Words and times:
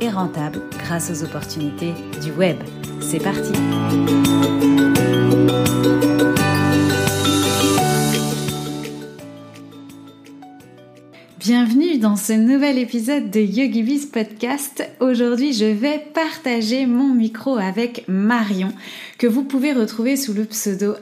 et 0.00 0.08
rentable 0.08 0.60
grâce 0.78 1.10
aux 1.10 1.24
opportunités 1.24 1.94
du 2.22 2.32
web. 2.32 2.56
C'est 3.00 3.22
parti 3.22 3.52
Bienvenue 11.46 11.98
dans 11.98 12.16
ce 12.16 12.32
nouvel 12.32 12.78
épisode 12.78 13.30
de 13.30 13.38
YogiBiz 13.38 14.06
Podcast. 14.06 14.82
Aujourd'hui, 14.98 15.52
je 15.52 15.66
vais 15.66 15.98
partager 15.98 16.86
mon 16.86 17.12
micro 17.12 17.58
avec 17.58 18.04
Marion, 18.08 18.72
que 19.18 19.26
vous 19.26 19.44
pouvez 19.44 19.72
retrouver 19.72 20.16
sous 20.16 20.32
le 20.32 20.44
pseudo 20.44 20.94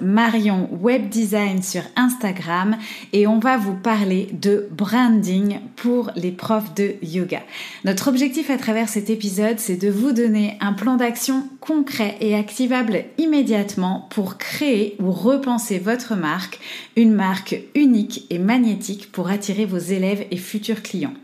Marion 0.00 0.68
Webdesign 0.80 1.62
sur 1.62 1.82
Instagram 1.96 2.76
et 3.12 3.26
on 3.26 3.38
va 3.38 3.56
vous 3.56 3.74
parler 3.74 4.28
de 4.32 4.68
branding 4.70 5.60
pour 5.76 6.10
les 6.16 6.30
profs 6.30 6.74
de 6.74 6.94
yoga. 7.02 7.42
Notre 7.84 8.08
objectif 8.08 8.50
à 8.50 8.58
travers 8.58 8.88
cet 8.88 9.10
épisode, 9.10 9.58
c'est 9.58 9.76
de 9.76 9.90
vous 9.90 10.12
donner 10.12 10.56
un 10.60 10.72
plan 10.72 10.96
d'action 10.96 11.48
concret 11.60 12.16
et 12.20 12.34
activable 12.34 13.04
immédiatement 13.18 14.08
pour 14.10 14.38
créer 14.38 14.96
ou 15.00 15.10
repenser 15.10 15.78
votre 15.78 16.14
marque, 16.14 16.60
une 16.96 17.12
marque 17.12 17.56
unique 17.74 18.26
et 18.30 18.38
magnétique 18.38 19.10
pour 19.12 19.28
attirer 19.28 19.64
vos 19.64 19.78
élèves 19.78 20.26
et 20.30 20.36
futurs 20.36 20.82
clients. 20.82 21.14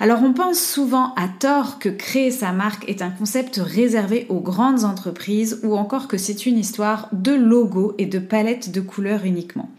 Alors 0.00 0.22
on 0.22 0.32
pense 0.32 0.60
souvent 0.60 1.12
à 1.16 1.26
tort 1.26 1.80
que 1.80 1.88
créer 1.88 2.30
sa 2.30 2.52
marque 2.52 2.88
est 2.88 3.02
un 3.02 3.10
concept 3.10 3.60
réservé 3.62 4.26
aux 4.28 4.40
grandes 4.40 4.84
entreprises 4.84 5.57
ou 5.62 5.76
encore 5.76 6.08
que 6.08 6.18
c'est 6.18 6.46
une 6.46 6.58
histoire 6.58 7.08
de 7.12 7.32
logo 7.32 7.94
et 7.98 8.06
de 8.06 8.18
palette 8.18 8.70
de 8.70 8.80
couleurs 8.80 9.24
uniquement. 9.24 9.70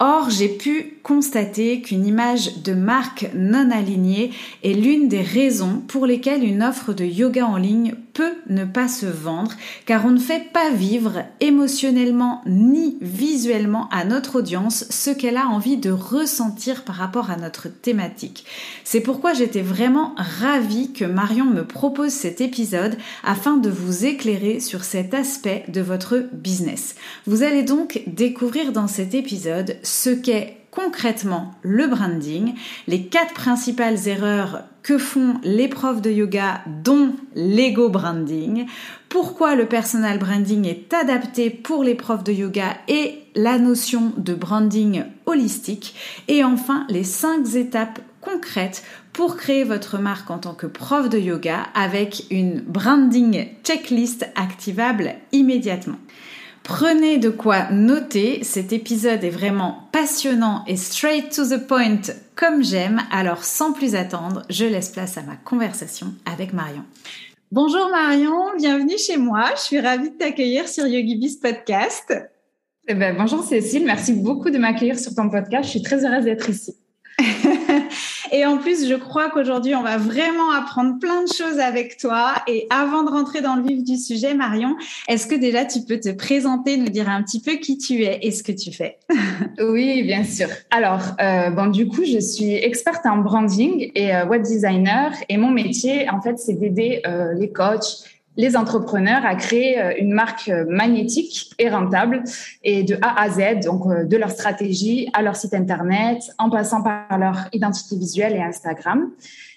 Or, 0.00 0.28
j'ai 0.28 0.48
pu 0.48 0.98
constater 1.04 1.82
qu'une 1.82 2.06
image 2.06 2.62
de 2.62 2.72
marque 2.72 3.30
non 3.34 3.70
alignée 3.70 4.32
est 4.64 4.72
l'une 4.72 5.08
des 5.08 5.22
raisons 5.22 5.82
pour 5.86 6.06
lesquelles 6.06 6.42
une 6.42 6.62
offre 6.62 6.92
de 6.92 7.04
yoga 7.04 7.46
en 7.46 7.56
ligne 7.56 7.94
peut 8.14 8.34
ne 8.48 8.64
pas 8.64 8.88
se 8.88 9.06
vendre, 9.06 9.52
car 9.86 10.06
on 10.06 10.10
ne 10.10 10.20
fait 10.20 10.52
pas 10.52 10.70
vivre 10.70 11.24
émotionnellement 11.40 12.42
ni 12.46 12.96
visuellement 13.02 13.88
à 13.90 14.04
notre 14.04 14.38
audience 14.38 14.86
ce 14.88 15.10
qu'elle 15.10 15.36
a 15.36 15.48
envie 15.48 15.76
de 15.76 15.90
ressentir 15.90 16.84
par 16.84 16.94
rapport 16.96 17.30
à 17.30 17.36
notre 17.36 17.68
thématique. 17.68 18.44
C'est 18.84 19.00
pourquoi 19.00 19.34
j'étais 19.34 19.62
vraiment 19.62 20.14
ravie 20.16 20.92
que 20.92 21.04
Marion 21.04 21.44
me 21.44 21.66
propose 21.66 22.12
cet 22.12 22.40
épisode 22.40 22.96
afin 23.24 23.56
de 23.56 23.68
vous 23.68 24.06
éclairer 24.06 24.60
sur 24.60 24.84
cet 24.84 25.12
aspect 25.12 25.64
de 25.68 25.80
votre 25.80 26.24
business. 26.32 26.94
Vous 27.26 27.42
allez 27.42 27.62
donc 27.62 28.02
découvrir 28.06 28.72
dans 28.72 28.88
cet 28.88 29.14
épisode 29.14 29.76
ce 29.84 30.10
qu'est 30.10 30.58
concrètement 30.70 31.52
le 31.62 31.86
branding, 31.86 32.54
les 32.88 33.06
quatre 33.06 33.32
principales 33.32 34.08
erreurs 34.08 34.64
que 34.82 34.98
font 34.98 35.36
les 35.44 35.68
profs 35.68 36.02
de 36.02 36.10
yoga, 36.10 36.60
dont 36.82 37.14
l'ego 37.34 37.88
branding, 37.88 38.66
pourquoi 39.08 39.54
le 39.54 39.66
personal 39.66 40.18
branding 40.18 40.66
est 40.66 40.92
adapté 40.92 41.48
pour 41.48 41.84
les 41.84 41.94
profs 41.94 42.24
de 42.24 42.32
yoga 42.32 42.76
et 42.88 43.22
la 43.34 43.58
notion 43.58 44.12
de 44.16 44.34
branding 44.34 45.04
holistique, 45.26 45.94
et 46.28 46.44
enfin 46.44 46.86
les 46.90 47.04
cinq 47.04 47.54
étapes 47.54 48.00
concrètes 48.20 48.82
pour 49.12 49.36
créer 49.36 49.64
votre 49.64 49.98
marque 49.98 50.30
en 50.30 50.38
tant 50.38 50.54
que 50.54 50.66
prof 50.66 51.08
de 51.08 51.18
yoga 51.18 51.68
avec 51.74 52.24
une 52.30 52.60
branding 52.60 53.46
checklist 53.62 54.26
activable 54.34 55.14
immédiatement. 55.30 55.98
Prenez 56.64 57.18
de 57.18 57.28
quoi 57.28 57.70
noter, 57.70 58.42
cet 58.42 58.72
épisode 58.72 59.22
est 59.22 59.28
vraiment 59.28 59.80
passionnant 59.92 60.64
et 60.66 60.78
straight 60.78 61.30
to 61.30 61.44
the 61.44 61.66
point 61.66 62.00
comme 62.36 62.64
j'aime, 62.64 63.02
alors 63.12 63.44
sans 63.44 63.74
plus 63.74 63.94
attendre, 63.94 64.44
je 64.48 64.64
laisse 64.64 64.88
place 64.88 65.18
à 65.18 65.22
ma 65.22 65.36
conversation 65.36 66.14
avec 66.24 66.54
Marion. 66.54 66.82
Bonjour 67.52 67.90
Marion, 67.90 68.56
bienvenue 68.56 68.96
chez 68.96 69.18
moi, 69.18 69.50
je 69.56 69.60
suis 69.60 69.78
ravie 69.78 70.08
de 70.08 70.16
t'accueillir 70.16 70.66
sur 70.66 70.86
YogiBiz 70.86 71.36
Podcast. 71.36 72.14
Eh 72.88 72.94
ben, 72.94 73.14
bonjour 73.14 73.44
Cécile, 73.44 73.84
merci 73.84 74.14
beaucoup 74.14 74.48
de 74.48 74.56
m'accueillir 74.56 74.98
sur 74.98 75.14
ton 75.14 75.28
podcast, 75.28 75.64
je 75.64 75.70
suis 75.70 75.82
très 75.82 76.02
heureuse 76.06 76.24
d'être 76.24 76.48
ici. 76.48 76.74
Et 78.32 78.44
en 78.44 78.58
plus, 78.58 78.88
je 78.88 78.94
crois 78.94 79.30
qu'aujourd'hui, 79.30 79.74
on 79.74 79.82
va 79.82 79.96
vraiment 79.96 80.50
apprendre 80.50 80.98
plein 80.98 81.22
de 81.22 81.32
choses 81.32 81.60
avec 81.60 81.98
toi. 81.98 82.34
Et 82.48 82.66
avant 82.70 83.04
de 83.04 83.10
rentrer 83.10 83.42
dans 83.42 83.54
le 83.54 83.62
vif 83.62 83.84
du 83.84 83.96
sujet, 83.96 84.34
Marion, 84.34 84.76
est-ce 85.08 85.26
que 85.26 85.34
déjà 85.34 85.64
tu 85.64 85.82
peux 85.82 86.00
te 86.00 86.10
présenter, 86.10 86.76
nous 86.76 86.88
dire 86.88 87.08
un 87.08 87.22
petit 87.22 87.40
peu 87.40 87.52
qui 87.52 87.78
tu 87.78 88.02
es 88.02 88.18
et 88.22 88.30
ce 88.30 88.42
que 88.42 88.52
tu 88.52 88.72
fais? 88.72 88.98
Oui, 89.60 90.02
bien 90.02 90.24
sûr. 90.24 90.48
Alors, 90.70 91.00
euh, 91.20 91.50
bon, 91.50 91.66
du 91.66 91.86
coup, 91.86 92.04
je 92.04 92.18
suis 92.18 92.54
experte 92.54 93.06
en 93.06 93.18
branding 93.18 93.90
et 93.94 94.14
euh, 94.14 94.26
web 94.26 94.42
designer. 94.42 95.12
Et 95.28 95.36
mon 95.36 95.50
métier, 95.50 96.08
en 96.10 96.20
fait, 96.20 96.38
c'est 96.38 96.54
d'aider 96.54 97.02
euh, 97.06 97.34
les 97.34 97.52
coachs 97.52 98.04
les 98.36 98.56
entrepreneurs 98.56 99.24
à 99.24 99.34
créer 99.36 99.80
euh, 99.80 99.92
une 99.98 100.12
marque 100.12 100.48
euh, 100.48 100.64
magnétique 100.68 101.52
et 101.58 101.68
rentable 101.68 102.24
et 102.62 102.82
de 102.82 102.96
A 103.00 103.22
à 103.22 103.30
Z, 103.30 103.64
donc 103.64 103.86
euh, 103.86 104.04
de 104.04 104.16
leur 104.16 104.30
stratégie 104.30 105.08
à 105.12 105.22
leur 105.22 105.36
site 105.36 105.54
internet, 105.54 106.18
en 106.38 106.50
passant 106.50 106.82
par 106.82 107.18
leur 107.18 107.48
identité 107.52 107.96
visuelle 107.96 108.34
et 108.34 108.42
Instagram. 108.42 109.10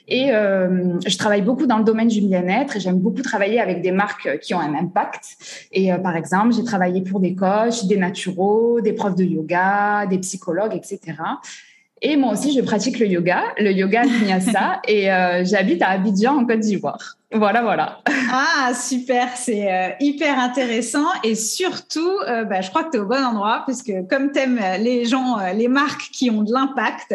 Et 0.10 0.30
je 0.30 1.18
travaille 1.18 1.42
beaucoup 1.42 1.66
dans 1.66 1.80
le 1.80 1.84
domaine 1.84 2.08
du 2.08 2.22
bien-être 2.22 2.78
et 2.78 2.80
j'aime 2.80 2.98
beaucoup 2.98 3.22
travailler 3.22 3.60
avec 3.60 3.82
des 3.82 3.92
marques 3.92 4.40
qui 4.40 4.54
ont 4.54 4.60
un 4.62 4.74
impact. 4.74 5.36
Et 5.74 5.92
par 6.02 6.16
exemple, 6.16 6.54
j'ai 6.54 6.64
travaillé 6.64 7.02
pour 7.02 7.20
des 7.20 7.36
coachs, 7.36 7.86
des 7.88 7.98
naturaux, 7.98 8.80
des 8.80 8.94
profs 8.94 9.18
de 9.18 9.26
yoga, 9.26 10.06
des 10.06 10.20
psychologues, 10.20 10.74
etc. 10.74 11.18
Et 12.02 12.16
moi 12.16 12.32
aussi, 12.32 12.54
je 12.54 12.62
pratique 12.62 13.00
le 13.00 13.08
yoga, 13.08 13.44
le 13.60 13.74
yoga 13.74 14.04
Vinyasa, 14.04 14.82
et 14.88 15.10
j'habite 15.44 15.82
à 15.82 15.90
Abidjan, 15.90 16.38
en 16.38 16.46
Côte 16.46 16.62
d'Ivoire. 16.62 17.18
Voilà, 17.34 17.62
voilà. 17.62 18.00
Ah, 18.32 18.74
super, 18.74 19.28
c'est 19.36 19.70
euh, 19.70 19.90
hyper 20.00 20.40
intéressant 20.40 21.06
et 21.26 21.36
surtout, 21.36 22.10
euh, 22.26 22.46
bah, 22.46 22.62
je 22.62 22.70
crois 22.70 22.86
que 22.86 22.92
tu 22.92 22.98
es 22.98 23.00
au 23.02 23.06
bon 23.06 23.22
endroit 23.22 23.64
puisque 23.66 23.92
comme 24.10 24.32
tu 24.32 24.40
aimes 24.40 24.62
les 24.80 25.04
gens, 25.04 25.38
euh, 25.38 25.52
les 25.52 25.68
marques 25.68 26.10
qui 26.14 26.30
ont 26.30 26.44
de 26.44 26.54
l'impact, 26.54 27.14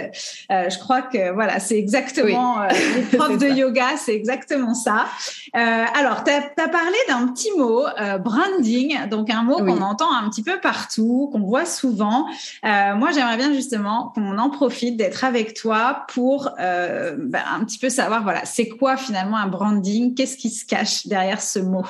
je 0.51 0.79
crois 0.79 1.01
que 1.01 1.33
voilà, 1.33 1.61
c'est 1.61 1.79
exactement 1.79 2.61
les 2.95 3.03
profs 3.19 3.39
de 3.39 3.47
yoga, 3.47 3.97
c'est 3.97 4.15
exactement 4.15 4.75
ça. 4.75 5.07
alors, 5.55 6.25
tu 6.25 6.31
as, 6.31 6.69
parlé 6.69 6.97
d'un 7.09 7.29
petit 7.29 7.51
mot, 7.57 7.85
branding, 8.23 9.09
donc 9.09 9.31
un 9.31 9.43
mot 9.43 9.57
qu'on 9.57 9.81
entend 9.81 10.13
un 10.15 10.29
petit 10.29 10.43
peu 10.43 10.59
partout, 10.61 11.31
qu'on 11.33 11.41
voit 11.41 11.67
souvent. 11.67 12.27
moi, 12.63 13.11
j'aimerais 13.15 13.39
bien 13.39 13.53
justement 13.55 14.13
qu'on 14.15 14.37
en 14.37 14.51
profite 14.51 14.97
d'être 14.97 15.25
avec 15.25 15.55
toi 15.55 16.05
pour 16.09 16.51
bah, 16.59 17.39
un 17.55 17.65
petit 17.65 17.79
peu 17.79 17.89
savoir, 17.89 18.23
voilà, 18.23 18.45
c'est 18.45 18.69
quoi 18.69 18.97
finalement 18.97 19.39
un 19.39 19.49
branding 19.49 20.02
Qu'est-ce 20.15 20.37
qui 20.37 20.51
se 20.51 20.67
cache 20.67 21.07
derrière 21.07 21.41
ce 21.41 21.59
mot? 21.59 21.87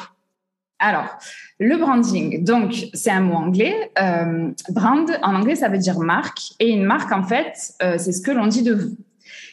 Alors, 0.78 1.06
le 1.60 1.76
branding, 1.76 2.42
donc 2.42 2.88
c'est 2.92 3.10
un 3.10 3.20
mot 3.20 3.36
anglais. 3.36 3.92
Euh, 4.00 4.50
brand, 4.70 5.08
en 5.22 5.36
anglais, 5.36 5.54
ça 5.54 5.68
veut 5.68 5.78
dire 5.78 6.00
marque. 6.00 6.40
Et 6.58 6.70
une 6.70 6.84
marque, 6.84 7.12
en 7.12 7.22
fait, 7.22 7.74
euh, 7.82 7.96
c'est 7.98 8.12
ce 8.12 8.20
que 8.20 8.32
l'on 8.32 8.48
dit 8.48 8.62
de 8.62 8.74
vous. 8.74 8.96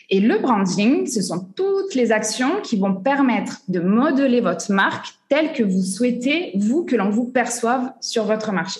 Et 0.09 0.19
le 0.19 0.39
branding, 0.39 1.05
ce 1.05 1.21
sont 1.21 1.39
toutes 1.55 1.93
les 1.93 2.11
actions 2.11 2.61
qui 2.63 2.77
vont 2.77 2.95
permettre 2.95 3.61
de 3.67 3.79
modeler 3.79 4.41
votre 4.41 4.71
marque 4.71 5.13
telle 5.29 5.53
que 5.53 5.61
vous 5.61 5.83
souhaitez, 5.83 6.51
vous, 6.55 6.83
que 6.83 6.95
l'on 6.95 7.11
vous 7.11 7.25
perçoive 7.25 7.91
sur 8.01 8.23
votre 8.23 8.51
marché. 8.51 8.79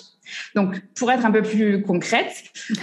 Donc, 0.56 0.80
pour 0.96 1.10
être 1.12 1.24
un 1.24 1.30
peu 1.30 1.42
plus 1.42 1.82
concrète, 1.82 2.32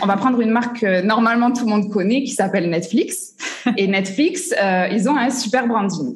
on 0.02 0.06
va 0.06 0.16
prendre 0.16 0.40
une 0.40 0.52
marque 0.52 0.80
que 0.80 1.02
normalement 1.02 1.52
tout 1.52 1.66
le 1.66 1.72
monde 1.72 1.92
connaît 1.92 2.24
qui 2.24 2.32
s'appelle 2.32 2.70
Netflix. 2.70 3.36
Et 3.76 3.88
Netflix, 3.88 4.54
euh, 4.62 4.88
ils 4.92 5.10
ont 5.10 5.18
un 5.18 5.30
super 5.30 5.68
branding. 5.68 6.16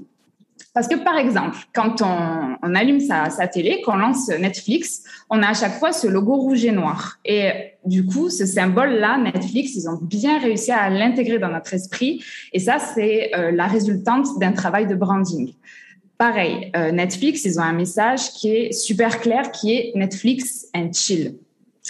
Parce 0.74 0.88
que 0.88 0.96
par 0.96 1.18
exemple, 1.18 1.58
quand 1.74 2.02
on, 2.02 2.56
on 2.64 2.76
allume 2.76 3.02
sa, 3.02 3.30
sa, 3.30 3.48
télé, 3.48 3.82
qu'on 3.82 3.98
lance 3.98 4.30
Netflix, 4.30 5.04
on 5.30 5.44
a 5.44 5.50
à 5.50 5.54
chaque 5.54 5.78
fois 5.80 5.92
ce 5.92 6.08
logo 6.08 6.36
rouge 6.36 6.64
et 6.64 6.72
noir. 6.72 7.20
Et 7.26 7.52
du 7.84 8.06
coup, 8.06 8.30
ce 8.30 8.46
symbole-là, 8.46 9.18
Netflix, 9.18 9.76
ils 9.76 9.90
ont 9.90 10.00
bien 10.02 10.40
réussi 10.40 10.72
à 10.72 10.90
l'intégrer 10.90 11.40
dans 11.40 11.50
notre 11.50 11.74
esprit. 11.74 12.24
Et 12.54 12.60
ça, 12.60 12.80
c'est 12.80 13.32
euh, 13.36 13.52
la 13.52 13.68
résultante 13.68 14.40
d'un 14.40 14.54
travail 14.54 14.88
de 14.88 14.96
branding. 14.96 15.54
Pareil, 16.18 16.72
euh, 16.78 16.92
Netflix, 16.92 17.44
ils 17.44 17.60
ont 17.60 17.64
un 17.64 17.74
message 17.74 18.32
qui 18.32 18.56
est 18.56 18.72
super 18.72 19.20
clair, 19.20 19.52
qui 19.52 19.74
est 19.74 19.92
Netflix 19.96 20.68
and 20.74 20.92
chill. 20.94 21.36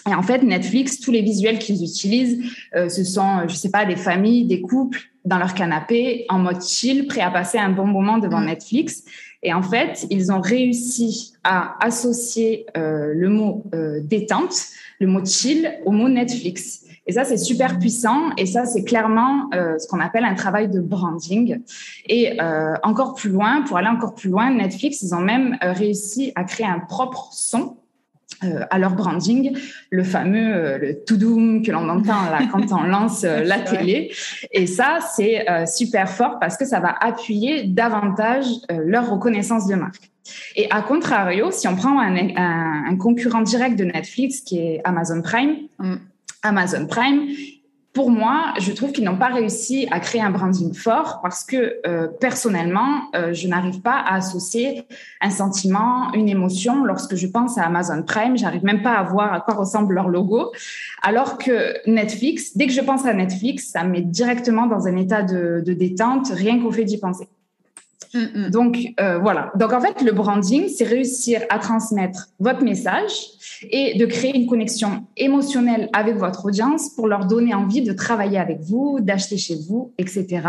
Et 0.10 0.16
en 0.16 0.24
fait, 0.24 0.42
Netflix, 0.42 1.00
tous 1.00 1.12
les 1.12 1.22
visuels 1.22 1.60
qu'ils 1.60 1.84
utilisent, 1.84 2.42
euh, 2.76 2.90
ce 2.90 3.04
sont, 3.04 3.48
je 3.48 3.54
sais 3.54 3.70
pas, 3.70 3.86
des 3.86 3.98
familles, 3.98 4.46
des 4.46 4.62
couples 4.62 5.11
dans 5.26 5.38
leur 5.38 5.54
canapé, 5.54 6.26
en 6.30 6.40
mode 6.40 6.62
chill, 6.62 7.08
prêt 7.08 7.22
à 7.22 7.32
passer 7.32 7.58
un 7.58 7.70
bon 7.70 7.86
moment 7.86 8.18
devant 8.18 8.40
mm. 8.40 8.46
Netflix. 8.46 9.04
Et 9.44 9.54
en 9.54 9.62
fait, 9.62 10.06
ils 10.10 10.32
ont 10.32 10.42
réussi 10.42 11.34
à 11.44 11.76
associer 11.84 12.66
euh, 12.78 13.14
le 13.14 13.30
mot 13.30 13.64
euh, 13.74 14.00
détente, 14.04 14.54
le 15.00 15.08
mot 15.08 15.26
chill, 15.26 15.72
au 15.86 15.92
mot 15.92 16.10
Netflix. 16.10 16.86
Et 17.08 17.14
ça, 17.14 17.24
c'est 17.24 17.38
super 17.38 17.80
puissant. 17.80 18.30
Et 18.38 18.46
ça, 18.46 18.66
c'est 18.66 18.84
clairement 18.84 19.50
euh, 19.54 19.78
ce 19.80 19.88
qu'on 19.88 20.00
appelle 20.00 20.24
un 20.24 20.36
travail 20.36 20.70
de 20.70 20.80
branding. 20.80 21.60
Et 22.08 22.40
euh, 22.40 22.76
encore 22.84 23.16
plus 23.16 23.30
loin, 23.30 23.64
pour 23.64 23.78
aller 23.78 23.88
encore 23.88 24.14
plus 24.14 24.30
loin, 24.30 24.52
Netflix, 24.52 25.02
ils 25.02 25.16
ont 25.16 25.22
même 25.22 25.58
euh, 25.64 25.74
réussi 25.74 26.32
à 26.36 26.44
créer 26.44 26.68
un 26.68 26.80
propre 26.80 27.30
son 27.32 27.78
euh, 28.44 28.66
à 28.70 28.80
leur 28.80 28.94
branding, 28.94 29.56
le 29.92 30.04
fameux 30.04 30.56
euh, 30.56 30.78
le 30.80 31.04
to 31.04 31.16
doom 31.16 31.64
que 31.64 31.72
l'on 31.72 31.88
entend 31.90 32.24
là 32.30 32.40
quand 32.52 32.72
on 32.72 32.84
lance 32.84 33.24
euh, 33.24 33.44
la 33.46 33.60
télé. 33.60 34.12
Et 34.52 34.66
ça, 34.66 34.98
c'est 35.16 35.46
super 35.68 36.10
fort 36.10 36.40
parce 36.40 36.58
que 36.58 36.66
ça 36.66 36.80
va 36.80 36.96
appuyer 37.00 37.64
davantage 37.64 38.46
leur 38.70 39.10
reconnaissance 39.10 39.68
de 39.68 39.76
marque. 39.76 40.12
Et 40.56 40.70
à 40.72 40.82
contrario, 40.82 41.52
si 41.52 41.68
on 41.68 41.76
prend 41.76 42.00
un, 42.00 42.16
un, 42.16 42.86
un, 42.90 42.96
concurrent 42.96 43.42
direct 43.42 43.78
de 43.78 43.84
Netflix 43.84 44.42
qui 44.42 44.60
est 44.60 44.82
Amazon 44.84 45.22
Prime, 45.22 45.56
mm. 45.80 45.96
Amazon 46.44 46.88
Prime, 46.88 47.28
pour 47.94 48.10
moi, 48.10 48.54
je 48.60 48.72
trouve 48.72 48.94
qu'ils 48.94 49.04
n'ont 49.04 49.18
pas 49.18 49.28
réussi 49.28 49.88
à 49.92 50.00
créer 50.00 50.22
un 50.22 50.32
branding 50.32 50.74
fort 50.74 51.20
parce 51.22 51.44
que 51.44 51.82
euh, 51.86 52.08
personnellement, 52.08 53.02
euh, 53.16 53.34
je 53.34 53.50
n'arrive 53.50 53.82
pas 53.82 53.98
à 53.98 54.16
associer 54.16 54.86
un 55.20 55.30
sentiment, 55.30 56.14
une 56.14 56.30
émotion 56.30 56.86
lorsque 56.86 57.16
je 57.16 57.28
pense 57.28 57.58
à 57.58 57.64
Amazon 57.64 58.02
Prime. 58.04 58.38
J'arrive 58.38 58.64
même 58.64 58.82
pas 58.82 58.94
à 58.94 59.04
voir 59.04 59.34
à 59.34 59.42
quoi 59.42 59.56
ressemble 59.56 59.94
leur 59.94 60.08
logo. 60.08 60.54
Alors 61.02 61.38
que 61.38 61.74
Netflix, 61.90 62.56
dès 62.56 62.68
que 62.68 62.74
je 62.74 62.82
pense 62.82 63.06
à 63.06 63.14
Netflix, 63.14 63.72
ça 63.72 63.84
me 63.84 63.90
met 63.92 64.02
directement 64.02 64.68
dans 64.68 64.88
un 64.88 64.96
état 64.96 65.22
de, 65.22 65.62
de 65.66 65.74
détente, 65.74 66.30
rien 66.30 66.62
qu'au 66.62 66.72
fait 66.72 66.86
d'y 66.86 66.98
penser. 66.98 67.28
Mm, 68.14 68.20
mm. 68.20 68.50
Donc 68.50 68.78
euh, 69.00 69.20
voilà. 69.20 69.52
Donc 69.56 69.74
en 69.74 69.82
fait, 69.82 70.02
le 70.02 70.12
branding, 70.12 70.68
c'est 70.68 70.84
réussir 70.84 71.42
à 71.50 71.60
transmettre 71.60 72.28
votre 72.40 72.64
message 72.64 73.12
et 73.70 73.98
de 73.98 74.06
créer 74.06 74.36
une 74.36 74.48
connexion 74.48 75.06
émotionnelle 75.18 75.90
avec 75.94 76.18
votre 76.18 76.46
audience 76.46 76.90
pour 76.90 77.08
leur 77.08 77.26
donner 77.26 77.54
envie 77.54 77.82
de 77.82 77.94
travailler 77.94 78.38
avec 78.38 78.60
vous, 78.62 79.00
d'acheter 79.00 79.38
chez 79.38 79.56
vous, 79.68 79.94
etc. 79.98 80.42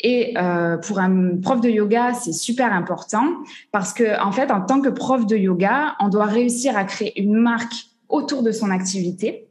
Et 0.00 0.34
euh, 0.38 0.76
pour 0.78 0.98
un 0.98 1.36
prof 1.42 1.60
de 1.60 1.68
yoga, 1.68 2.14
c'est 2.14 2.32
super 2.32 2.72
important 2.72 3.26
parce 3.72 3.92
que 3.92 4.20
en 4.22 4.32
fait, 4.32 4.50
en 4.50 4.60
tant 4.60 4.80
que 4.80 4.88
prof 4.88 5.26
de 5.26 5.36
yoga, 5.36 5.96
on 6.00 6.08
doit 6.08 6.26
réussir 6.26 6.76
à 6.76 6.84
créer 6.84 7.20
une 7.20 7.34
marque 7.34 7.74
autour 8.08 8.42
de 8.42 8.52
son 8.52 8.70
activité 8.70 9.45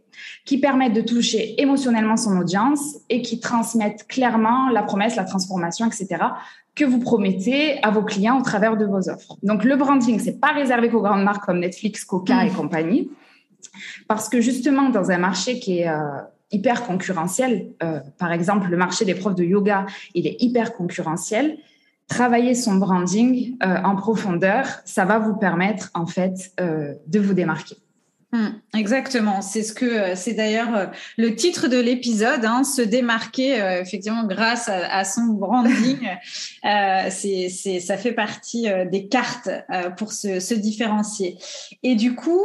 qui 0.46 0.60
permettent 0.60 0.94
de 0.94 1.02
toucher 1.02 1.60
émotionnellement 1.62 2.18
son 2.18 2.38
audience 2.38 2.98
et 3.10 3.22
qui 3.22 3.40
transmettent 3.40 4.08
clairement 4.08 4.70
la 4.70 4.84
promesse, 4.84 5.16
la 5.16 5.26
transformation, 5.26 5.88
etc 5.88 6.18
que 6.76 6.84
vous 6.84 7.00
promettez 7.00 7.82
à 7.84 7.90
vos 7.90 8.04
clients 8.04 8.38
au 8.40 8.44
travers 8.44 8.78
de 8.78 8.86
vos 8.86 9.10
offres. 9.10 9.38
Donc 9.44 9.64
le 9.64 9.76
branding, 9.78 10.20
c'est 10.20 10.40
pas 10.40 10.52
réservé 10.52 10.90
qu'aux 10.90 11.02
grandes 11.02 11.24
marques 11.24 11.46
comme 11.46 11.60
Netflix, 11.60 12.04
Coca 12.04 12.46
et 12.46 12.50
mmh. 12.50 12.54
compagnie, 12.54 13.10
parce 14.08 14.30
que 14.30 14.42
justement 14.42 14.90
dans 14.90 15.10
un 15.10 15.18
marché 15.18 15.60
qui 15.60 15.80
est 15.80 15.90
euh, 15.90 16.00
hyper 16.52 16.86
concurrentiel, 16.86 17.72
euh, 17.82 18.02
par 18.20 18.32
exemple 18.32 18.70
le 18.70 18.78
marché 18.78 19.06
des 19.06 19.16
profs 19.16 19.36
de 19.36 19.44
yoga, 19.44 19.86
il 20.14 20.28
est 20.28 20.36
hyper 20.42 20.74
concurrentiel. 20.74 21.58
Travailler 22.08 22.54
son 22.54 22.76
branding 22.76 23.58
euh, 23.64 23.78
en 23.84 23.96
profondeur, 23.96 24.68
ça 24.86 25.06
va 25.06 25.18
vous 25.18 25.36
permettre 25.36 25.90
en 25.96 26.06
fait 26.06 26.54
de 26.60 27.20
vous 27.20 27.34
démarquer. 27.34 27.78
Hmm, 28.36 28.50
exactement, 28.76 29.42
c'est 29.42 29.64
ce 29.64 29.72
que 29.72 29.86
euh, 29.86 30.16
c'est 30.16 30.34
d'ailleurs 30.34 30.76
euh, 30.76 30.86
le 31.18 31.36
titre 31.36 31.70
de 31.70 31.78
l'épisode, 31.78 32.44
hein, 32.44 32.66
se 32.66 32.82
démarquer 32.82 33.62
euh, 33.62 33.82
effectivement 33.82 34.26
grâce 34.26 34.68
à, 34.68 35.06
son 35.06 35.28
branding. 35.28 36.00
c'est, 37.10 37.48
c'est, 37.48 37.80
ça 37.80 37.96
fait 37.96 38.12
partie 38.12 38.68
des 38.92 39.08
cartes 39.08 39.50
pour 39.96 40.12
se, 40.12 40.42
se, 40.42 40.54
différencier. 40.54 41.38
Et 41.84 41.96
du 41.96 42.16
coup, 42.16 42.44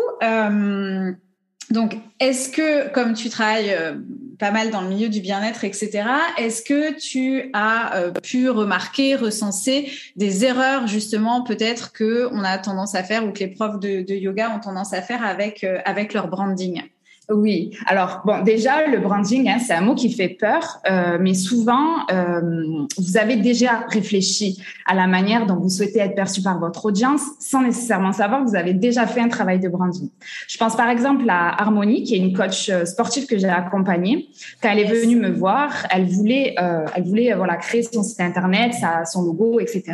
donc, 1.71 1.97
est-ce 2.19 2.49
que, 2.49 2.89
comme 2.93 3.15
tu 3.15 3.29
travailles 3.29 3.73
euh, 3.73 3.95
pas 4.41 4.51
mal 4.51 4.71
dans 4.71 4.81
le 4.81 4.89
milieu 4.89 5.09
du 5.09 5.21
bien-être, 5.21 5.63
etc., 5.63 6.03
est-ce 6.37 6.63
que 6.63 6.99
tu 6.99 7.49
as 7.53 7.97
euh, 7.97 8.11
pu 8.11 8.51
remarquer, 8.51 9.15
recenser 9.15 9.93
des 10.17 10.45
erreurs 10.45 10.89
justement 10.89 11.45
peut-être 11.45 11.93
que 11.93 12.29
on 12.33 12.43
a 12.43 12.59
tendance 12.59 12.97
à 12.97 13.05
faire 13.05 13.25
ou 13.25 13.31
que 13.31 13.39
les 13.39 13.49
profs 13.49 13.79
de, 13.79 14.03
de 14.03 14.15
yoga 14.15 14.51
ont 14.51 14.59
tendance 14.59 14.93
à 14.93 15.01
faire 15.01 15.25
avec 15.25 15.63
euh, 15.63 15.79
avec 15.85 16.13
leur 16.13 16.27
branding? 16.27 16.83
Oui, 17.31 17.77
alors 17.87 18.23
bon, 18.25 18.43
déjà 18.43 18.87
le 18.87 18.99
branding, 18.99 19.49
hein, 19.49 19.59
c'est 19.65 19.73
un 19.73 19.83
mot 19.83 19.95
qui 19.95 20.13
fait 20.13 20.29
peur, 20.29 20.81
euh, 20.91 21.19
mais 21.21 21.35
souvent 21.35 22.07
euh, 22.11 22.87
vous 22.99 23.17
avez 23.17 23.37
déjà 23.37 23.85
réfléchi 23.89 24.61
à 24.87 24.95
la 24.95 25.07
manière 25.07 25.47
dont 25.47 25.57
vous 25.57 25.69
souhaitez 25.69 26.01
être 26.01 26.17
perçu 26.17 26.43
par 26.43 26.59
votre 26.59 26.87
audience, 26.87 27.23
sans 27.39 27.63
nécessairement 27.63 28.13
savoir 28.13 28.43
que 28.43 28.51
vous 28.51 28.57
avez 28.57 28.75
déjà 28.75 29.07
fait 29.07 29.21
un 29.21 29.29
travail 29.29 29.61
de 29.61 29.69
branding. 29.69 30.09
Je 30.49 30.59
pense 30.59 30.77
par 30.77 30.89
exemple 30.89 31.25
à 31.29 31.61
Harmonie, 31.63 32.03
qui 32.03 32.17
est 32.17 32.19
une 32.19 32.37
coach 32.37 32.69
euh, 32.69 32.85
sportive 32.85 33.27
que 33.27 33.39
j'ai 33.39 33.49
accompagnée. 33.49 34.29
Quand 34.61 34.71
elle 34.71 34.81
est 34.81 34.93
venue 34.93 35.17
me 35.17 35.31
voir, 35.31 35.87
elle 35.91 36.07
voulait, 36.07 36.55
elle 36.59 37.05
voulait 37.05 37.35
créer 37.61 37.83
son 37.83 38.03
site 38.03 38.21
internet, 38.21 38.75
son 39.05 39.23
logo, 39.23 39.61
etc. 39.61 39.85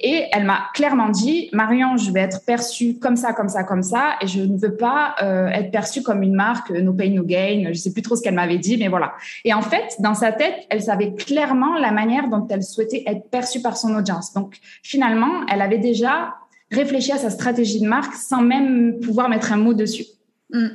Et 0.00 0.26
elle 0.32 0.44
m'a 0.44 0.64
clairement 0.74 1.08
dit, 1.08 1.48
Marion, 1.52 1.96
je 1.96 2.10
vais 2.12 2.20
être 2.20 2.44
perçue 2.44 2.98
comme 2.98 3.16
ça, 3.16 3.32
comme 3.32 3.48
ça, 3.48 3.64
comme 3.64 3.82
ça, 3.82 4.16
et 4.20 4.26
je 4.26 4.40
ne 4.40 4.56
veux 4.56 4.76
pas 4.76 5.14
être 5.52 5.70
perçue 5.70 6.02
comme 6.02 6.22
une 6.22 6.34
marque 6.34 6.51
que 6.60 6.74
No 6.74 6.92
Pain 6.92 7.10
No 7.10 7.24
Gain. 7.24 7.68
Je 7.68 7.78
sais 7.78 7.92
plus 7.92 8.02
trop 8.02 8.16
ce 8.16 8.22
qu'elle 8.22 8.34
m'avait 8.34 8.58
dit, 8.58 8.76
mais 8.76 8.88
voilà. 8.88 9.14
Et 9.44 9.52
en 9.54 9.62
fait, 9.62 9.96
dans 9.98 10.14
sa 10.14 10.32
tête, 10.32 10.54
elle 10.70 10.82
savait 10.82 11.14
clairement 11.14 11.78
la 11.78 11.90
manière 11.92 12.28
dont 12.28 12.46
elle 12.48 12.62
souhaitait 12.62 13.02
être 13.06 13.30
perçue 13.30 13.62
par 13.62 13.76
son 13.76 13.94
audience. 13.94 14.32
Donc 14.32 14.58
finalement, 14.82 15.46
elle 15.50 15.62
avait 15.62 15.78
déjà 15.78 16.34
réfléchi 16.70 17.12
à 17.12 17.18
sa 17.18 17.30
stratégie 17.30 17.80
de 17.80 17.86
marque 17.86 18.14
sans 18.14 18.42
même 18.42 18.98
pouvoir 19.00 19.28
mettre 19.28 19.52
un 19.52 19.56
mot 19.56 19.74
dessus. 19.74 20.06
Mm. 20.50 20.68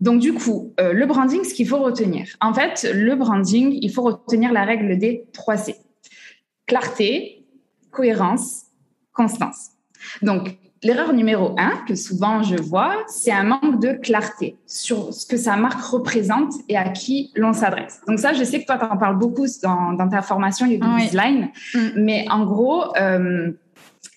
Donc 0.00 0.20
du 0.20 0.32
coup, 0.32 0.72
euh, 0.80 0.92
le 0.92 1.06
branding, 1.06 1.44
ce 1.44 1.54
qu'il 1.54 1.68
faut 1.68 1.78
retenir. 1.78 2.26
En 2.40 2.54
fait, 2.54 2.90
le 2.92 3.14
branding, 3.16 3.78
il 3.80 3.92
faut 3.92 4.02
retenir 4.02 4.52
la 4.52 4.64
règle 4.64 4.98
des 4.98 5.26
3 5.32 5.56
C. 5.56 5.76
Clarté, 6.66 7.44
cohérence, 7.90 8.66
constance. 9.12 9.70
Donc, 10.22 10.56
L'erreur 10.82 11.12
numéro 11.12 11.54
un 11.58 11.72
que 11.86 11.94
souvent 11.94 12.42
je 12.42 12.56
vois, 12.56 13.04
c'est 13.06 13.32
un 13.32 13.42
manque 13.42 13.80
de 13.80 13.92
clarté 13.92 14.56
sur 14.66 15.12
ce 15.12 15.26
que 15.26 15.36
sa 15.36 15.56
marque 15.56 15.82
représente 15.82 16.54
et 16.70 16.76
à 16.76 16.88
qui 16.88 17.30
l'on 17.34 17.52
s'adresse. 17.52 18.00
Donc 18.08 18.18
ça, 18.18 18.32
je 18.32 18.42
sais 18.44 18.62
que 18.62 18.66
toi, 18.66 18.78
tu 18.78 18.86
en 18.86 18.96
parles 18.96 19.18
beaucoup 19.18 19.46
dans, 19.62 19.92
dans 19.92 20.08
ta 20.08 20.22
formation 20.22 20.64
Yoga 20.64 20.86
oui. 20.96 21.04
Design, 21.04 21.50
mm. 21.74 21.78
mais 21.96 22.24
en 22.30 22.46
gros, 22.46 22.96
euh, 22.96 23.52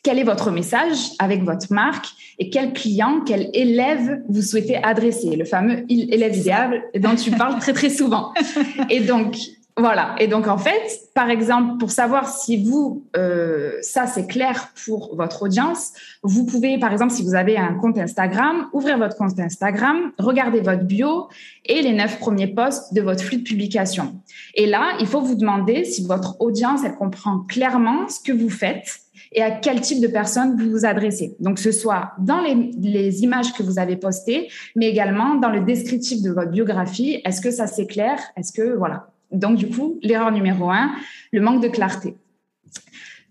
quel 0.03 0.19
est 0.19 0.23
votre 0.23 0.51
message 0.51 0.97
avec 1.19 1.43
votre 1.43 1.71
marque 1.73 2.07
et 2.39 2.49
quel 2.49 2.73
client, 2.73 3.21
quel 3.25 3.49
élève 3.53 4.21
vous 4.29 4.41
souhaitez 4.41 4.81
adresser, 4.83 5.35
le 5.35 5.45
fameux 5.45 5.85
élève 5.89 6.35
idéal 6.35 6.83
dont 6.97 7.15
tu 7.15 7.31
parles 7.31 7.59
très 7.59 7.73
très 7.73 7.89
souvent. 7.89 8.33
Et 8.89 9.01
donc, 9.01 9.35
voilà. 9.75 10.15
Et 10.19 10.27
donc 10.27 10.47
en 10.47 10.57
fait, 10.57 11.01
par 11.15 11.31
exemple, 11.31 11.77
pour 11.79 11.89
savoir 11.89 12.29
si 12.29 12.63
vous, 12.63 13.05
euh, 13.17 13.73
ça 13.81 14.05
c'est 14.05 14.27
clair 14.27 14.71
pour 14.85 15.15
votre 15.15 15.43
audience, 15.43 15.93
vous 16.21 16.45
pouvez, 16.45 16.77
par 16.77 16.91
exemple, 16.91 17.11
si 17.11 17.23
vous 17.23 17.33
avez 17.33 17.57
un 17.57 17.73
compte 17.73 17.97
Instagram, 17.97 18.67
ouvrir 18.71 18.99
votre 18.99 19.15
compte 19.15 19.39
Instagram, 19.39 20.11
regarder 20.19 20.61
votre 20.61 20.83
bio 20.83 21.27
et 21.65 21.81
les 21.81 21.93
neuf 21.93 22.19
premiers 22.19 22.47
posts 22.47 22.93
de 22.93 23.01
votre 23.01 23.23
flux 23.23 23.37
de 23.37 23.43
publication. 23.43 24.21
Et 24.53 24.67
là, 24.67 24.95
il 24.99 25.07
faut 25.07 25.21
vous 25.21 25.35
demander 25.35 25.85
si 25.85 26.05
votre 26.05 26.39
audience, 26.39 26.81
elle 26.85 26.95
comprend 26.95 27.39
clairement 27.39 28.07
ce 28.07 28.19
que 28.19 28.31
vous 28.31 28.51
faites 28.51 28.99
et 29.31 29.41
à 29.41 29.49
quel 29.49 29.81
type 29.81 30.01
de 30.01 30.07
personnes 30.07 30.55
vous 30.55 30.69
vous 30.69 30.85
adressez. 30.85 31.35
Donc, 31.39 31.57
ce 31.57 31.71
soit 31.71 32.11
dans 32.19 32.41
les, 32.41 32.71
les 32.79 33.23
images 33.23 33.53
que 33.53 33.63
vous 33.63 33.79
avez 33.79 33.95
postées, 33.95 34.49
mais 34.75 34.87
également 34.87 35.33
dans 35.35 35.49
le 35.49 35.61
descriptif 35.61 36.21
de 36.21 36.29
votre 36.29 36.51
biographie. 36.51 37.21
Est-ce 37.25 37.41
que 37.41 37.49
ça 37.49 37.65
c'est 37.65 37.87
clair? 37.87 38.19
Est-ce 38.37 38.51
que 38.51 38.75
voilà 38.77 39.07
donc, 39.33 39.57
du 39.57 39.67
coup, 39.67 39.99
l'erreur 40.01 40.31
numéro 40.31 40.69
un, 40.69 40.91
le 41.31 41.41
manque 41.41 41.61
de 41.61 41.67
clarté. 41.67 42.15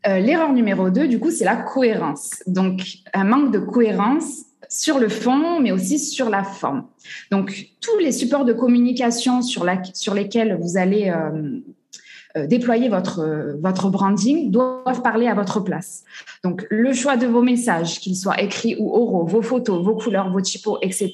Euh, 0.06 0.18
l'erreur 0.18 0.52
numéro 0.52 0.90
deux, 0.90 1.06
du 1.06 1.20
coup, 1.20 1.30
c'est 1.30 1.44
la 1.44 1.56
cohérence. 1.56 2.42
Donc, 2.46 2.82
un 3.14 3.24
manque 3.24 3.52
de 3.52 3.60
cohérence 3.60 4.42
sur 4.68 4.98
le 4.98 5.08
fond, 5.08 5.60
mais 5.60 5.70
aussi 5.70 5.98
sur 5.98 6.28
la 6.28 6.42
forme. 6.42 6.86
Donc, 7.30 7.68
tous 7.80 7.98
les 7.98 8.10
supports 8.10 8.44
de 8.44 8.52
communication 8.52 9.42
sur, 9.42 9.64
lesquels 9.64 10.58
vous 10.60 10.76
allez 10.76 11.10
euh, 11.10 11.60
euh, 12.36 12.46
déployer 12.46 12.88
votre, 12.88 13.54
votre 13.60 13.90
branding 13.90 14.50
doivent 14.50 15.02
parler 15.02 15.28
à 15.28 15.34
votre 15.34 15.60
place. 15.60 16.02
Donc, 16.42 16.66
le 16.70 16.92
choix 16.92 17.16
de 17.16 17.26
vos 17.26 17.42
messages, 17.42 18.00
qu'ils 18.00 18.16
soient 18.16 18.40
écrits 18.40 18.76
ou 18.80 18.92
oraux, 18.92 19.24
vos 19.24 19.42
photos, 19.42 19.84
vos 19.84 19.94
couleurs, 19.94 20.30
vos 20.30 20.40
typos, 20.40 20.78
etc., 20.82 21.12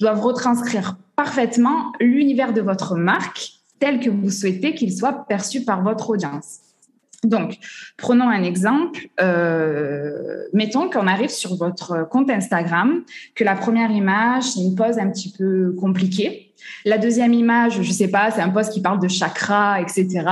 doivent 0.00 0.22
retranscrire 0.22 0.96
parfaitement 1.16 1.92
l'univers 2.00 2.54
de 2.54 2.62
votre 2.62 2.94
marque 2.94 3.57
tel 3.78 4.00
que 4.00 4.10
vous 4.10 4.30
souhaitez 4.30 4.74
qu'il 4.74 4.92
soit 4.92 5.26
perçu 5.28 5.64
par 5.64 5.82
votre 5.82 6.10
audience. 6.10 6.60
Donc, 7.24 7.58
prenons 7.96 8.28
un 8.28 8.42
exemple. 8.42 9.08
Euh, 9.20 10.44
mettons 10.52 10.88
qu'on 10.88 11.06
arrive 11.08 11.30
sur 11.30 11.56
votre 11.56 12.08
compte 12.08 12.30
Instagram, 12.30 13.02
que 13.34 13.42
la 13.42 13.56
première 13.56 13.90
image, 13.90 14.44
c'est 14.44 14.60
une 14.60 14.76
pose 14.76 14.98
un 14.98 15.10
petit 15.10 15.32
peu 15.36 15.74
compliquée. 15.80 16.52
La 16.84 16.98
deuxième 16.98 17.34
image, 17.34 17.82
je 17.82 17.92
sais 17.92 18.08
pas, 18.08 18.30
c'est 18.30 18.40
un 18.40 18.50
post 18.50 18.72
qui 18.72 18.80
parle 18.80 19.00
de 19.00 19.08
chakra, 19.08 19.80
etc. 19.80 20.24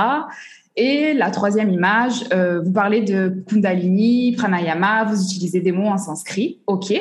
Et 0.77 1.13
la 1.13 1.31
troisième 1.31 1.71
image, 1.71 2.23
euh, 2.31 2.61
vous 2.61 2.71
parlez 2.71 3.01
de 3.01 3.43
Kundalini, 3.47 4.33
Pranayama, 4.33 5.05
vous 5.05 5.21
utilisez 5.23 5.59
des 5.59 5.71
mots 5.71 5.87
en 5.87 5.97
sanskrit, 5.97 6.59
ok, 6.67 6.93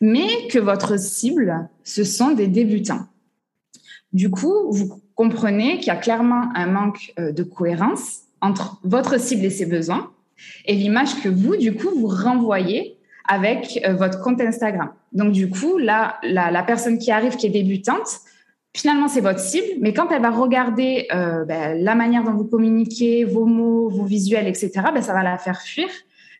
mais 0.00 0.48
que 0.50 0.58
votre 0.58 0.98
cible, 0.98 1.68
ce 1.84 2.02
sont 2.02 2.32
des 2.32 2.48
débutants. 2.48 3.06
Du 4.12 4.30
coup, 4.30 4.70
vous 4.70 4.99
comprenez 5.20 5.76
qu'il 5.76 5.88
y 5.88 5.90
a 5.90 5.96
clairement 5.96 6.48
un 6.54 6.66
manque 6.66 7.12
euh, 7.18 7.30
de 7.30 7.42
cohérence 7.42 8.20
entre 8.40 8.78
votre 8.84 9.20
cible 9.20 9.44
et 9.44 9.50
ses 9.50 9.66
besoins 9.66 10.10
et 10.64 10.74
l'image 10.74 11.20
que 11.22 11.28
vous, 11.28 11.56
du 11.56 11.74
coup, 11.74 11.90
vous 11.94 12.06
renvoyez 12.06 12.96
avec 13.28 13.80
euh, 13.84 13.92
votre 13.92 14.22
compte 14.22 14.40
Instagram. 14.40 14.88
Donc, 15.12 15.32
du 15.32 15.50
coup, 15.50 15.76
là, 15.76 16.16
la, 16.22 16.62
personne 16.62 16.96
qui 16.96 17.10
arrive, 17.10 17.36
qui 17.36 17.46
est 17.46 17.50
débutante, 17.50 18.08
finalement, 18.74 19.08
c'est 19.08 19.20
votre 19.20 19.40
cible, 19.40 19.66
mais 19.80 19.92
quand 19.92 20.10
elle 20.10 20.22
va 20.22 20.30
regarder 20.30 21.06
euh, 21.12 21.44
ben, 21.44 21.78
la 21.78 21.94
manière 21.94 22.24
dont 22.24 22.32
vous 22.32 22.46
communiquez, 22.46 23.26
vos 23.26 23.44
mots, 23.44 23.90
vos 23.90 24.04
visuels, 24.04 24.48
etc., 24.48 24.70
ben, 24.94 25.02
ça 25.02 25.12
va 25.12 25.22
la 25.22 25.36
faire 25.36 25.60
fuir 25.60 25.88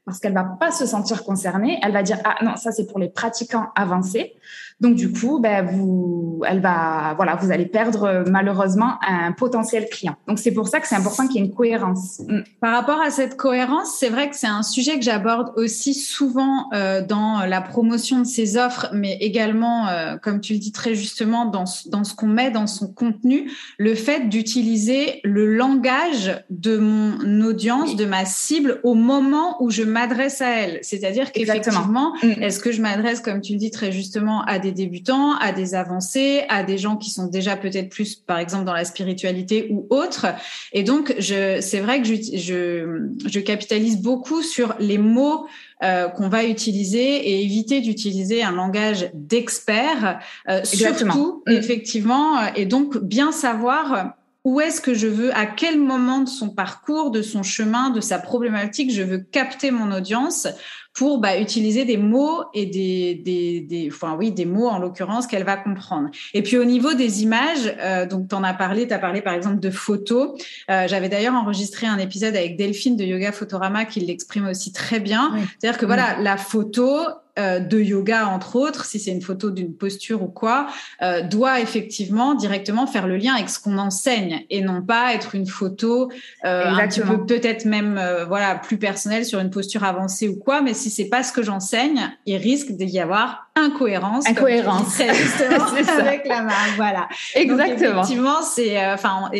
parce 0.06 0.18
qu'elle 0.18 0.32
va 0.32 0.44
pas 0.58 0.70
se 0.70 0.87
sentir 0.87 1.22
concernée. 1.22 1.78
Elle 1.82 1.92
va 1.92 2.02
dire 2.02 2.18
ah 2.25 2.37
non 2.42 2.56
ça 2.56 2.72
c'est 2.72 2.87
pour 2.87 2.99
les 2.99 3.10
pratiquants 3.10 3.66
avancés. 3.76 4.32
Donc 4.80 4.94
du 4.94 5.12
coup, 5.12 5.40
ben 5.40 5.66
vous, 5.66 6.42
elle 6.46 6.60
va, 6.60 7.12
voilà, 7.16 7.37
vous 7.37 7.52
allez 7.52 7.66
perdre 7.66 8.04
euh, 8.04 8.25
malheureusement 8.26 8.94
un 9.06 9.32
potentiel 9.32 9.87
client. 9.90 10.16
Donc 10.26 10.38
c'est 10.38 10.52
pour 10.52 10.68
ça 10.68 10.80
que 10.80 10.88
c'est 10.88 10.94
important 10.96 11.26
qu'il 11.26 11.37
y 11.37 11.44
ait 11.44 11.46
une 11.46 11.54
cohérence. 11.54 12.22
Mm. 12.26 12.40
Par 12.60 12.75
rapport 12.75 13.00
à 13.00 13.10
cette 13.10 13.37
cohérence, 13.37 13.96
c'est 13.99 14.08
vrai 14.08 14.30
que 14.30 14.37
c'est 14.37 14.46
un 14.46 14.62
sujet 14.62 14.99
que 14.99 15.04
j'aborde 15.04 15.52
aussi 15.56 15.92
souvent 15.92 16.70
euh, 16.72 17.04
dans 17.04 17.44
la 17.46 17.60
promotion 17.60 18.20
de 18.20 18.25
ces 18.25 18.56
offres, 18.56 18.88
mais 18.94 19.18
également, 19.20 19.88
euh, 19.88 20.16
comme 20.16 20.40
tu 20.40 20.54
le 20.54 20.58
dis 20.58 20.72
très 20.72 20.94
justement, 20.94 21.44
dans, 21.44 21.64
dans 21.90 22.04
ce 22.04 22.14
qu'on 22.14 22.28
met 22.28 22.50
dans 22.50 22.66
son 22.66 22.88
contenu, 22.88 23.50
le 23.78 23.94
fait 23.94 24.28
d'utiliser 24.28 25.20
le 25.25 25.46
langage 25.46 26.42
de 26.49 26.78
mon 26.78 27.42
audience, 27.42 27.96
de 27.96 28.06
ma 28.06 28.25
cible, 28.25 28.80
au 28.82 28.94
moment 28.94 29.62
où 29.62 29.70
je 29.70 29.82
m'adresse 29.82 30.40
à 30.40 30.49
elle. 30.49 30.78
C'est-à-dire 30.80 31.32
qu'effectivement, 31.32 32.14
mm. 32.22 32.42
est-ce 32.42 32.60
que 32.60 32.72
je 32.72 32.80
m'adresse, 32.80 33.20
comme 33.20 33.42
tu 33.42 33.52
le 33.52 33.58
dis 33.58 33.70
très 33.70 33.92
justement, 33.92 34.42
à 34.44 34.58
des 34.58 34.69
débutants, 34.72 35.36
à 35.36 35.52
des 35.52 35.74
avancés, 35.74 36.44
à 36.48 36.62
des 36.62 36.78
gens 36.78 36.96
qui 36.96 37.10
sont 37.10 37.26
déjà 37.26 37.56
peut-être 37.56 37.88
plus, 37.88 38.14
par 38.14 38.38
exemple, 38.38 38.64
dans 38.64 38.74
la 38.74 38.84
spiritualité 38.84 39.68
ou 39.70 39.86
autre. 39.90 40.26
Et 40.72 40.82
donc, 40.82 41.14
c'est 41.18 41.80
vrai 41.80 42.00
que 42.00 42.06
je, 42.06 42.14
je, 42.14 43.28
je, 43.28 43.40
capitalise 43.40 44.00
beaucoup 44.00 44.42
sur 44.42 44.74
les 44.78 44.98
mots 44.98 45.46
euh, 45.82 46.08
qu'on 46.08 46.28
va 46.28 46.44
utiliser 46.44 47.00
et 47.00 47.42
éviter 47.42 47.80
d'utiliser 47.80 48.42
un 48.42 48.52
langage 48.52 49.10
d'expert, 49.14 50.20
euh, 50.48 50.62
surtout, 50.64 51.42
mm. 51.46 51.52
effectivement, 51.52 52.52
et 52.54 52.66
donc 52.66 52.98
bien 52.98 53.32
savoir 53.32 54.14
où 54.44 54.61
est-ce 54.61 54.80
que 54.80 54.94
je 54.94 55.06
veux, 55.06 55.37
à 55.37 55.44
quel 55.47 55.78
moment 55.78 56.20
de 56.20 56.28
son 56.28 56.49
parcours, 56.49 57.11
de 57.11 57.20
son 57.20 57.42
chemin, 57.42 57.90
de 57.90 58.00
sa 58.00 58.18
problématique, 58.18 58.90
je 58.90 59.02
veux 59.02 59.18
capter 59.18 59.70
mon 59.70 59.92
audience 59.92 60.49
pour 60.92 61.18
bah, 61.18 61.38
utiliser 61.38 61.85
des 61.85 61.97
mots 61.97 62.42
et 62.52 62.66
des, 62.66 63.14
des, 63.14 63.61
des, 63.61 63.88
enfin 63.92 64.16
oui, 64.18 64.32
des 64.32 64.44
mots 64.44 64.66
en 64.66 64.78
l'occurrence 64.78 65.26
qu'elle 65.26 65.44
va 65.44 65.56
comprendre. 65.56 66.11
Et 66.35 66.42
puis 66.42 66.59
au 66.59 66.64
niveau 66.64 66.94
des 66.94 67.23
images, 67.23 67.75
euh, 67.80 68.06
donc 68.06 68.28
tu 68.28 68.35
en 68.35 68.42
as 68.42 68.54
parlé, 68.54 68.88
tu 68.88 68.94
as 68.94 68.99
parlé 68.99 69.23
par 69.23 69.35
exemple 69.35 69.61
de 69.61 69.70
photos. 69.70 70.30
Euh, 70.68 70.88
J'avais 70.88 71.09
d'ailleurs 71.09 71.35
enregistré 71.35 71.87
un 71.87 71.99
épisode 71.99 72.35
avec 72.35 72.56
Delphine 72.56 72.97
de 72.97 73.04
Yoga 73.04 73.30
Photorama 73.30 73.85
qui 73.85 74.00
l'exprime 74.00 74.47
aussi 74.47 74.73
très 74.73 75.00
bien. 75.00 75.32
C'est-à-dire 75.59 75.78
que 75.78 75.87
voilà, 75.87 76.18
la 76.20 76.37
photo, 76.37 76.99
euh, 77.38 77.60
de 77.60 77.78
yoga, 77.78 78.26
entre 78.26 78.56
autres, 78.56 78.84
si 78.84 78.99
c'est 78.99 79.12
une 79.12 79.22
photo 79.22 79.50
d'une 79.50 79.72
posture 79.72 80.22
ou 80.22 80.26
quoi, 80.26 80.66
euh, 81.00 81.22
doit 81.22 81.60
effectivement 81.60 82.34
directement 82.34 82.88
faire 82.88 83.06
le 83.06 83.16
lien 83.16 83.34
avec 83.34 83.49
ce 83.49 83.60
qu'on 83.60 83.78
enseigne 83.78 84.44
et 84.50 84.62
non 84.62 84.82
pas 84.82 85.14
être 85.14 85.37
une 85.37 85.46
photo 85.46 86.10
euh, 86.44 86.64
un 86.64 86.88
petit 86.88 87.00
peu 87.00 87.25
peut-être 87.25 87.66
même 87.66 88.00
voilà 88.26 88.56
plus 88.56 88.78
personnelle 88.78 89.25
sur 89.25 89.38
une 89.38 89.50
posture 89.50 89.84
avancée 89.84 90.28
ou 90.28 90.37
quoi. 90.37 90.60
Mais 90.60 90.75
si 90.75 90.90
c'est 90.90 91.08
pas 91.08 91.22
ce 91.22 91.32
que 91.32 91.42
j'enseigne, 91.42 92.10
il 92.26 92.37
risque 92.37 92.72
d'y 92.72 92.99
avoir 92.99 93.50
incohérence. 93.54 94.26
Incohérence. 94.28 94.99
justement 94.99 95.66
avec 95.99 96.26
la 96.26 96.42
marque. 96.42 96.76
Voilà. 96.76 97.08
Exactement. 97.34 98.02
effectivement, 98.02 98.42
c'est, 98.42 98.92
enfin, 98.92 99.30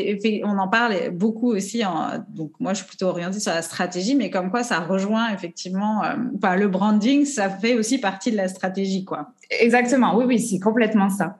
on, 0.45 0.59
en 0.59 0.69
parle 0.69 1.11
beaucoup 1.11 1.53
aussi. 1.53 1.83
donc 2.29 2.53
moi, 2.61 2.73
je 2.73 2.79
suis 2.79 2.87
plutôt 2.87 3.07
orientée 3.07 3.41
sur 3.41 3.53
la 3.53 3.63
stratégie, 3.63 4.15
mais 4.15 4.31
comme 4.31 4.51
quoi 4.51 4.63
ça 4.63 4.79
rejoint 4.81 5.33
effectivement, 5.33 6.03
enfin, 6.37 6.57
le 6.57 6.69
branding, 6.69 7.25
ça 7.25 7.51
fait 7.51 7.80
aussi 7.81 7.99
partie 7.99 8.31
de 8.31 8.37
la 8.37 8.49
stratégie, 8.49 9.05
quoi. 9.05 9.33
Exactement. 9.51 10.17
Oui, 10.17 10.25
oui, 10.27 10.39
c'est 10.39 10.61
complètement 10.61 11.09
ça. 11.11 11.39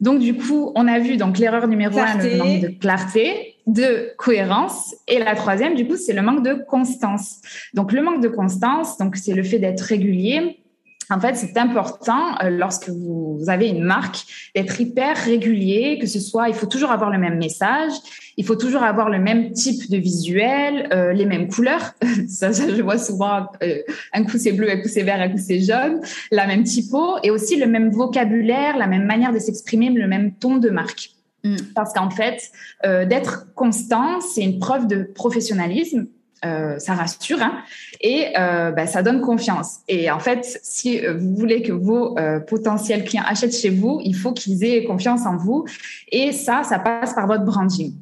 Donc, 0.00 0.18
du 0.18 0.34
coup, 0.34 0.72
on 0.74 0.88
a 0.88 0.98
vu 0.98 1.16
donc 1.16 1.38
l'erreur 1.38 1.68
numéro 1.68 1.96
un, 1.98 2.18
le 2.18 2.36
manque 2.36 2.60
de 2.60 2.68
clarté, 2.68 3.54
de 3.68 4.12
cohérence, 4.16 4.96
et 5.06 5.20
la 5.20 5.36
troisième, 5.36 5.76
du 5.76 5.86
coup, 5.86 5.96
c'est 5.96 6.12
le 6.12 6.22
manque 6.22 6.42
de 6.44 6.54
constance. 6.54 7.40
Donc, 7.72 7.92
le 7.92 8.02
manque 8.02 8.20
de 8.20 8.28
constance, 8.28 8.98
donc 8.98 9.14
c'est 9.16 9.34
le 9.34 9.44
fait 9.44 9.60
d'être 9.60 9.82
régulier, 9.82 10.61
en 11.10 11.20
fait, 11.20 11.36
c'est 11.36 11.56
important 11.58 12.38
euh, 12.42 12.50
lorsque 12.50 12.88
vous, 12.88 13.38
avez 13.48 13.68
une 13.68 13.82
marque 13.82 14.24
d'être 14.54 14.80
hyper 14.80 15.16
régulier, 15.16 15.98
que 16.00 16.06
ce 16.06 16.20
soit, 16.20 16.48
il 16.48 16.54
faut 16.54 16.66
toujours 16.66 16.90
avoir 16.90 17.10
le 17.10 17.18
même 17.18 17.38
message, 17.38 17.92
il 18.36 18.44
faut 18.44 18.56
toujours 18.56 18.82
avoir 18.82 19.10
le 19.10 19.18
même 19.18 19.52
type 19.52 19.90
de 19.90 19.96
visuel, 19.96 20.88
euh, 20.92 21.12
les 21.12 21.26
mêmes 21.26 21.48
couleurs. 21.48 21.92
ça, 22.28 22.52
je 22.52 22.82
vois 22.82 22.98
souvent, 22.98 23.46
euh, 23.62 23.78
un 24.12 24.24
coup 24.24 24.38
c'est 24.38 24.52
bleu, 24.52 24.70
un 24.70 24.78
coup 24.78 24.88
c'est 24.88 25.02
vert, 25.02 25.20
un 25.20 25.28
coup 25.28 25.40
c'est 25.44 25.60
jaune, 25.60 26.00
la 26.30 26.46
même 26.46 26.64
typo, 26.64 27.16
et 27.22 27.30
aussi 27.30 27.56
le 27.56 27.66
même 27.66 27.90
vocabulaire, 27.90 28.76
la 28.76 28.86
même 28.86 29.04
manière 29.04 29.32
de 29.32 29.38
s'exprimer, 29.38 29.90
le 29.90 30.06
même 30.06 30.34
ton 30.34 30.56
de 30.56 30.70
marque. 30.70 31.10
Mm. 31.44 31.56
Parce 31.74 31.92
qu'en 31.92 32.10
fait, 32.10 32.50
d'être 32.84 33.52
constant, 33.54 34.20
c'est 34.20 34.42
une 34.42 34.60
preuve 34.60 34.86
de 34.86 35.02
professionnalisme 35.02 36.06
euh, 36.44 36.78
ça 36.78 36.94
rassure 36.94 37.40
hein, 37.40 37.58
et 38.00 38.28
euh, 38.36 38.72
bah, 38.72 38.86
ça 38.86 39.02
donne 39.02 39.20
confiance. 39.20 39.78
Et 39.86 40.10
en 40.10 40.18
fait, 40.18 40.60
si 40.62 41.04
euh, 41.04 41.14
vous 41.16 41.36
voulez 41.36 41.62
que 41.62 41.72
vos 41.72 42.16
potentiels 42.48 43.04
clients 43.04 43.24
achètent 43.26 43.56
chez 43.56 43.70
vous, 43.70 44.00
il 44.04 44.14
faut 44.14 44.32
qu'ils 44.32 44.64
aient 44.64 44.84
confiance 44.84 45.24
en 45.26 45.36
vous. 45.36 45.64
Et 46.10 46.32
ça, 46.32 46.62
ça 46.64 46.78
passe 46.78 47.14
par 47.14 47.26
votre 47.26 47.44
branding. 47.44 47.94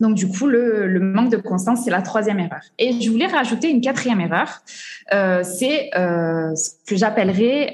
Donc 0.00 0.14
du 0.14 0.28
coup, 0.28 0.46
le, 0.46 0.86
le 0.86 1.00
manque 1.00 1.30
de 1.30 1.36
constance, 1.36 1.84
c'est 1.84 1.90
la 1.90 2.02
troisième 2.02 2.38
erreur. 2.40 2.62
Et 2.78 3.00
je 3.00 3.10
voulais 3.10 3.26
rajouter 3.26 3.70
une 3.70 3.80
quatrième 3.80 4.20
erreur, 4.20 4.62
c'est 5.10 5.90
ce 5.92 6.70
que 6.86 6.96
j'appellerais 6.96 7.72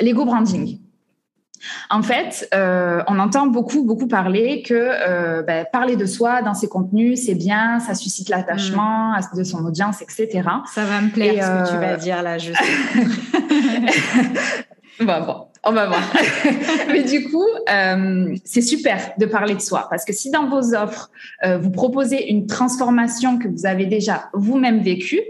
l'ego 0.00 0.24
branding. 0.24 0.78
En 1.90 2.02
fait, 2.02 2.48
euh, 2.54 3.02
on 3.08 3.18
entend 3.18 3.46
beaucoup, 3.46 3.84
beaucoup 3.84 4.06
parler 4.06 4.62
que 4.62 4.74
euh, 4.74 5.42
ben, 5.42 5.66
parler 5.72 5.96
de 5.96 6.06
soi 6.06 6.42
dans 6.42 6.54
ses 6.54 6.68
contenus, 6.68 7.24
c'est 7.24 7.34
bien, 7.34 7.80
ça 7.80 7.94
suscite 7.94 8.28
l'attachement 8.28 9.12
mm. 9.12 9.36
de 9.36 9.44
son 9.44 9.64
audience, 9.64 10.02
etc. 10.02 10.42
Ça 10.72 10.84
va 10.84 11.00
me 11.00 11.10
plaire 11.10 11.44
ce 11.44 11.70
que 11.70 11.74
tu 11.74 11.80
vas 11.80 11.92
euh, 11.92 11.96
dire 11.96 12.22
là, 12.22 12.38
je 12.38 12.52
bon, 15.04 15.24
bon, 15.24 15.46
on 15.66 15.72
va 15.72 15.86
voir. 15.86 16.02
Mais 16.88 17.02
du 17.02 17.28
coup, 17.28 17.46
c'est 18.44 18.62
super 18.62 19.12
de 19.18 19.26
parler 19.26 19.54
de 19.54 19.60
soi 19.60 19.86
parce 19.90 20.04
que 20.04 20.12
si 20.12 20.30
dans 20.30 20.48
vos 20.48 20.74
offres, 20.74 21.10
vous 21.60 21.70
proposez 21.70 22.30
une 22.30 22.46
transformation 22.46 23.38
que 23.38 23.48
vous 23.48 23.66
avez 23.66 23.86
déjà 23.86 24.30
vous-même 24.32 24.80
vécue, 24.80 25.20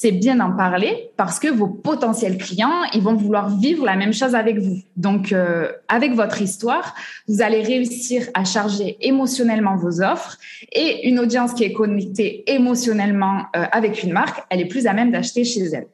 c'est 0.00 0.12
bien 0.12 0.36
d'en 0.36 0.52
parler 0.52 1.10
parce 1.16 1.40
que 1.40 1.48
vos 1.48 1.66
potentiels 1.66 2.38
clients, 2.38 2.84
ils 2.94 3.02
vont 3.02 3.14
vouloir 3.14 3.50
vivre 3.56 3.84
la 3.84 3.96
même 3.96 4.12
chose 4.12 4.34
avec 4.34 4.58
vous. 4.58 4.78
Donc, 4.96 5.32
euh, 5.32 5.72
avec 5.88 6.14
votre 6.14 6.40
histoire, 6.40 6.94
vous 7.26 7.42
allez 7.42 7.62
réussir 7.62 8.28
à 8.34 8.44
charger 8.44 8.96
émotionnellement 9.00 9.76
vos 9.76 10.00
offres 10.00 10.38
et 10.72 11.08
une 11.08 11.18
audience 11.18 11.52
qui 11.52 11.64
est 11.64 11.72
connectée 11.72 12.44
émotionnellement 12.46 13.46
euh, 13.56 13.64
avec 13.72 14.02
une 14.02 14.12
marque, 14.12 14.44
elle 14.50 14.60
est 14.60 14.68
plus 14.68 14.86
à 14.86 14.92
même 14.92 15.10
d'acheter 15.10 15.44
chez 15.44 15.64
elle. 15.64 15.86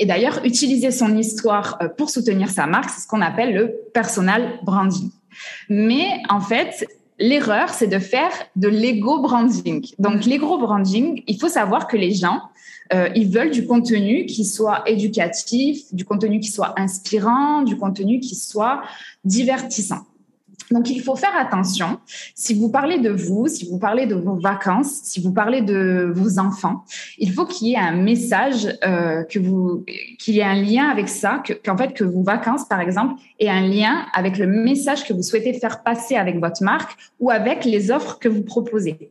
Et 0.00 0.06
d'ailleurs, 0.06 0.40
utiliser 0.44 0.90
son 0.90 1.16
histoire 1.16 1.78
euh, 1.82 1.88
pour 1.88 2.08
soutenir 2.08 2.48
sa 2.48 2.66
marque, 2.66 2.88
c'est 2.88 3.02
ce 3.02 3.06
qu'on 3.06 3.20
appelle 3.20 3.54
le 3.54 3.76
personal 3.92 4.58
branding. 4.64 5.10
Mais 5.68 6.06
en 6.30 6.40
fait, 6.40 6.88
l'erreur, 7.18 7.68
c'est 7.68 7.86
de 7.86 7.98
faire 7.98 8.32
de 8.56 8.66
l'ego 8.66 9.20
branding. 9.20 9.86
Donc, 9.98 10.24
l'ego 10.24 10.56
branding, 10.56 11.22
il 11.26 11.38
faut 11.38 11.50
savoir 11.50 11.86
que 11.86 11.98
les 11.98 12.12
gens, 12.12 12.40
euh, 12.94 13.10
ils 13.14 13.28
veulent 13.28 13.50
du 13.50 13.66
contenu 13.66 14.24
qui 14.24 14.46
soit 14.46 14.82
éducatif, 14.88 15.82
du 15.92 16.06
contenu 16.06 16.40
qui 16.40 16.48
soit 16.48 16.72
inspirant, 16.80 17.60
du 17.60 17.76
contenu 17.76 18.20
qui 18.20 18.34
soit 18.34 18.80
divertissant. 19.24 20.06
Donc, 20.70 20.88
il 20.90 21.00
faut 21.00 21.16
faire 21.16 21.36
attention. 21.36 21.98
Si 22.34 22.54
vous 22.54 22.70
parlez 22.70 22.98
de 22.98 23.10
vous, 23.10 23.48
si 23.48 23.68
vous 23.68 23.78
parlez 23.78 24.06
de 24.06 24.14
vos 24.14 24.36
vacances, 24.36 25.00
si 25.02 25.20
vous 25.20 25.32
parlez 25.32 25.62
de 25.62 26.12
vos 26.14 26.38
enfants, 26.38 26.84
il 27.18 27.32
faut 27.32 27.44
qu'il 27.44 27.68
y 27.68 27.74
ait 27.74 27.78
un 27.78 27.96
message, 27.96 28.68
euh, 28.84 29.24
que 29.24 29.38
vous, 29.38 29.84
qu'il 30.18 30.34
y 30.34 30.38
ait 30.38 30.44
un 30.44 30.60
lien 30.62 30.88
avec 30.88 31.08
ça, 31.08 31.42
qu'en 31.64 31.76
fait 31.76 31.92
que 31.92 32.04
vos 32.04 32.22
vacances, 32.22 32.66
par 32.66 32.80
exemple, 32.80 33.14
aient 33.38 33.48
un 33.48 33.66
lien 33.66 34.06
avec 34.12 34.38
le 34.38 34.46
message 34.46 35.06
que 35.06 35.12
vous 35.12 35.22
souhaitez 35.22 35.52
faire 35.54 35.82
passer 35.82 36.16
avec 36.16 36.38
votre 36.38 36.62
marque 36.62 36.96
ou 37.18 37.30
avec 37.30 37.64
les 37.64 37.90
offres 37.90 38.18
que 38.18 38.28
vous 38.28 38.42
proposez. 38.42 39.10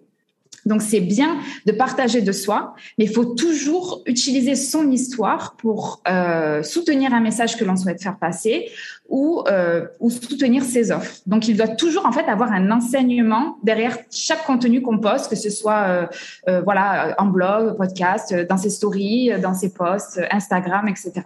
Donc 0.66 0.82
c'est 0.82 1.00
bien 1.00 1.38
de 1.66 1.72
partager 1.72 2.22
de 2.22 2.32
soi, 2.32 2.76
mais 2.98 3.06
il 3.06 3.14
faut 3.14 3.26
toujours 3.26 4.02
utiliser 4.06 4.56
son 4.56 4.92
histoire 4.92 5.56
pour 5.58 6.02
euh, 6.08 6.64
soutenir 6.64 7.14
un 7.14 7.22
message 7.22 7.58
que 7.58 7.66
l'on 7.66 7.76
souhaite 7.76 8.02
faire 8.02 8.18
passer 8.18 8.70
ou, 9.08 9.44
euh, 9.48 9.86
ou 10.00 10.10
soutenir 10.10 10.64
ses 10.64 10.92
offres. 10.92 11.16
Donc 11.26 11.48
il 11.48 11.58
doit 11.58 11.68
toujours 11.68 12.06
en 12.06 12.12
fait 12.12 12.26
avoir 12.26 12.52
un 12.52 12.72
enseignement 12.72 13.58
derrière 13.64 13.98
chaque 14.12 14.46
contenu 14.46 14.82
qu'on 14.82 15.00
poste, 15.00 15.30
que 15.30 15.36
ce 15.36 15.50
soit 15.50 16.10
euh 16.48 16.62
voilà 16.64 17.16
en 17.18 17.26
blog, 17.26 17.78
podcast, 17.78 18.34
dans 18.50 18.58
ses 18.58 18.70
stories, 18.70 19.32
dans 19.42 19.54
ses 19.54 19.74
posts, 19.74 20.20
Instagram, 20.32 20.88
etc. 20.88 21.24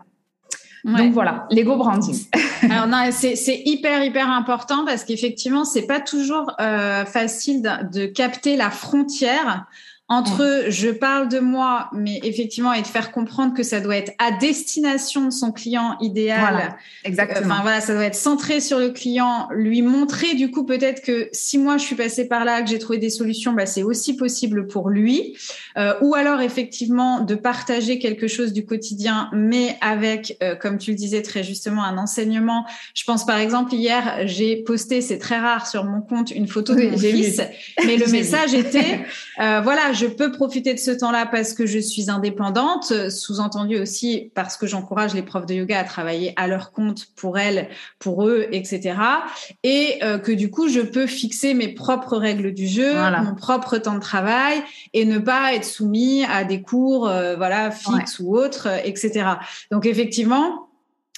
Donc 0.84 1.14
voilà, 1.14 1.48
l'ego 1.50 1.78
branding. 1.78 2.26
Alors 2.70 2.88
c'est 3.12 3.62
hyper 3.66 4.04
hyper 4.04 4.30
important 4.30 4.84
parce 4.86 5.06
qu'effectivement 5.06 5.64
c'est 5.64 5.88
pas 5.88 6.02
toujours 6.02 6.52
euh, 6.60 7.06
facile 7.06 7.62
de, 7.62 8.00
de, 8.00 8.06
capter 8.06 8.58
la 8.58 8.70
frontière 8.70 9.66
entre 10.14 10.66
je 10.70 10.90
parle 10.90 11.28
de 11.28 11.40
moi, 11.40 11.90
mais 11.92 12.20
effectivement, 12.24 12.72
et 12.74 12.82
de 12.82 12.88
faire 12.88 13.12
comprendre 13.12 13.54
que 13.56 13.64
ça 13.64 13.80
doit 13.80 13.98
être 13.98 14.12
à 14.20 14.32
destination 14.32 15.26
de 15.26 15.32
son 15.32 15.52
client 15.52 15.98
idéal. 16.02 16.40
Voilà, 16.40 16.78
exactement. 17.04 17.54
Enfin 17.54 17.62
voilà, 17.64 17.82
ça 17.82 17.94
doit 17.94 18.06
être 18.06 18.16
centré 18.16 18.60
sur 18.60 18.80
le 18.80 18.90
client, 18.90 19.48
lui 19.52 19.82
montrer 19.82 20.36
du 20.36 20.52
coup 20.52 20.66
peut-être 20.66 21.02
que 21.02 21.30
si 21.32 21.58
moi 21.58 21.78
je 21.78 21.84
suis 21.84 21.96
passée 21.96 22.28
par 22.28 22.46
là, 22.46 22.62
que 22.62 22.70
j'ai 22.70 22.80
trouvé 22.80 23.00
des 23.00 23.10
solutions, 23.10 23.54
bah, 23.54 23.66
c'est 23.66 23.84
aussi 23.84 24.16
possible 24.16 24.68
pour 24.68 24.90
lui. 24.90 25.36
Euh, 25.78 25.94
ou 26.02 26.14
alors 26.14 26.42
effectivement 26.42 27.22
de 27.22 27.34
partager 27.34 27.98
quelque 27.98 28.28
chose 28.28 28.54
du 28.54 28.66
quotidien, 28.66 29.30
mais 29.34 29.78
avec, 29.82 30.38
euh, 30.44 30.56
comme 30.56 30.78
tu 30.78 30.92
le 30.92 30.98
disais 30.98 31.24
très 31.24 31.44
justement, 31.44 31.84
un 31.84 31.98
enseignement. 31.98 32.66
Je 32.94 33.04
pense 33.04 33.26
par 33.26 33.40
exemple 33.40 33.74
hier, 33.74 34.28
j'ai 34.28 34.58
posté, 34.58 35.02
c'est 35.02 35.18
très 35.18 35.40
rare 35.40 35.66
sur 35.66 35.84
mon 35.86 36.02
compte, 36.02 36.30
une 36.30 36.48
photo 36.48 36.76
de 36.76 36.84
mon 36.84 36.98
fils, 36.98 37.42
mais 37.86 37.98
le 37.98 38.06
message 38.12 38.54
était, 38.54 39.00
euh, 39.40 39.62
voilà 39.62 39.94
je 39.94 40.03
peux 40.06 40.32
profiter 40.32 40.74
de 40.74 40.80
ce 40.80 40.92
temps-là 40.92 41.26
parce 41.26 41.54
que 41.54 41.66
je 41.66 41.80
suis 41.80 42.10
indépendante, 42.10 43.10
sous-entendu 43.10 43.78
aussi 43.78 44.32
parce 44.36 44.58
que 44.58 44.68
j'encourage 44.68 45.14
les 45.14 45.22
profs 45.22 45.46
de 45.46 45.54
yoga 45.54 45.80
à 45.80 45.84
travailler 45.84 46.34
à 46.36 46.48
leur 46.48 46.72
compte 46.72 47.08
pour 47.16 47.38
elles, 47.38 47.70
pour 48.00 48.28
eux, 48.28 48.48
etc. 48.52 48.96
Et 49.64 50.00
euh, 50.04 50.18
que 50.18 50.32
du 50.32 50.50
coup, 50.50 50.68
je 50.68 50.82
peux 50.82 51.08
fixer 51.08 51.54
mes 51.54 51.70
propres 51.70 52.18
règles 52.18 52.54
du 52.54 52.68
jeu, 52.68 52.94
mon 53.24 53.36
propre 53.36 53.78
temps 53.78 53.96
de 53.96 54.00
travail 54.00 54.62
et 54.94 55.06
ne 55.06 55.20
pas 55.20 55.54
être 55.54 55.66
soumis 55.66 56.24
à 56.26 56.44
des 56.44 56.62
cours, 56.62 57.08
euh, 57.08 57.36
voilà, 57.36 57.72
fixes 57.72 58.20
ou 58.20 58.36
autres, 58.36 58.68
etc. 58.84 59.26
Donc 59.72 59.86
effectivement, 59.86 60.63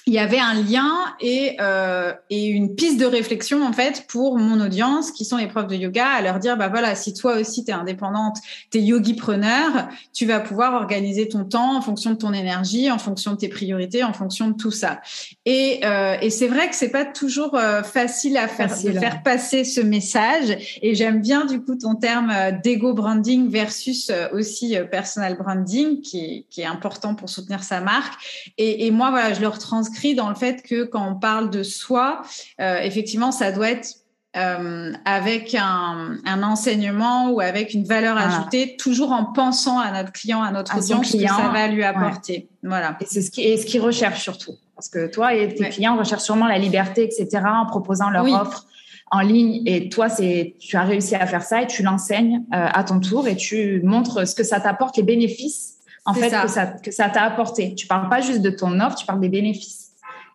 il 0.08 0.14
y 0.14 0.20
avait 0.20 0.38
un 0.38 0.54
lien 0.54 0.94
et, 1.20 1.56
euh, 1.60 2.12
et 2.30 2.46
une 2.46 2.76
piste 2.76 3.00
de 3.00 3.06
réflexion 3.06 3.66
en 3.66 3.72
fait 3.72 4.06
pour 4.06 4.38
mon 4.38 4.64
audience 4.64 5.10
qui 5.10 5.24
sont 5.24 5.36
les 5.36 5.48
profs 5.48 5.66
de 5.66 5.74
yoga 5.74 6.06
à 6.06 6.22
leur 6.22 6.38
dire 6.38 6.56
bah 6.56 6.68
voilà 6.68 6.94
si 6.94 7.12
toi 7.12 7.36
aussi 7.36 7.64
tu 7.64 7.72
es 7.72 7.74
indépendante 7.74 8.36
tu 8.70 8.78
es 8.78 8.82
yogi 8.82 9.14
preneur 9.14 9.88
tu 10.14 10.24
vas 10.24 10.38
pouvoir 10.38 10.74
organiser 10.74 11.26
ton 11.26 11.44
temps 11.44 11.76
en 11.76 11.80
fonction 11.80 12.12
de 12.12 12.16
ton 12.16 12.32
énergie 12.32 12.88
en 12.88 12.98
fonction 12.98 13.32
de 13.32 13.36
tes 13.36 13.48
priorités 13.48 14.04
en 14.04 14.12
fonction 14.12 14.48
de 14.48 14.54
tout 14.54 14.70
ça. 14.70 15.00
Et, 15.44 15.80
euh, 15.84 16.16
et 16.20 16.30
c'est 16.30 16.46
vrai 16.46 16.68
que 16.68 16.76
c'est 16.76 16.90
pas 16.90 17.04
toujours 17.04 17.56
euh, 17.56 17.82
facile 17.82 18.36
à 18.36 18.46
faire 18.46 18.68
de 18.68 18.92
faire 18.92 19.22
passer 19.24 19.64
ce 19.64 19.80
message. 19.80 20.78
Et 20.82 20.94
j'aime 20.94 21.20
bien 21.20 21.46
du 21.46 21.60
coup 21.60 21.74
ton 21.74 21.96
terme 21.96 22.32
d'ego 22.62 22.94
branding 22.94 23.48
versus 23.48 24.12
aussi 24.32 24.76
personal 24.90 25.36
branding 25.36 26.00
qui, 26.00 26.46
qui 26.48 26.60
est 26.60 26.66
important 26.66 27.16
pour 27.16 27.28
soutenir 27.28 27.64
sa 27.64 27.80
marque. 27.80 28.14
Et, 28.56 28.86
et 28.86 28.90
moi 28.92 29.10
voilà 29.10 29.34
je 29.34 29.40
le 29.40 29.48
retranscris 29.48 29.95
dans 30.14 30.28
le 30.28 30.34
fait 30.34 30.62
que 30.62 30.84
quand 30.84 31.06
on 31.08 31.14
parle 31.14 31.50
de 31.50 31.62
soi, 31.62 32.22
euh, 32.60 32.78
effectivement, 32.82 33.32
ça 33.32 33.52
doit 33.52 33.70
être 33.70 33.88
euh, 34.36 34.92
avec 35.04 35.54
un, 35.54 36.42
enseignement 36.42 37.30
ou 37.30 37.40
avec 37.40 37.72
une 37.72 37.84
valeur 37.84 38.18
ajoutée, 38.18 38.76
toujours 38.76 39.12
en 39.12 39.24
pensant 39.24 39.78
à 39.78 39.90
notre 39.90 40.12
client, 40.12 40.42
à 40.42 40.50
notre 40.50 40.76
audience, 40.76 41.10
client, 41.10 41.34
que 41.34 41.42
ça 41.42 41.48
va 41.48 41.68
lui 41.68 41.82
apporter. 41.82 42.48
Voilà. 42.62 42.96
Et 43.00 43.06
c'est 43.06 43.22
ce 43.22 43.30
qui, 43.30 43.56
ce 43.56 43.64
qui 43.64 43.78
recherche 43.78 44.22
surtout. 44.22 44.52
Parce 44.74 44.90
que 44.90 45.06
toi 45.06 45.32
et 45.32 45.54
tes 45.54 45.70
clients 45.70 45.96
recherchent 45.96 46.24
sûrement 46.24 46.46
la 46.46 46.58
liberté, 46.58 47.04
etc., 47.04 47.44
en 47.46 47.64
proposant 47.64 48.10
leur 48.10 48.26
offre 48.26 48.66
en 49.10 49.20
ligne. 49.20 49.62
Et 49.64 49.88
toi, 49.88 50.10
c'est, 50.10 50.54
tu 50.60 50.76
as 50.76 50.82
réussi 50.82 51.14
à 51.14 51.26
faire 51.26 51.42
ça 51.42 51.62
et 51.62 51.66
tu 51.66 51.82
l'enseignes 51.82 52.42
euh, 52.52 52.68
à 52.72 52.84
ton 52.84 53.00
tour 53.00 53.26
et 53.28 53.36
tu 53.36 53.80
montres 53.84 54.28
ce 54.28 54.34
que 54.34 54.44
ça 54.44 54.60
t'apporte, 54.60 54.96
les 54.98 55.02
bénéfices 55.02 55.76
en 56.06 56.14
fait 56.14 56.30
que 56.30 56.48
ça 56.48 56.66
que 56.66 56.90
ça 56.90 57.08
t'a 57.08 57.22
apporté. 57.22 57.74
Tu 57.74 57.86
parles 57.86 58.08
pas 58.08 58.20
juste 58.20 58.40
de 58.40 58.50
ton 58.50 58.80
offre, 58.80 58.96
tu 58.96 59.06
parles 59.06 59.20
des 59.20 59.28
bénéfices. 59.28 59.85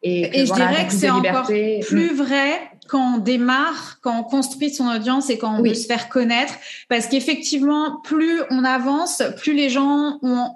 Et, 0.03 0.45
je 0.45 0.53
dirais 0.53 0.87
que 0.87 0.93
c'est 0.93 1.09
encore 1.09 1.45
plus 1.45 2.13
vrai 2.15 2.71
quand 2.87 3.15
on 3.15 3.17
démarre, 3.19 3.99
quand 4.01 4.19
on 4.19 4.23
construit 4.23 4.69
son 4.69 4.87
audience 4.87 5.29
et 5.29 5.37
quand 5.37 5.59
on 5.59 5.61
veut 5.61 5.73
se 5.75 5.85
faire 5.85 6.09
connaître. 6.09 6.53
Parce 6.89 7.07
qu'effectivement, 7.07 8.01
plus 8.03 8.41
on 8.49 8.63
avance, 8.63 9.23
plus 9.37 9.53
les 9.53 9.69
gens 9.69 10.19
ont 10.23 10.51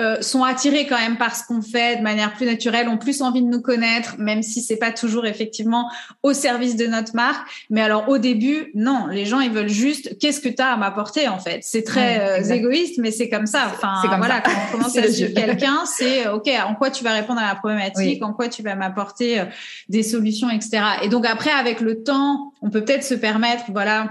euh, 0.00 0.22
sont 0.22 0.42
attirés 0.42 0.86
quand 0.86 0.98
même 0.98 1.18
par 1.18 1.36
ce 1.36 1.44
qu'on 1.46 1.60
fait 1.60 1.98
de 1.98 2.02
manière 2.02 2.32
plus 2.32 2.46
naturelle, 2.46 2.88
ont 2.88 2.96
plus 2.96 3.20
envie 3.20 3.42
de 3.42 3.46
nous 3.46 3.60
connaître, 3.60 4.16
même 4.18 4.42
si 4.42 4.62
c'est 4.62 4.78
pas 4.78 4.90
toujours 4.90 5.26
effectivement 5.26 5.90
au 6.22 6.32
service 6.32 6.76
de 6.76 6.86
notre 6.86 7.14
marque. 7.14 7.46
Mais 7.68 7.82
alors 7.82 8.08
au 8.08 8.16
début, 8.16 8.70
non, 8.74 9.06
les 9.08 9.26
gens 9.26 9.40
ils 9.40 9.50
veulent 9.50 9.68
juste 9.68 10.16
qu'est-ce 10.18 10.40
que 10.40 10.48
tu 10.48 10.62
as 10.62 10.72
à 10.72 10.76
m'apporter 10.78 11.28
en 11.28 11.38
fait? 11.38 11.60
C'est 11.62 11.82
très 11.82 12.40
euh, 12.40 12.54
égoïste, 12.54 12.98
mais 13.02 13.10
c'est 13.10 13.28
comme 13.28 13.44
ça. 13.44 13.70
Enfin 13.70 14.00
voilà, 14.16 14.40
quand 14.40 14.50
on 14.50 14.78
commence 14.78 14.96
à 14.96 15.12
suivre 15.12 15.34
quelqu'un, 15.34 15.84
c'est 15.84 16.26
ok, 16.26 16.48
en 16.66 16.74
quoi 16.74 16.90
tu 16.90 17.04
vas 17.04 17.12
répondre 17.12 17.40
à 17.40 17.48
la 17.48 17.54
problématique, 17.54 18.24
en 18.24 18.32
quoi 18.32 18.48
tu 18.48 18.62
vas 18.62 18.74
m'apporter 18.74 19.40
euh, 19.40 19.44
des 19.90 20.02
solutions, 20.02 20.48
etc. 20.48 20.80
Et 21.02 21.10
donc 21.10 21.26
après, 21.26 21.50
avec 21.50 21.82
le 21.82 22.02
temps, 22.02 22.54
on 22.62 22.70
peut 22.70 22.82
peut-être 22.82 23.04
se 23.04 23.14
permettre, 23.14 23.64
voilà. 23.68 24.08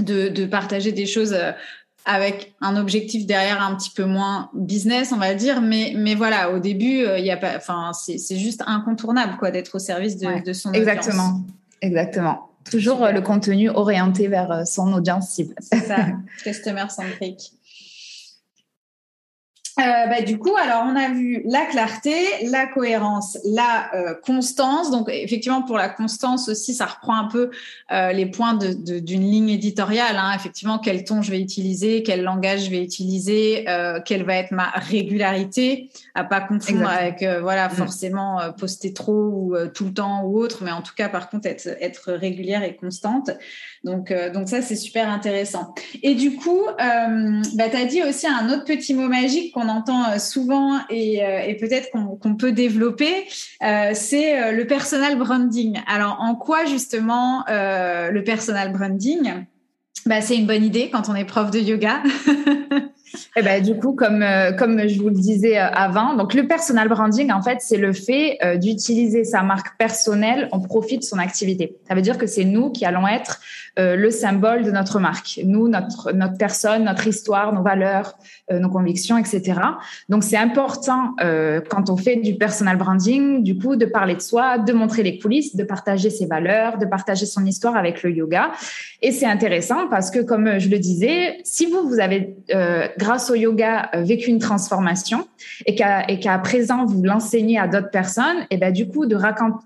De, 0.00 0.28
de, 0.28 0.46
partager 0.46 0.92
des 0.92 1.06
choses 1.06 1.36
avec 2.08 2.54
un 2.62 2.76
objectif 2.76 3.26
derrière 3.26 3.62
un 3.62 3.76
petit 3.76 3.90
peu 3.90 4.06
moins 4.06 4.48
business, 4.54 5.12
on 5.12 5.18
va 5.18 5.34
dire. 5.34 5.60
Mais, 5.60 5.92
mais 5.94 6.14
voilà, 6.14 6.50
au 6.50 6.58
début, 6.58 7.04
euh, 7.04 7.18
il 7.18 7.26
y 7.26 7.30
a 7.30 7.36
pas, 7.36 7.54
enfin, 7.56 7.92
c'est 7.92 8.38
juste 8.38 8.64
incontournable, 8.66 9.36
quoi, 9.38 9.50
d'être 9.50 9.74
au 9.74 9.78
service 9.78 10.16
de, 10.16 10.42
de 10.42 10.52
son 10.54 10.72
exactement. 10.72 11.28
audience. 11.28 11.42
Exactement. 11.82 12.48
Toujours 12.70 13.04
euh, 13.04 13.12
le 13.12 13.20
contenu 13.20 13.68
orienté 13.68 14.26
vers 14.26 14.50
euh, 14.50 14.64
son 14.64 14.90
audience 14.94 15.28
cible. 15.28 15.54
C'est 15.60 15.86
ça, 15.86 16.06
customer 16.42 16.86
centric. 16.88 17.52
Euh, 19.78 20.06
bah, 20.06 20.22
du 20.22 20.38
coup, 20.38 20.56
alors 20.56 20.84
on 20.86 20.96
a 20.96 21.10
vu 21.10 21.42
la 21.44 21.64
clarté, 21.66 22.12
la 22.50 22.66
cohérence, 22.66 23.38
la 23.44 23.94
euh, 23.94 24.14
constance. 24.14 24.90
Donc 24.90 25.08
effectivement, 25.08 25.62
pour 25.62 25.76
la 25.76 25.88
constance 25.88 26.48
aussi, 26.48 26.74
ça 26.74 26.86
reprend 26.86 27.16
un 27.16 27.28
peu 27.28 27.50
euh, 27.92 28.12
les 28.12 28.26
points 28.26 28.54
d'une 28.54 28.82
de, 28.82 29.12
ligne 29.12 29.50
éditoriale. 29.50 30.16
Hein. 30.16 30.32
Effectivement, 30.34 30.78
quel 30.78 31.04
ton 31.04 31.22
je 31.22 31.30
vais 31.30 31.40
utiliser, 31.40 32.02
quel 32.02 32.24
langage 32.24 32.64
je 32.64 32.70
vais 32.70 32.82
utiliser, 32.82 33.64
quelle 34.04 34.24
va 34.24 34.36
être 34.36 34.50
ma 34.50 34.70
régularité, 34.70 35.90
à 36.14 36.24
pas 36.24 36.40
confondre 36.40 36.88
avec 36.88 37.24
voilà 37.40 37.68
mm. 37.68 37.72
forcément 37.72 38.38
poster 38.58 38.92
trop 38.92 39.30
ou 39.32 39.56
tout 39.72 39.86
le 39.86 39.92
temps 39.92 40.22
ou 40.22 40.38
autre, 40.38 40.64
mais 40.64 40.72
en 40.72 40.82
tout 40.82 40.94
cas 40.96 41.08
par 41.08 41.30
contre 41.30 41.46
être, 41.46 41.68
être 41.80 42.12
régulière 42.12 42.62
et 42.62 42.74
constante. 42.74 43.30
Donc 43.84 44.12
donc 44.32 44.48
ça 44.48 44.62
c'est 44.62 44.76
super 44.76 45.08
intéressant. 45.08 45.74
Et 46.02 46.14
du 46.14 46.34
coup, 46.36 46.62
bah, 46.78 47.68
tu 47.70 47.76
as 47.76 47.84
dit 47.84 48.02
aussi 48.02 48.26
un 48.26 48.50
autre 48.50 48.64
petit 48.64 48.94
mot 48.94 49.08
magique 49.08 49.52
qu'on 49.52 49.68
entend 49.68 50.10
euh, 50.10 50.18
souvent 50.18 50.78
et, 50.90 51.24
euh, 51.24 51.40
et 51.40 51.54
peut-être 51.54 51.90
qu'on 51.90 52.36
peut 52.36 52.52
développer, 52.52 53.26
euh, 53.62 53.90
c'est 53.94 54.52
le 54.52 54.66
personal 54.66 55.18
branding. 55.18 55.80
Alors, 55.86 56.18
en 56.20 56.34
quoi 56.34 56.64
justement 56.66 57.44
le 57.48 58.20
personal 58.20 58.72
branding 58.72 59.44
bah, 60.06 60.20
C'est 60.20 60.36
une 60.36 60.46
bonne 60.46 60.64
idée 60.64 60.90
quand 60.90 61.08
on 61.08 61.14
est 61.14 61.24
prof 61.24 61.50
de 61.50 61.58
yoga? 61.58 62.02
Eh 63.36 63.42
ben, 63.42 63.62
du 63.62 63.76
coup, 63.76 63.92
comme, 63.92 64.24
comme 64.58 64.88
je 64.88 64.98
vous 65.00 65.08
le 65.08 65.14
disais 65.14 65.56
avant, 65.56 66.14
donc 66.14 66.34
le 66.34 66.46
personal 66.46 66.88
branding, 66.88 67.30
en 67.32 67.42
fait, 67.42 67.58
c'est 67.60 67.76
le 67.76 67.92
fait 67.92 68.38
d'utiliser 68.58 69.24
sa 69.24 69.42
marque 69.42 69.76
personnelle 69.78 70.48
en 70.52 70.60
profit 70.60 70.98
de 70.98 71.04
son 71.04 71.18
activité. 71.18 71.76
Ça 71.88 71.94
veut 71.94 72.02
dire 72.02 72.18
que 72.18 72.26
c'est 72.26 72.44
nous 72.44 72.70
qui 72.70 72.84
allons 72.84 73.06
être 73.06 73.40
euh, 73.78 73.94
le 73.94 74.10
symbole 74.10 74.64
de 74.64 74.72
notre 74.72 74.98
marque. 74.98 75.40
Nous, 75.44 75.68
notre, 75.68 76.10
notre 76.10 76.36
personne, 76.36 76.84
notre 76.84 77.06
histoire, 77.06 77.52
nos 77.52 77.62
valeurs, 77.62 78.18
euh, 78.50 78.58
nos 78.58 78.70
convictions, 78.70 79.16
etc. 79.18 79.60
Donc, 80.08 80.24
c'est 80.24 80.36
important 80.36 81.14
euh, 81.20 81.60
quand 81.60 81.88
on 81.88 81.96
fait 81.96 82.16
du 82.16 82.34
personal 82.34 82.76
branding, 82.76 83.44
du 83.44 83.56
coup, 83.56 83.76
de 83.76 83.86
parler 83.86 84.16
de 84.16 84.20
soi, 84.20 84.58
de 84.58 84.72
montrer 84.72 85.04
les 85.04 85.18
coulisses, 85.18 85.54
de 85.54 85.62
partager 85.62 86.10
ses 86.10 86.26
valeurs, 86.26 86.78
de 86.78 86.86
partager 86.86 87.24
son 87.24 87.46
histoire 87.46 87.76
avec 87.76 88.02
le 88.02 88.10
yoga. 88.10 88.50
Et 89.00 89.12
c'est 89.12 89.26
intéressant 89.26 89.86
parce 89.88 90.10
que, 90.10 90.20
comme 90.20 90.58
je 90.58 90.68
le 90.68 90.78
disais, 90.80 91.38
si 91.44 91.66
vous, 91.66 91.88
vous 91.88 92.00
avez 92.00 92.34
grâce 92.98 93.30
au 93.30 93.34
yoga, 93.34 93.90
vécu 93.94 94.28
une 94.28 94.38
transformation 94.38 95.26
et 95.66 95.74
qu'à 95.74 96.38
présent, 96.38 96.84
vous 96.84 97.02
l'enseignez 97.02 97.58
à 97.58 97.66
d'autres 97.66 97.90
personnes, 97.90 98.46
et 98.50 98.56
ben, 98.56 98.72
du 98.72 98.88
coup, 98.88 99.06
de, 99.06 99.16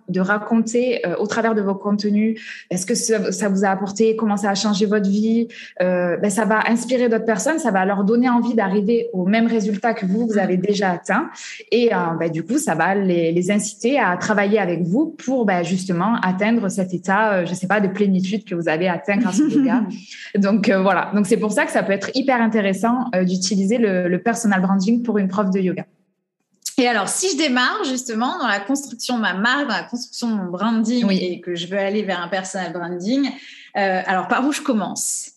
de 0.09 0.21
raconter 0.21 1.03
au 1.19 1.27
travers 1.27 1.55
de 1.55 1.61
vos 1.61 1.75
contenus, 1.75 2.41
est-ce 2.71 2.87
que 2.87 2.95
ça, 2.95 3.49
vous 3.49 3.65
a 3.65 3.69
apporté, 3.69 4.17
comment 4.17 4.37
ça 4.37 4.51
a 4.51 4.55
changé 4.55 4.87
votre 4.87 5.09
vie, 5.09 5.49
ben, 5.81 6.31
ça 6.31 6.45
va 6.45 6.61
inspirer 6.69 7.09
d'autres 7.09 7.25
personnes, 7.25 7.59
ça 7.59 7.71
va 7.71 7.85
leur 7.85 8.05
donner 8.05 8.29
envie 8.29 8.55
d'arriver 8.55 9.09
au 9.13 9.27
même 9.27 9.47
résultat 9.47 9.95
que 9.95 10.07
vous, 10.07 10.27
vous 10.27 10.39
avez 10.39 10.57
déjà 10.57 10.91
atteint. 10.91 11.31
Et 11.71 11.91
ben, 12.19 12.31
du 12.31 12.43
coup, 12.43 12.59
ça 12.59 12.75
va 12.75 12.95
les, 12.95 13.33
les, 13.33 13.51
inciter 13.51 13.99
à 13.99 14.17
travailler 14.17 14.59
avec 14.59 14.83
vous 14.83 15.15
pour 15.25 15.45
ben, 15.45 15.63
justement 15.63 16.17
atteindre 16.23 16.69
cet 16.69 16.95
état, 16.95 17.45
je 17.45 17.55
sais 17.55 17.67
pas, 17.67 17.81
de 17.81 17.89
plénitude 17.89 18.45
que 18.45 18.55
vous 18.55 18.69
avez 18.69 18.89
atteint 18.89 19.17
grâce 19.17 19.41
au 19.41 19.49
yoga. 19.49 19.83
Donc 20.37 20.71
voilà, 20.71 21.11
donc 21.15 21.27
c'est 21.27 21.37
pour 21.37 21.53
ça 21.53 21.65
que 21.67 21.71
ça 21.71 21.83
peut 21.83 21.93
être 21.93 22.11
hyper 22.15 22.41
intéressant 22.41 23.11
d'utiliser 23.25 23.79
le, 23.79 24.09
le 24.09 24.23
personal 24.23 24.61
branding 24.61 25.03
pour 25.03 25.19
une 25.19 25.29
prof 25.29 25.51
de 25.51 25.61
yoga. 25.61 25.87
Et 26.79 26.89
alors, 26.89 27.09
si 27.09 27.33
je 27.33 27.37
démarre 27.37 27.85
justement 27.85 28.39
dans 28.39 28.47
la 28.47 28.61
construction 28.61 29.17
de 29.17 29.23
ma 29.23 29.35
marque, 29.35 29.69
dans 29.69 29.77
la 29.77 29.83
construction 29.85 30.31
de 30.31 30.35
mon 30.37 30.51
branding 30.51 31.11
et 31.11 31.41
que 31.41 31.55
je 31.55 31.67
veux 31.67 31.79
aller 31.79 32.03
vers 32.03 32.21
un 32.21 32.29
personal 32.29 32.73
branding, 32.73 33.31
euh, 33.77 34.03
alors 34.07 34.27
par 34.27 34.47
où 34.47 34.53
je 34.53 34.63
commence? 34.63 35.33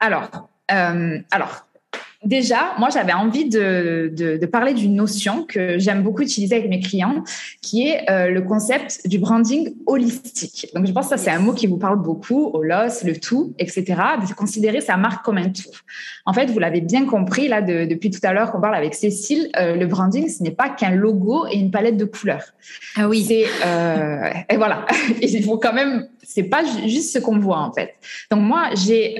Alors, 0.00 0.48
euh, 0.70 1.18
alors 1.30 1.66
Déjà, 2.24 2.74
moi, 2.78 2.88
j'avais 2.88 3.12
envie 3.12 3.48
de, 3.48 4.10
de, 4.14 4.46
parler 4.46 4.72
d'une 4.72 4.94
notion 4.94 5.44
que 5.44 5.78
j'aime 5.78 6.02
beaucoup 6.02 6.22
utiliser 6.22 6.56
avec 6.56 6.70
mes 6.70 6.80
clients, 6.80 7.22
qui 7.60 7.88
est 7.88 8.08
euh, 8.08 8.30
le 8.30 8.40
concept 8.42 9.06
du 9.06 9.18
branding 9.18 9.74
holistique. 9.86 10.68
Donc, 10.74 10.86
je 10.86 10.92
pense 10.92 11.08
que 11.08 11.16
ça, 11.16 11.22
c'est 11.22 11.30
un 11.30 11.38
mot 11.38 11.52
qui 11.52 11.66
vous 11.66 11.76
parle 11.76 12.00
beaucoup, 12.00 12.50
holos, 12.54 13.04
le 13.04 13.18
tout, 13.18 13.54
etc. 13.58 13.84
De 14.26 14.32
considérer 14.34 14.80
sa 14.80 14.96
marque 14.96 15.24
comme 15.24 15.38
un 15.38 15.50
tout. 15.50 15.70
En 16.24 16.32
fait, 16.32 16.46
vous 16.46 16.58
l'avez 16.58 16.80
bien 16.80 17.04
compris, 17.04 17.48
là, 17.48 17.60
depuis 17.60 18.10
tout 18.10 18.20
à 18.22 18.32
l'heure 18.32 18.52
qu'on 18.52 18.60
parle 18.60 18.76
avec 18.76 18.94
Cécile, 18.94 19.50
euh, 19.58 19.76
le 19.76 19.86
branding, 19.86 20.28
ce 20.28 20.42
n'est 20.42 20.50
pas 20.50 20.70
qu'un 20.70 20.92
logo 20.92 21.46
et 21.50 21.56
une 21.56 21.70
palette 21.70 21.96
de 21.96 22.04
couleurs. 22.06 22.44
Ah 22.96 23.08
oui. 23.08 23.24
C'est, 23.26 23.44
euh, 23.66 24.30
et 24.48 24.56
voilà. 24.56 24.86
Il 25.22 25.44
faut 25.44 25.58
quand 25.58 25.74
même 25.74 26.08
c'est 26.26 26.44
pas 26.44 26.64
juste 26.86 27.12
ce 27.12 27.18
qu'on 27.18 27.38
voit 27.38 27.58
en 27.58 27.72
fait. 27.72 27.94
Donc 28.30 28.40
moi, 28.40 28.70
j'ai 28.74 29.18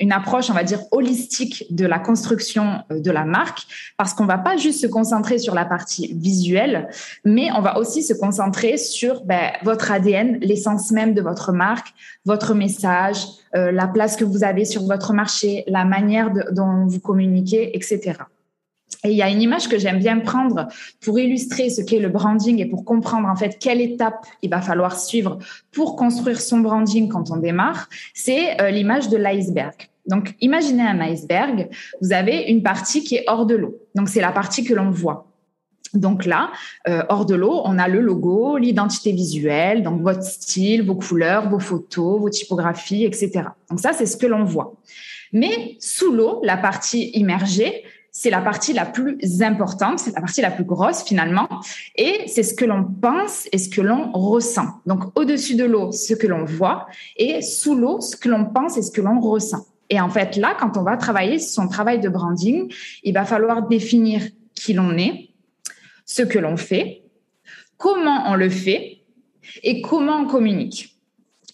une 0.00 0.12
approche, 0.12 0.48
on 0.50 0.54
va 0.54 0.62
dire 0.62 0.80
holistique 0.92 1.66
de 1.70 1.84
la 1.84 1.98
construction 1.98 2.43
euh, 2.90 3.00
de 3.00 3.10
la 3.10 3.24
marque 3.24 3.62
parce 3.96 4.14
qu'on 4.14 4.26
va 4.26 4.38
pas 4.38 4.56
juste 4.56 4.80
se 4.80 4.86
concentrer 4.86 5.38
sur 5.38 5.54
la 5.54 5.64
partie 5.64 6.14
visuelle, 6.14 6.88
mais 7.24 7.50
on 7.52 7.60
va 7.60 7.78
aussi 7.78 8.02
se 8.02 8.14
concentrer 8.14 8.76
sur 8.76 9.24
ben, 9.24 9.52
votre 9.62 9.90
ADN, 9.90 10.38
l'essence 10.40 10.90
même 10.90 11.14
de 11.14 11.22
votre 11.22 11.52
marque, 11.52 11.88
votre 12.24 12.54
message, 12.54 13.24
euh, 13.54 13.72
la 13.72 13.86
place 13.86 14.16
que 14.16 14.24
vous 14.24 14.44
avez 14.44 14.64
sur 14.64 14.82
votre 14.84 15.12
marché, 15.12 15.64
la 15.66 15.84
manière 15.84 16.30
dont 16.52 16.86
vous 16.86 17.00
communiquez, 17.00 17.76
etc. 17.76 18.14
Et 19.04 19.10
il 19.10 19.16
y 19.16 19.22
a 19.22 19.28
une 19.28 19.42
image 19.42 19.68
que 19.68 19.78
j'aime 19.78 19.98
bien 19.98 20.20
prendre 20.20 20.68
pour 21.02 21.18
illustrer 21.18 21.68
ce 21.68 21.82
qu'est 21.82 21.98
le 21.98 22.08
branding 22.08 22.58
et 22.60 22.66
pour 22.66 22.84
comprendre 22.84 23.28
en 23.28 23.36
fait 23.36 23.58
quelle 23.58 23.80
étape 23.80 24.26
il 24.40 24.50
va 24.50 24.62
falloir 24.62 24.98
suivre 24.98 25.38
pour 25.72 25.94
construire 25.96 26.40
son 26.40 26.60
branding 26.60 27.08
quand 27.08 27.30
on 27.30 27.36
démarre. 27.36 27.88
C'est 28.14 28.60
euh, 28.60 28.70
l'image 28.70 29.10
de 29.10 29.18
l'iceberg. 29.18 29.74
Donc, 30.06 30.34
imaginez 30.40 30.82
un 30.82 31.00
iceberg. 31.00 31.68
Vous 32.00 32.12
avez 32.12 32.42
une 32.50 32.62
partie 32.62 33.04
qui 33.04 33.16
est 33.16 33.24
hors 33.26 33.46
de 33.46 33.54
l'eau. 33.54 33.78
Donc, 33.94 34.08
c'est 34.08 34.20
la 34.20 34.32
partie 34.32 34.64
que 34.64 34.74
l'on 34.74 34.90
voit. 34.90 35.30
Donc 35.94 36.24
là, 36.24 36.50
euh, 36.88 37.04
hors 37.08 37.24
de 37.24 37.34
l'eau, 37.34 37.62
on 37.64 37.78
a 37.78 37.88
le 37.88 38.00
logo, 38.00 38.58
l'identité 38.58 39.12
visuelle, 39.12 39.82
donc 39.82 40.02
votre 40.02 40.24
style, 40.24 40.84
vos 40.84 40.96
couleurs, 40.96 41.48
vos 41.48 41.60
photos, 41.60 42.20
vos 42.20 42.30
typographies, 42.30 43.04
etc. 43.04 43.44
Donc 43.70 43.80
ça, 43.80 43.92
c'est 43.92 44.06
ce 44.06 44.16
que 44.16 44.26
l'on 44.26 44.44
voit. 44.44 44.74
Mais 45.32 45.76
sous 45.80 46.12
l'eau, 46.12 46.40
la 46.42 46.56
partie 46.56 47.10
immergée, 47.14 47.84
c'est 48.10 48.30
la 48.30 48.40
partie 48.40 48.72
la 48.72 48.86
plus 48.86 49.42
importante, 49.42 49.98
c'est 49.98 50.14
la 50.14 50.20
partie 50.20 50.40
la 50.40 50.52
plus 50.52 50.64
grosse 50.64 51.02
finalement, 51.02 51.48
et 51.96 52.22
c'est 52.28 52.44
ce 52.44 52.54
que 52.54 52.64
l'on 52.64 52.84
pense 52.84 53.48
et 53.50 53.58
ce 53.58 53.68
que 53.68 53.80
l'on 53.80 54.12
ressent. 54.12 54.66
Donc 54.86 55.16
au-dessus 55.18 55.56
de 55.56 55.64
l'eau, 55.64 55.90
ce 55.90 56.14
que 56.14 56.28
l'on 56.28 56.44
voit, 56.44 56.86
et 57.16 57.42
sous 57.42 57.74
l'eau, 57.74 58.00
ce 58.00 58.16
que 58.16 58.28
l'on 58.28 58.44
pense 58.44 58.76
et 58.76 58.82
ce 58.82 58.92
que 58.92 59.00
l'on 59.00 59.18
ressent. 59.18 59.66
Et 59.90 60.00
en 60.00 60.08
fait, 60.08 60.36
là, 60.36 60.56
quand 60.58 60.76
on 60.76 60.82
va 60.82 60.96
travailler 60.96 61.38
son 61.38 61.68
travail 61.68 62.00
de 62.00 62.08
branding, 62.08 62.72
il 63.02 63.14
va 63.14 63.24
falloir 63.24 63.68
définir 63.68 64.22
qui 64.54 64.72
l'on 64.72 64.96
est, 64.96 65.30
ce 66.06 66.22
que 66.22 66.38
l'on 66.38 66.56
fait, 66.56 67.02
comment 67.76 68.24
on 68.26 68.34
le 68.34 68.48
fait 68.48 69.02
et 69.62 69.82
comment 69.82 70.20
on 70.20 70.26
communique. 70.26 70.94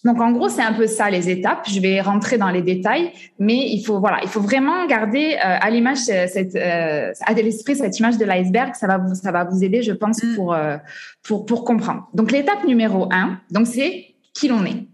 Donc 0.03 0.19
en 0.19 0.31
gros, 0.31 0.49
c'est 0.49 0.63
un 0.63 0.73
peu 0.73 0.87
ça 0.87 1.09
les 1.09 1.29
étapes. 1.29 1.67
Je 1.69 1.79
vais 1.79 2.01
rentrer 2.01 2.37
dans 2.37 2.49
les 2.49 2.63
détails, 2.63 3.11
mais 3.37 3.67
il 3.69 3.83
faut 3.83 3.99
voilà, 3.99 4.19
il 4.23 4.29
faut 4.29 4.41
vraiment 4.41 4.85
garder 4.87 5.33
euh, 5.35 5.57
à 5.61 5.69
l'image 5.69 5.99
cette 5.99 6.55
euh, 6.55 7.11
à 7.21 7.33
l'esprit 7.33 7.75
cette 7.75 7.99
image 7.99 8.17
de 8.17 8.25
l'iceberg. 8.25 8.73
Ça 8.73 8.87
va 8.87 8.97
vous 8.97 9.13
ça 9.13 9.31
va 9.31 9.43
vous 9.43 9.63
aider, 9.63 9.83
je 9.83 9.91
pense, 9.91 10.23
mm. 10.23 10.35
pour 10.35 10.53
euh, 10.53 10.77
pour 11.21 11.45
pour 11.45 11.63
comprendre. 11.63 12.09
Donc 12.15 12.31
l'étape 12.31 12.63
numéro 12.65 13.09
un, 13.11 13.39
donc 13.51 13.67
c'est 13.67 14.15
qui 14.33 14.47
l'on 14.47 14.65
est. 14.65 14.87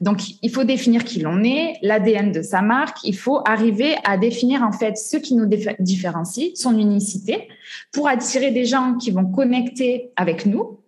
Donc, 0.00 0.22
il 0.40 0.50
faut 0.50 0.64
définir 0.64 1.04
qui 1.04 1.20
l'on 1.20 1.44
est, 1.44 1.78
l'ADN 1.82 2.32
de 2.32 2.40
sa 2.40 2.62
marque. 2.62 2.98
Il 3.04 3.16
faut 3.16 3.42
arriver 3.44 3.96
à 4.04 4.16
définir 4.16 4.62
en 4.62 4.72
fait 4.72 4.96
ce 4.96 5.18
qui 5.18 5.34
nous 5.34 5.46
différencie, 5.78 6.52
son 6.54 6.78
unicité, 6.78 7.48
pour 7.92 8.08
attirer 8.08 8.50
des 8.50 8.64
gens 8.64 8.94
qui 8.94 9.10
vont 9.10 9.26
connecter 9.26 10.10
avec 10.16 10.46
nous, 10.46 10.80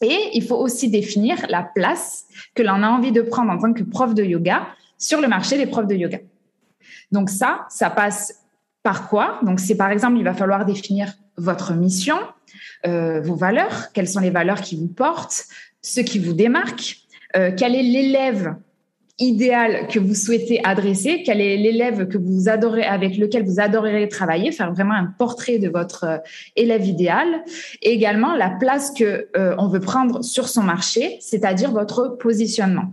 et 0.00 0.30
il 0.32 0.42
faut 0.42 0.56
aussi 0.56 0.88
définir 0.88 1.46
la 1.48 1.62
place 1.62 2.24
que 2.54 2.62
l'on 2.62 2.82
a 2.82 2.88
envie 2.88 3.12
de 3.12 3.22
prendre 3.22 3.50
en 3.50 3.58
tant 3.58 3.72
que 3.72 3.82
prof 3.82 4.14
de 4.14 4.22
yoga 4.22 4.66
sur 4.98 5.20
le 5.20 5.28
marché 5.28 5.58
des 5.58 5.66
profs 5.66 5.86
de 5.86 5.94
yoga. 5.94 6.18
Donc 7.12 7.30
ça, 7.30 7.66
ça 7.68 7.90
passe 7.90 8.44
par 8.82 9.08
quoi? 9.08 9.40
Donc 9.42 9.60
c'est 9.60 9.76
par 9.76 9.90
exemple, 9.90 10.18
il 10.18 10.24
va 10.24 10.34
falloir 10.34 10.64
définir 10.64 11.12
votre 11.36 11.74
mission, 11.74 12.16
euh, 12.86 13.20
vos 13.20 13.34
valeurs, 13.34 13.92
quelles 13.92 14.08
sont 14.08 14.20
les 14.20 14.30
valeurs 14.30 14.60
qui 14.60 14.76
vous 14.76 14.88
portent, 14.88 15.44
ce 15.82 16.00
qui 16.00 16.18
vous 16.18 16.32
démarque, 16.32 17.03
euh, 17.36 17.50
quel 17.56 17.74
est 17.74 17.82
l'élève 17.82 18.56
idéal 19.18 19.86
que 19.86 20.00
vous 20.00 20.14
souhaitez 20.14 20.60
adresser, 20.64 21.22
quel 21.24 21.40
est 21.40 21.56
l'élève 21.56 22.08
que 22.08 22.18
vous 22.18 22.48
adorez, 22.48 22.82
avec 22.82 23.16
lequel 23.16 23.44
vous 23.44 23.60
adorerez 23.60 24.08
travailler, 24.08 24.50
faire 24.50 24.72
vraiment 24.72 24.94
un 24.94 25.06
portrait 25.18 25.58
de 25.58 25.68
votre 25.68 26.04
euh, 26.04 26.18
élève 26.56 26.84
idéal, 26.84 27.26
et 27.82 27.92
également 27.92 28.34
la 28.34 28.50
place 28.50 28.90
que 28.90 29.28
euh, 29.36 29.54
on 29.58 29.68
veut 29.68 29.80
prendre 29.80 30.22
sur 30.22 30.48
son 30.48 30.62
marché, 30.62 31.16
c'est-à-dire 31.20 31.70
votre 31.70 32.16
positionnement. 32.18 32.92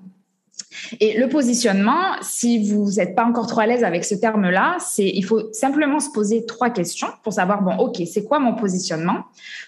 Et 0.99 1.17
le 1.17 1.27
positionnement, 1.27 2.15
si 2.21 2.69
vous 2.69 2.91
n'êtes 2.91 3.15
pas 3.15 3.25
encore 3.25 3.47
trop 3.47 3.61
à 3.61 3.65
l'aise 3.65 3.83
avec 3.83 4.05
ce 4.05 4.15
terme-là, 4.15 4.77
c'est 4.79 5.07
il 5.07 5.23
faut 5.23 5.51
simplement 5.53 5.99
se 5.99 6.09
poser 6.11 6.45
trois 6.45 6.69
questions 6.69 7.07
pour 7.23 7.33
savoir 7.33 7.61
bon, 7.61 7.75
ok, 7.77 8.01
c'est 8.11 8.23
quoi 8.23 8.39
mon 8.39 8.55
positionnement? 8.55 9.23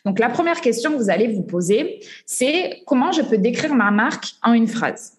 Donc 0.06 0.20
la 0.20 0.30
première 0.30 0.62
question 0.62 0.92
que 0.92 0.98
vous 0.98 1.10
allez 1.10 1.28
vous 1.28 1.44
poser, 1.44 2.00
c'est 2.26 2.84
comment 2.86 3.12
je 3.12 3.22
peux 3.22 3.38
décrire 3.38 3.76
ma 3.76 3.92
marque 3.92 4.34
en 4.44 4.54
une 4.54 4.68
phrase? 4.68 5.18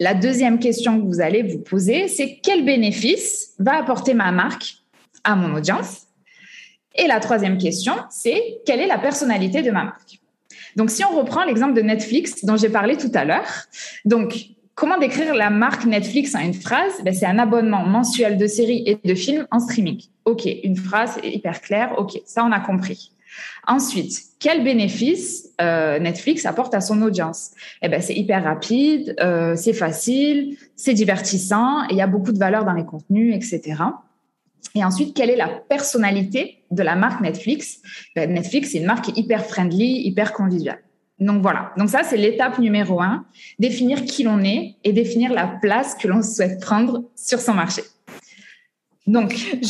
La 0.00 0.14
deuxième 0.14 0.58
question 0.58 1.00
que 1.00 1.06
vous 1.06 1.20
allez 1.20 1.42
vous 1.42 1.60
poser, 1.60 2.08
c'est 2.08 2.40
quel 2.42 2.64
bénéfice 2.64 3.54
va 3.58 3.76
apporter 3.78 4.14
ma 4.14 4.32
marque 4.32 4.76
à 5.24 5.34
mon 5.34 5.54
audience? 5.54 6.06
Et 6.94 7.06
la 7.06 7.20
troisième 7.20 7.58
question, 7.58 7.94
c'est 8.10 8.60
quelle 8.66 8.80
est 8.80 8.86
la 8.86 8.98
personnalité 8.98 9.62
de 9.62 9.70
ma 9.70 9.84
marque? 9.84 10.21
Donc, 10.76 10.90
si 10.90 11.04
on 11.04 11.16
reprend 11.16 11.44
l'exemple 11.44 11.74
de 11.74 11.82
Netflix 11.82 12.44
dont 12.44 12.56
j'ai 12.56 12.68
parlé 12.68 12.96
tout 12.96 13.10
à 13.14 13.24
l'heure, 13.24 13.66
donc 14.04 14.46
comment 14.74 14.98
décrire 14.98 15.34
la 15.34 15.50
marque 15.50 15.84
Netflix 15.84 16.34
en 16.34 16.40
une 16.40 16.54
phrase? 16.54 16.92
Ben, 17.04 17.14
C'est 17.14 17.26
un 17.26 17.38
abonnement 17.38 17.84
mensuel 17.84 18.38
de 18.38 18.46
séries 18.46 18.82
et 18.86 18.98
de 19.04 19.14
films 19.14 19.46
en 19.50 19.60
streaming. 19.60 20.02
Ok, 20.24 20.46
une 20.64 20.76
phrase 20.76 21.18
hyper 21.22 21.60
claire. 21.60 21.94
Ok, 21.98 22.20
ça 22.24 22.44
on 22.44 22.52
a 22.52 22.60
compris. 22.60 23.12
Ensuite, 23.66 24.18
quel 24.40 24.64
bénéfice 24.64 25.50
euh, 25.60 25.98
Netflix 25.98 26.44
apporte 26.46 26.74
à 26.74 26.80
son 26.80 27.00
audience? 27.02 27.52
Eh 27.80 27.88
ben, 27.88 28.02
c'est 28.02 28.14
hyper 28.14 28.42
rapide, 28.44 29.14
euh, 29.20 29.54
c'est 29.56 29.72
facile, 29.72 30.56
c'est 30.74 30.94
divertissant, 30.94 31.84
et 31.84 31.92
il 31.92 31.96
y 31.96 32.02
a 32.02 32.06
beaucoup 32.06 32.32
de 32.32 32.38
valeur 32.38 32.64
dans 32.64 32.72
les 32.72 32.84
contenus, 32.84 33.34
etc. 33.34 33.82
Et 34.74 34.84
ensuite, 34.84 35.14
quelle 35.14 35.30
est 35.30 35.36
la 35.36 35.48
personnalité 35.48 36.64
de 36.70 36.82
la 36.82 36.96
marque 36.96 37.20
Netflix? 37.20 37.80
Ben, 38.16 38.32
Netflix, 38.32 38.70
c'est 38.72 38.78
une 38.78 38.86
marque 38.86 39.16
hyper 39.16 39.44
friendly, 39.44 40.06
hyper 40.06 40.32
conviviale. 40.32 40.82
Donc 41.18 41.42
voilà. 41.42 41.72
Donc 41.76 41.90
ça, 41.90 42.02
c'est 42.02 42.16
l'étape 42.16 42.58
numéro 42.58 43.00
un 43.00 43.24
définir 43.58 44.04
qui 44.04 44.24
l'on 44.24 44.42
est 44.42 44.76
et 44.82 44.92
définir 44.92 45.32
la 45.32 45.46
place 45.46 45.94
que 45.94 46.08
l'on 46.08 46.22
souhaite 46.22 46.60
prendre 46.60 47.04
sur 47.14 47.40
son 47.40 47.54
marché. 47.54 47.82
Donc, 49.08 49.34
je, 49.34 49.68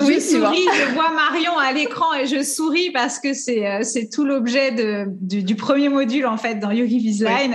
oui, 0.04 0.20
souris, 0.20 0.66
je 0.78 0.92
vois 0.92 1.10
Marion 1.10 1.56
à 1.56 1.72
l'écran 1.72 2.12
et 2.12 2.26
je 2.26 2.42
souris 2.42 2.90
parce 2.90 3.18
que 3.18 3.32
c'est 3.32 3.66
euh, 3.66 3.78
c'est 3.82 4.10
tout 4.10 4.26
l'objet 4.26 4.72
de 4.72 5.06
du, 5.08 5.42
du, 5.42 5.54
premier 5.54 5.88
module 5.88 6.26
en 6.26 6.36
fait 6.36 6.56
dans 6.56 6.70
Yogi 6.70 6.98
Visline 6.98 7.54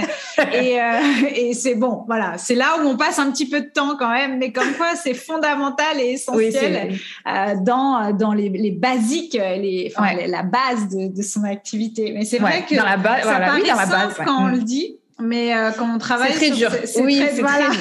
et, 0.53 0.81
euh, 0.81 0.99
et 1.35 1.53
c'est 1.53 1.75
bon, 1.75 2.03
voilà, 2.07 2.39
c'est 2.39 2.55
là 2.55 2.77
où 2.79 2.87
on 2.87 2.97
passe 2.97 3.19
un 3.19 3.29
petit 3.31 3.47
peu 3.47 3.61
de 3.61 3.69
temps 3.69 3.95
quand 3.95 4.09
même, 4.09 4.39
mais 4.39 4.51
comme 4.51 4.73
quoi 4.73 4.95
c'est 4.95 5.13
fondamental 5.13 5.99
et 5.99 6.13
essentiel 6.13 6.95
euh, 7.27 7.53
dans 7.61 8.11
dans 8.13 8.33
les, 8.33 8.49
les 8.49 8.71
basiques, 8.71 9.33
les, 9.35 9.93
enfin, 9.95 10.15
la 10.27 10.41
base 10.41 10.89
de, 10.89 11.15
de, 11.15 11.21
son 11.21 11.43
activité. 11.43 12.11
Mais 12.11 12.25
c'est 12.25 12.39
vrai 12.39 12.65
que 12.67 12.73
dans 12.75 12.85
la 12.85 12.97
base, 12.97 13.23
ça 13.23 13.39
paraît 13.39 13.85
simple 13.85 14.23
quand 14.25 14.45
on 14.45 14.47
le 14.47 14.63
dit 14.63 14.97
mais 15.19 15.55
euh, 15.55 15.71
quand 15.71 15.95
on 15.95 15.97
travaille, 15.97 16.31
c'est 16.33 16.49
très 16.49 16.51
dur. 16.51 16.69
oui, 16.99 17.23
c'est 17.33 17.41
voilà. 17.41 17.69
dur. 17.69 17.79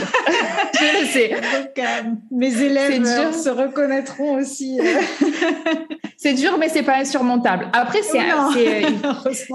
Je 0.75 1.01
le 1.01 1.07
sais. 1.07 1.29
Donc, 1.29 1.79
euh, 1.79 2.11
mes 2.31 2.63
élèves 2.63 3.03
euh, 3.05 3.33
se 3.33 3.51
reconnaîtront 3.51 4.37
aussi. 4.39 4.81
c'est 6.17 6.33
dur, 6.33 6.57
mais 6.59 6.69
c'est 6.69 6.83
pas 6.83 6.97
insurmontable. 6.97 7.69
Après, 7.75 8.01
c'est, 8.03 8.19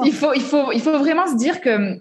il 0.06 0.14
faut, 0.14 0.34
il 0.34 0.42
faut, 0.42 0.72
il 0.72 0.82
faut 0.82 0.98
vraiment 1.00 1.28
se 1.28 1.36
dire 1.36 1.60
que 1.60 1.98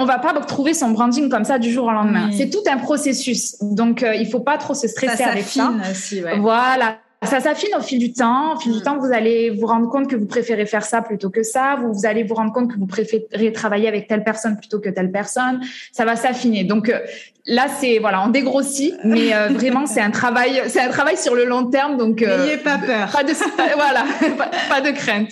on 0.00 0.04
va 0.04 0.18
pas 0.18 0.34
trouver 0.40 0.74
son 0.74 0.90
branding 0.90 1.28
comme 1.28 1.44
ça 1.44 1.58
du 1.58 1.72
jour 1.72 1.86
au 1.86 1.92
lendemain. 1.92 2.30
C'est 2.36 2.50
tout 2.50 2.62
un 2.70 2.76
processus. 2.76 3.56
Donc, 3.60 4.04
il 4.04 4.28
faut 4.28 4.40
pas 4.40 4.58
trop 4.58 4.74
se 4.74 4.86
stresser 4.86 5.24
avec 5.24 5.44
ça. 5.44 5.72
Aussi, 5.90 6.22
ouais. 6.22 6.38
Voilà 6.38 6.98
ça 7.24 7.40
s'affine 7.40 7.70
au 7.76 7.82
fil 7.82 7.98
du 7.98 8.12
temps. 8.12 8.54
Au 8.54 8.60
fil 8.60 8.72
du 8.72 8.78
mm. 8.78 8.82
temps, 8.82 8.98
vous 8.98 9.12
allez 9.12 9.50
vous 9.50 9.66
rendre 9.66 9.88
compte 9.88 10.08
que 10.08 10.14
vous 10.14 10.26
préférez 10.26 10.66
faire 10.66 10.84
ça 10.84 11.02
plutôt 11.02 11.30
que 11.30 11.42
ça. 11.42 11.76
Vous, 11.80 11.92
vous 11.92 12.06
allez 12.06 12.22
vous 12.22 12.34
rendre 12.34 12.52
compte 12.52 12.72
que 12.72 12.78
vous 12.78 12.86
préférez 12.86 13.52
travailler 13.52 13.88
avec 13.88 14.06
telle 14.06 14.22
personne 14.22 14.56
plutôt 14.56 14.78
que 14.78 14.88
telle 14.88 15.10
personne. 15.10 15.60
Ça 15.92 16.04
va 16.04 16.14
s'affiner. 16.14 16.62
Donc 16.62 16.88
euh, 16.88 17.00
là, 17.46 17.66
c'est 17.80 17.98
voilà, 17.98 18.24
on 18.24 18.28
dégrossit, 18.28 18.94
mais 19.02 19.34
euh, 19.34 19.48
vraiment, 19.48 19.86
c'est 19.86 20.00
un 20.00 20.12
travail, 20.12 20.62
c'est 20.68 20.80
un 20.80 20.90
travail 20.90 21.16
sur 21.16 21.34
le 21.34 21.44
long 21.44 21.66
terme. 21.66 21.96
Donc 21.96 22.22
euh, 22.22 22.44
n'ayez 22.44 22.58
pas 22.58 22.78
peur. 22.78 23.10
Pas 23.10 23.24
de 23.24 23.32
voilà, 23.74 24.04
pas, 24.68 24.80
de 24.80 24.90
crainte. 24.90 25.30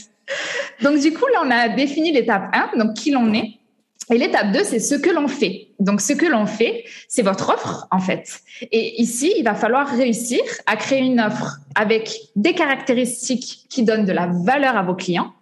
Donc 0.83 0.99
du 0.99 1.13
coup, 1.13 1.27
là, 1.33 1.43
on 1.45 1.51
a 1.53 1.69
défini 1.69 2.11
l'étape 2.11 2.53
1, 2.75 2.79
donc 2.79 2.95
qui 2.95 3.13
l'on 3.13 3.33
est. 3.33 3.61
Et 4.11 4.19
l'étape 4.19 4.53
2, 4.53 4.63
c'est 4.63 4.79
ce 4.79 4.95
que 4.95 5.11
l'on 5.11 5.27
fait. 5.27 5.69
Donc, 5.81 6.01
ce 6.01 6.13
que 6.13 6.27
l'on 6.27 6.47
fait, 6.47 6.85
c'est 7.09 7.23
votre 7.23 7.51
offre, 7.51 7.89
en 7.91 7.99
fait. 7.99 8.41
Et 8.71 9.03
ici, 9.03 9.33
il 9.37 9.43
va 9.43 9.55
falloir 9.55 9.89
réussir 9.89 10.41
à 10.67 10.77
créer 10.77 11.01
une 11.01 11.21
offre 11.21 11.59
avec 11.75 12.17
des 12.37 12.55
caractéristiques 12.55 13.67
qui 13.69 13.83
donnent 13.83 14.05
de 14.05 14.13
la 14.13 14.27
valeur 14.27 14.77
à 14.77 14.83
vos 14.83 14.95
clients 14.95 15.33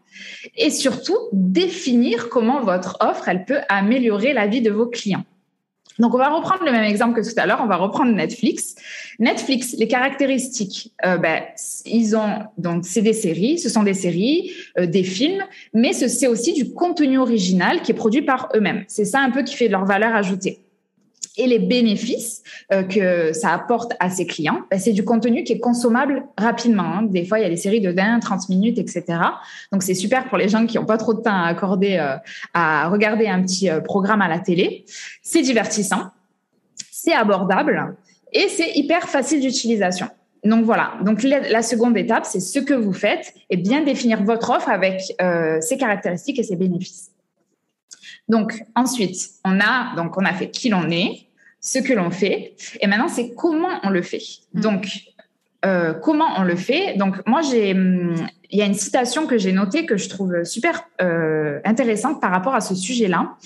et 0.57 0.71
surtout 0.71 1.19
définir 1.33 2.29
comment 2.29 2.61
votre 2.63 2.97
offre, 3.01 3.29
elle 3.29 3.45
peut 3.45 3.61
améliorer 3.69 4.33
la 4.33 4.47
vie 4.47 4.63
de 4.63 4.71
vos 4.71 4.87
clients. 4.87 5.25
Donc, 5.99 6.15
on 6.15 6.19
va 6.19 6.29
reprendre 6.29 6.65
le 6.65 6.73
même 6.73 6.85
exemple 6.85 7.21
que 7.21 7.27
tout 7.27 7.39
à 7.39 7.47
l'heure. 7.47 7.61
On 7.63 7.67
va 7.67 7.77
reprendre 7.77 8.13
Netflix. 8.13 8.75
Netflix, 9.19 9.75
les 9.79 9.89
caractéristiques, 9.89 10.93
euh, 11.05 11.17
ben, 11.17 11.43
ils 11.87 12.17
ont 12.17 12.41
donc 12.59 12.85
c'est 12.85 13.03
des 13.03 13.13
séries, 13.13 13.59
ce 13.59 13.69
sont 13.69 13.83
des 13.83 13.95
séries, 13.95 14.51
euh, 14.79 14.87
des 14.87 15.05
films, 15.05 15.43
mais 15.73 15.93
c'est 15.93 16.27
aussi 16.27 16.53
du 16.53 16.73
contenu 16.73 17.19
original 17.19 17.83
qui 17.83 17.93
est 17.93 17.95
produit 17.95 18.23
par 18.23 18.49
eux-mêmes. 18.55 18.85
C'est 18.89 19.05
ça 19.05 19.21
un 19.21 19.31
peu 19.31 19.43
qui 19.43 19.55
fait 19.55 19.69
leur 19.69 19.85
valeur 19.85 20.15
ajoutée 20.15 20.64
et 21.37 21.47
les 21.47 21.59
bénéfices 21.59 22.43
euh, 22.73 22.83
que 22.85 23.33
ça 23.33 23.53
apporte 23.53 23.93
à 23.99 24.11
ses 24.11 24.27
clients, 24.27 24.61
ben, 24.71 24.79
c'est 24.79 24.93
du 24.93 25.05
contenu 25.05 25.45
qui 25.45 25.55
est 25.55 25.59
consommable 25.59 26.25
rapidement. 26.39 26.85
Hein. 26.85 27.03
Des 27.03 27.25
fois, 27.25 27.39
il 27.39 27.43
y 27.43 27.45
a 27.45 27.49
des 27.49 27.57
séries 27.57 27.81
de 27.81 27.91
20, 27.91 28.21
30 28.21 28.49
minutes, 28.49 28.79
etc. 28.79 29.05
Donc, 29.73 29.83
c'est 29.83 29.95
super 29.95 30.29
pour 30.29 30.39
les 30.39 30.49
gens 30.49 30.67
qui 30.67 30.79
n'ont 30.79 30.87
pas 30.87 30.99
trop 30.99 31.15
de 31.15 31.21
temps 31.21 31.35
à 31.35 31.47
accorder 31.47 31.97
euh, 31.99 32.17
à 32.53 32.89
regarder 32.89 33.27
un 33.27 33.43
petit 33.43 33.69
euh, 33.69 33.81
programme 33.81 34.23
à 34.23 34.29
la 34.29 34.39
télé. 34.39 34.85
C'est 35.23 35.43
divertissant, 35.43 36.11
c'est 36.91 37.13
abordable 37.13 37.97
et 38.33 38.49
c'est 38.49 38.73
hyper 38.75 39.09
facile 39.09 39.41
d'utilisation. 39.41 40.09
Donc 40.45 40.65
voilà. 40.65 40.95
Donc 41.05 41.23
la, 41.23 41.63
seconde 41.63 41.97
étape, 41.97 42.27
c'est 42.27 42.41
ce 42.41 42.59
que 42.59 42.75
vous 42.75 42.93
faites 42.93 43.33
et 43.49 43.57
bien 43.57 43.83
définir 43.83 44.23
votre 44.25 44.51
offre 44.51 44.69
avec 44.69 45.01
ses 45.61 45.79
caractéristiques 45.79 46.39
et 46.39 46.43
ses 46.43 46.57
bénéfices. 46.57 47.15
Donc 48.29 48.63
ensuite, 48.75 49.31
on 49.45 49.59
a 49.61 49.95
donc 49.97 50.17
on 50.17 50.25
a 50.25 50.33
fait 50.33 50.51
qui 50.51 50.69
l'on 50.69 50.91
est, 50.91 51.24
ce 51.65 51.79
que 51.79 51.95
l'on 51.95 52.11
fait, 52.11 52.55
et 52.81 52.87
maintenant 52.87 53.09
c'est 53.09 53.35
comment 53.35 53.81
on 53.83 53.91
le 53.91 54.03
fait. 54.03 54.23
Mm. 54.53 54.61
Donc 54.61 54.87
euh, 55.65 55.95
comment 55.95 56.29
on 56.37 56.43
le 56.43 56.57
fait 56.57 56.95
Donc 56.99 57.27
moi 57.27 57.41
j'ai 57.41 57.73
hum, 57.73 58.15
il 58.51 58.59
y 58.59 58.63
a 58.63 58.67
une 58.67 58.75
citation 58.75 59.27
que 59.27 59.39
j'ai 59.39 59.51
notée 59.51 59.87
que 59.87 59.97
je 59.97 60.11
trouve 60.11 60.45
super 60.45 60.85
euh, 61.01 61.59
intéressante 61.65 62.21
par 62.21 62.31
rapport 62.31 62.55
à 62.55 62.61
ce 62.61 62.75
sujet-là. 62.75 63.37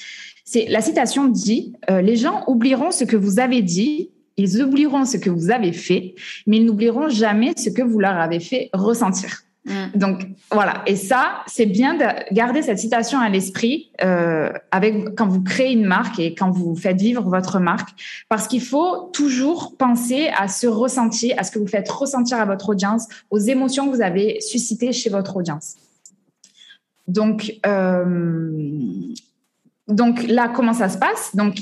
C'est 0.44 0.66
la 0.68 0.81
citation 0.81 1.28
dit 1.28 1.74
euh, 1.90 2.02
les 2.02 2.16
gens 2.16 2.42
oublieront 2.48 2.90
ce 2.90 3.04
que 3.04 3.16
vous 3.16 3.38
avez 3.38 3.62
dit, 3.62 4.11
ils 4.37 4.61
oublieront 4.61 5.04
ce 5.04 5.16
que 5.16 5.31
vous 5.31 5.52
avez 5.52 5.72
fait, 5.72 6.16
mais 6.46 6.57
ils 6.57 6.64
n'oublieront 6.64 7.09
jamais 7.09 7.52
ce 7.57 7.70
que 7.70 7.83
vous 7.83 8.00
leur 8.00 8.18
avez 8.18 8.40
fait 8.40 8.68
ressentir. 8.72 9.42
Mm. 9.64 9.99
Donc 9.99 10.27
voilà, 10.51 10.83
et 10.87 10.97
ça, 10.97 11.42
c'est 11.47 11.66
bien 11.66 11.94
de 11.94 12.35
garder 12.35 12.62
cette 12.62 12.79
citation 12.79 13.18
à 13.18 13.29
l'esprit 13.29 13.90
euh, 14.03 14.51
avec 14.71 15.14
quand 15.16 15.27
vous 15.27 15.42
créez 15.42 15.73
une 15.73 15.85
marque 15.85 16.18
et 16.18 16.35
quand 16.35 16.51
vous 16.51 16.75
faites 16.77 17.01
vivre 17.01 17.23
votre 17.23 17.59
marque, 17.59 17.90
parce 18.29 18.47
qu'il 18.47 18.62
faut 18.62 19.11
toujours 19.12 19.77
penser 19.77 20.31
à 20.37 20.49
ce 20.49 20.66
ressenti, 20.66 21.33
à 21.33 21.44
ce 21.44 21.51
que 21.51 21.59
vous 21.59 21.66
faites 21.66 21.88
ressentir 21.88 22.38
à 22.38 22.44
votre 22.44 22.71
audience, 22.71 23.07
aux 23.31 23.38
émotions 23.38 23.88
que 23.88 23.97
vous 23.97 24.03
avez 24.03 24.40
suscitées 24.40 24.92
chez 24.92 25.11
votre 25.11 25.37
audience. 25.37 25.77
Donc, 27.07 27.55
euh, 27.66 28.59
donc 29.88 30.23
là, 30.25 30.49
comment 30.49 30.75
ça 30.75 30.88
se 30.88 30.99
passe? 30.99 31.35
Donc, 31.35 31.57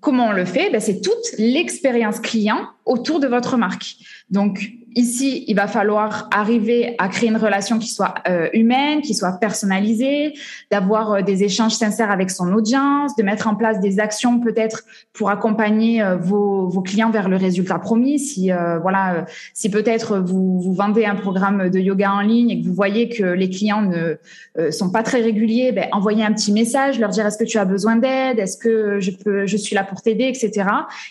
comment 0.00 0.28
on 0.28 0.32
le 0.32 0.44
fait? 0.44 0.70
Ben, 0.70 0.80
C'est 0.80 1.00
toute 1.00 1.38
l'expérience 1.38 2.20
client 2.20 2.68
autour 2.84 3.20
de 3.20 3.26
votre 3.26 3.56
marque. 3.56 3.96
Donc, 4.30 4.72
ici, 4.96 5.44
il 5.46 5.54
va 5.54 5.66
falloir 5.66 6.28
arriver 6.32 6.94
à 6.98 7.08
créer 7.08 7.28
une 7.28 7.36
relation 7.36 7.78
qui 7.78 7.88
soit 7.88 8.14
euh, 8.28 8.48
humaine, 8.52 9.00
qui 9.00 9.14
soit 9.14 9.32
personnalisée, 9.32 10.34
d'avoir 10.70 11.12
euh, 11.12 11.22
des 11.22 11.44
échanges 11.44 11.74
sincères 11.74 12.10
avec 12.10 12.30
son 12.30 12.52
audience, 12.52 13.14
de 13.16 13.22
mettre 13.22 13.46
en 13.48 13.54
place 13.54 13.80
des 13.80 14.00
actions 14.00 14.40
peut-être 14.40 14.82
pour 15.12 15.30
accompagner 15.30 16.02
euh, 16.02 16.16
vos, 16.16 16.68
clients 16.82 17.10
vers 17.10 17.28
le 17.28 17.36
résultat 17.36 17.78
promis. 17.78 18.18
Si 18.18 18.50
voilà, 18.82 19.26
si 19.52 19.70
peut-être 19.70 20.18
vous, 20.18 20.60
vous 20.60 20.72
vendez 20.72 21.04
un 21.04 21.14
programme 21.14 21.68
de 21.68 21.78
yoga 21.78 22.10
en 22.12 22.20
ligne 22.20 22.50
et 22.50 22.62
que 22.62 22.66
vous 22.66 22.72
voyez 22.72 23.10
que 23.10 23.24
les 23.24 23.50
clients 23.50 23.82
ne 23.82 24.70
sont 24.70 24.90
pas 24.90 25.02
très 25.02 25.20
réguliers, 25.20 25.72
ben, 25.72 25.88
envoyez 25.92 26.24
un 26.24 26.32
petit 26.32 26.52
message, 26.52 26.98
leur 26.98 27.10
dire 27.10 27.26
est-ce 27.26 27.36
que 27.36 27.44
tu 27.44 27.58
as 27.58 27.66
besoin 27.66 27.96
d'aide, 27.96 28.38
est-ce 28.38 28.56
que 28.56 28.98
je 28.98 29.10
peux, 29.10 29.46
je 29.46 29.58
suis 29.58 29.74
là 29.74 29.84
pour 29.84 30.00
t'aider, 30.00 30.24
etc. 30.24 30.66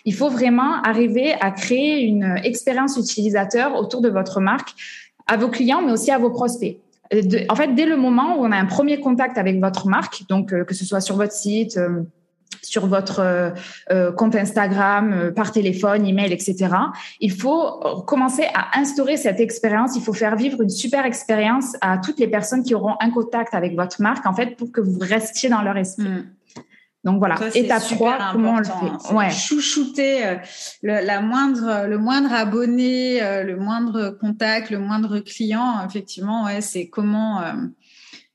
Il 0.05 0.15
faut 0.15 0.29
vraiment 0.29 0.81
arriver 0.81 1.33
à 1.39 1.51
créer 1.51 2.01
une 2.01 2.39
expérience 2.43 2.97
utilisateur 2.97 3.68
autour 3.75 4.01
de 4.01 4.09
votre 4.09 4.39
marque 4.39 4.73
à 5.27 5.37
vos 5.37 5.49
clients, 5.49 5.81
mais 5.81 5.91
aussi 5.91 6.11
à 6.11 6.17
vos 6.17 6.31
prospects. 6.31 6.77
en 7.49 7.55
fait, 7.55 7.75
dès 7.75 7.85
le 7.85 7.97
moment 7.97 8.37
où 8.37 8.45
on 8.45 8.51
a 8.51 8.57
un 8.57 8.65
premier 8.65 8.99
contact 8.99 9.37
avec 9.37 9.59
votre 9.59 9.87
marque, 9.87 10.23
donc 10.27 10.53
euh, 10.53 10.63
que 10.63 10.73
ce 10.73 10.85
soit 10.85 11.01
sur 11.01 11.15
votre 11.15 11.33
site, 11.33 11.77
euh, 11.77 12.01
sur 12.61 12.87
votre 12.87 13.19
euh, 13.91 14.11
compte 14.11 14.35
Instagram, 14.35 15.31
par 15.35 15.51
téléphone, 15.51 16.05
email, 16.05 16.33
etc. 16.33 16.67
Il 17.21 17.31
faut 17.31 17.79
commencer 18.05 18.43
à 18.53 18.77
instaurer 18.79 19.17
cette 19.17 19.39
expérience. 19.39 19.95
Il 19.95 20.01
faut 20.01 20.13
faire 20.13 20.35
vivre 20.35 20.61
une 20.61 20.69
super 20.69 21.05
expérience 21.05 21.77
à 21.79 21.99
toutes 21.99 22.19
les 22.19 22.27
personnes 22.27 22.63
qui 22.63 22.75
auront 22.75 22.95
un 22.99 23.11
contact 23.11 23.53
avec 23.53 23.75
votre 23.75 24.01
marque, 24.01 24.25
en 24.25 24.33
fait, 24.33 24.57
pour 24.57 24.71
que 24.71 24.81
vous 24.81 24.99
restiez 24.99 25.47
dans 25.49 25.61
leur 25.61 25.77
esprit. 25.77 26.09
Mm. 26.09 26.25
Donc 27.09 27.17
voilà, 27.17 27.39
étape 27.55 27.81
3, 27.81 28.17
comment 28.33 28.53
on 28.53 28.57
le 28.59 28.65
fait 28.65 29.13
ouais. 29.13 29.31
Chouchouter 29.31 30.27
euh, 30.27 30.35
le, 30.83 31.03
la 31.03 31.21
moindre, 31.21 31.87
le 31.87 31.97
moindre 31.97 32.31
abonné, 32.31 33.19
euh, 33.23 33.43
le 33.43 33.57
moindre 33.57 34.11
contact, 34.11 34.69
le 34.69 34.77
moindre 34.77 35.17
client, 35.17 35.83
effectivement, 35.87 36.45
ouais, 36.45 36.61
c'est 36.61 36.87
comment 36.87 37.41
euh, 37.41 37.53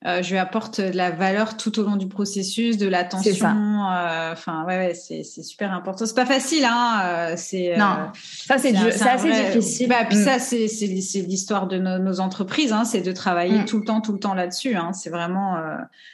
euh, 0.06 0.22
je 0.22 0.32
lui 0.32 0.38
apporte 0.38 0.82
de 0.82 0.96
la 0.96 1.10
valeur 1.10 1.56
tout 1.56 1.78
au 1.78 1.82
long 1.82 1.96
du 1.96 2.08
processus, 2.08 2.76
de 2.76 2.86
l'attention. 2.86 3.46
Euh, 3.46 4.32
enfin, 4.32 4.64
ouais, 4.66 4.76
ouais 4.76 4.94
c'est 4.94 5.22
super 5.22 5.72
important. 5.72 6.04
C'est 6.04 6.14
pas 6.14 6.26
facile, 6.26 6.64
hein. 6.66 7.00
Euh, 7.02 7.34
c'est 7.36 7.74
non, 7.78 8.10
ça 8.14 8.58
c'est 8.58 8.76
assez 8.76 9.46
difficile. 9.46 9.88
Bah, 9.88 10.04
puis 10.06 10.18
mm. 10.18 10.24
ça, 10.24 10.38
c'est 10.38 10.68
c'est 10.68 10.86
l'histoire 10.86 11.66
de 11.68 11.78
nos, 11.78 11.98
nos 11.98 12.20
entreprises. 12.20 12.72
Hein, 12.72 12.84
c'est 12.84 13.00
de 13.00 13.12
travailler 13.12 13.60
mm. 13.60 13.64
tout 13.64 13.78
le 13.78 13.84
temps, 13.84 14.02
tout 14.02 14.12
le 14.12 14.18
temps 14.18 14.34
là-dessus. 14.34 14.74
Hein. 14.74 14.92
C'est 14.92 15.10
vraiment 15.10 15.56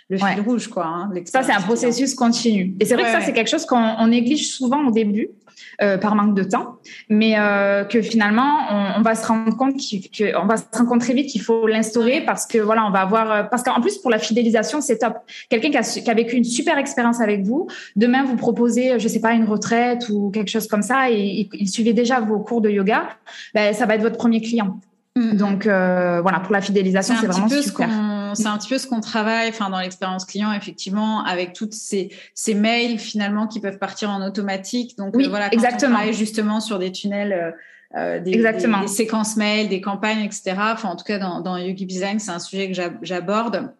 le 0.08 0.18
fil 0.18 0.40
rouge, 0.40 0.68
quoi. 0.68 0.86
Hein, 0.86 1.10
ça, 1.24 1.42
c'est 1.42 1.52
un 1.52 1.60
processus 1.60 2.14
continu. 2.14 2.76
Et 2.78 2.84
c'est 2.84 2.94
vrai 2.94 3.04
que 3.04 3.10
ça, 3.10 3.20
c'est 3.20 3.32
quelque 3.32 3.50
chose 3.50 3.66
qu'on 3.66 4.06
néglige 4.06 4.52
souvent 4.52 4.86
au 4.86 4.92
début. 4.92 5.30
Euh, 5.82 5.96
par 5.96 6.14
manque 6.14 6.34
de 6.34 6.42
temps, 6.42 6.76
mais 7.08 7.38
euh, 7.38 7.84
que 7.84 8.02
finalement 8.02 8.96
on, 8.98 9.00
va 9.00 9.14
se 9.14 9.26
rendre 9.26 9.56
compte 9.56 9.76
qu'on 9.76 10.46
va 10.46 10.58
se 10.58 10.64
rendre 10.74 10.90
compte 10.90 11.00
très 11.00 11.14
vite 11.14 11.30
qu'il 11.30 11.40
faut 11.40 11.66
l'instaurer 11.66 12.20
parce 12.20 12.46
que 12.46 12.58
voilà 12.58 12.84
on 12.84 12.90
va 12.90 13.00
avoir 13.00 13.32
euh, 13.32 13.42
parce 13.44 13.62
qu'en 13.62 13.80
plus 13.80 13.96
pour 13.96 14.10
la 14.10 14.18
fidélisation 14.18 14.82
c'est 14.82 14.98
top. 14.98 15.14
Quelqu'un 15.48 15.70
qui 15.70 15.78
a, 15.78 15.82
qui 15.82 16.10
a, 16.10 16.12
vécu 16.12 16.36
une 16.36 16.44
super 16.44 16.76
expérience 16.76 17.22
avec 17.22 17.44
vous, 17.44 17.66
demain 17.96 18.24
vous 18.24 18.36
proposez 18.36 18.98
je 18.98 19.08
sais 19.08 19.20
pas 19.20 19.32
une 19.32 19.44
retraite 19.44 20.10
ou 20.10 20.30
quelque 20.30 20.50
chose 20.50 20.68
comme 20.68 20.82
ça 20.82 21.10
et 21.10 21.48
il, 21.50 21.68
suivait 21.68 21.94
déjà 21.94 22.20
vos 22.20 22.40
cours 22.40 22.60
de 22.60 22.68
yoga, 22.68 23.08
ben, 23.54 23.72
ça 23.72 23.86
va 23.86 23.94
être 23.94 24.02
votre 24.02 24.18
premier 24.18 24.42
client. 24.42 24.80
Mm. 25.16 25.36
Donc 25.36 25.64
voilà 25.64 26.40
pour 26.40 26.52
la 26.52 26.60
fidélisation 26.60 27.14
c'est 27.20 27.26
vraiment 27.26 27.48
super 27.48 27.88
c'est 28.34 28.46
un 28.46 28.58
petit 28.58 28.68
peu 28.68 28.78
ce 28.78 28.86
qu'on 28.86 29.00
travaille, 29.00 29.48
enfin 29.48 29.70
dans 29.70 29.80
l'expérience 29.80 30.24
client, 30.24 30.52
effectivement, 30.52 31.24
avec 31.24 31.52
toutes 31.52 31.72
ces, 31.72 32.10
ces 32.34 32.54
mails 32.54 32.98
finalement 32.98 33.46
qui 33.46 33.60
peuvent 33.60 33.78
partir 33.78 34.10
en 34.10 34.26
automatique. 34.26 34.96
Donc 34.96 35.14
oui, 35.14 35.26
voilà, 35.28 35.48
quand 35.48 35.54
exactement. 35.54 35.92
on 35.92 35.94
travaille 35.96 36.14
justement 36.14 36.60
sur 36.60 36.78
des 36.78 36.92
tunnels. 36.92 37.32
Euh, 37.32 37.50
euh 37.96 38.20
des, 38.20 38.30
des, 38.32 38.86
séquences 38.86 39.36
mails, 39.36 39.68
des 39.68 39.80
campagnes, 39.80 40.20
etc. 40.20 40.54
Enfin, 40.58 40.90
en 40.90 40.96
tout 40.96 41.04
cas, 41.04 41.18
dans, 41.18 41.40
dans 41.40 41.56
Yugi 41.56 41.86
Design, 41.86 42.20
c'est 42.20 42.30
un 42.30 42.38
sujet 42.38 42.70
que 42.70 42.80
j'aborde. 43.02 43.72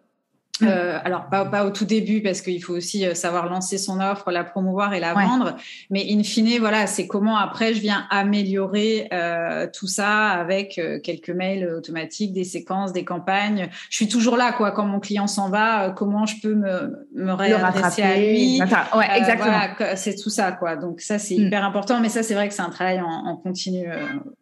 Euh, 0.63 0.99
alors 1.03 1.27
pas, 1.29 1.45
pas, 1.45 1.65
au 1.65 1.69
tout 1.69 1.85
début 1.85 2.21
parce 2.21 2.41
qu'il 2.41 2.63
faut 2.63 2.73
aussi 2.73 3.05
euh, 3.05 3.13
savoir 3.13 3.49
lancer 3.49 3.77
son 3.77 3.99
offre, 3.99 4.31
la 4.31 4.43
promouvoir 4.43 4.93
et 4.93 4.99
la 4.99 5.13
vendre. 5.13 5.55
Mais 5.89 6.05
in 6.09 6.23
fine, 6.23 6.59
voilà, 6.59 6.87
c'est 6.87 7.07
comment 7.07 7.37
après 7.37 7.73
je 7.73 7.81
viens 7.81 8.05
améliorer 8.09 9.07
euh, 9.13 9.67
tout 9.71 9.87
ça 9.87 10.29
avec 10.29 10.77
euh, 10.77 10.99
quelques 10.99 11.29
mails 11.29 11.67
automatiques, 11.67 12.33
des 12.33 12.43
séquences, 12.43 12.93
des 12.93 13.03
campagnes. 13.05 13.69
Je 13.89 13.95
suis 13.95 14.07
toujours 14.07 14.37
là, 14.37 14.51
quoi. 14.51 14.71
Quand 14.71 14.85
mon 14.85 14.99
client 14.99 15.27
s'en 15.27 15.49
va, 15.49 15.91
comment 15.91 16.25
je 16.25 16.35
peux 16.41 16.53
me, 16.53 17.07
me 17.15 17.33
réadresser 17.33 18.01
à 18.01 18.17
lui? 18.17 18.61
Ouais, 18.95 19.07
exactement. 19.17 19.51
Voilà, 19.77 19.95
c'est 19.95 20.15
tout 20.15 20.29
ça, 20.29 20.51
quoi. 20.51 20.75
Donc 20.75 21.01
ça, 21.01 21.19
c'est 21.19 21.35
mm. 21.35 21.47
hyper 21.47 21.65
important. 21.65 21.99
Mais 21.99 22.09
ça, 22.09 22.23
c'est 22.23 22.33
vrai 22.33 22.47
que 22.47 22.53
c'est 22.53 22.61
un 22.61 22.69
travail 22.69 23.01
en, 23.01 23.07
en 23.07 23.35
continu 23.35 23.85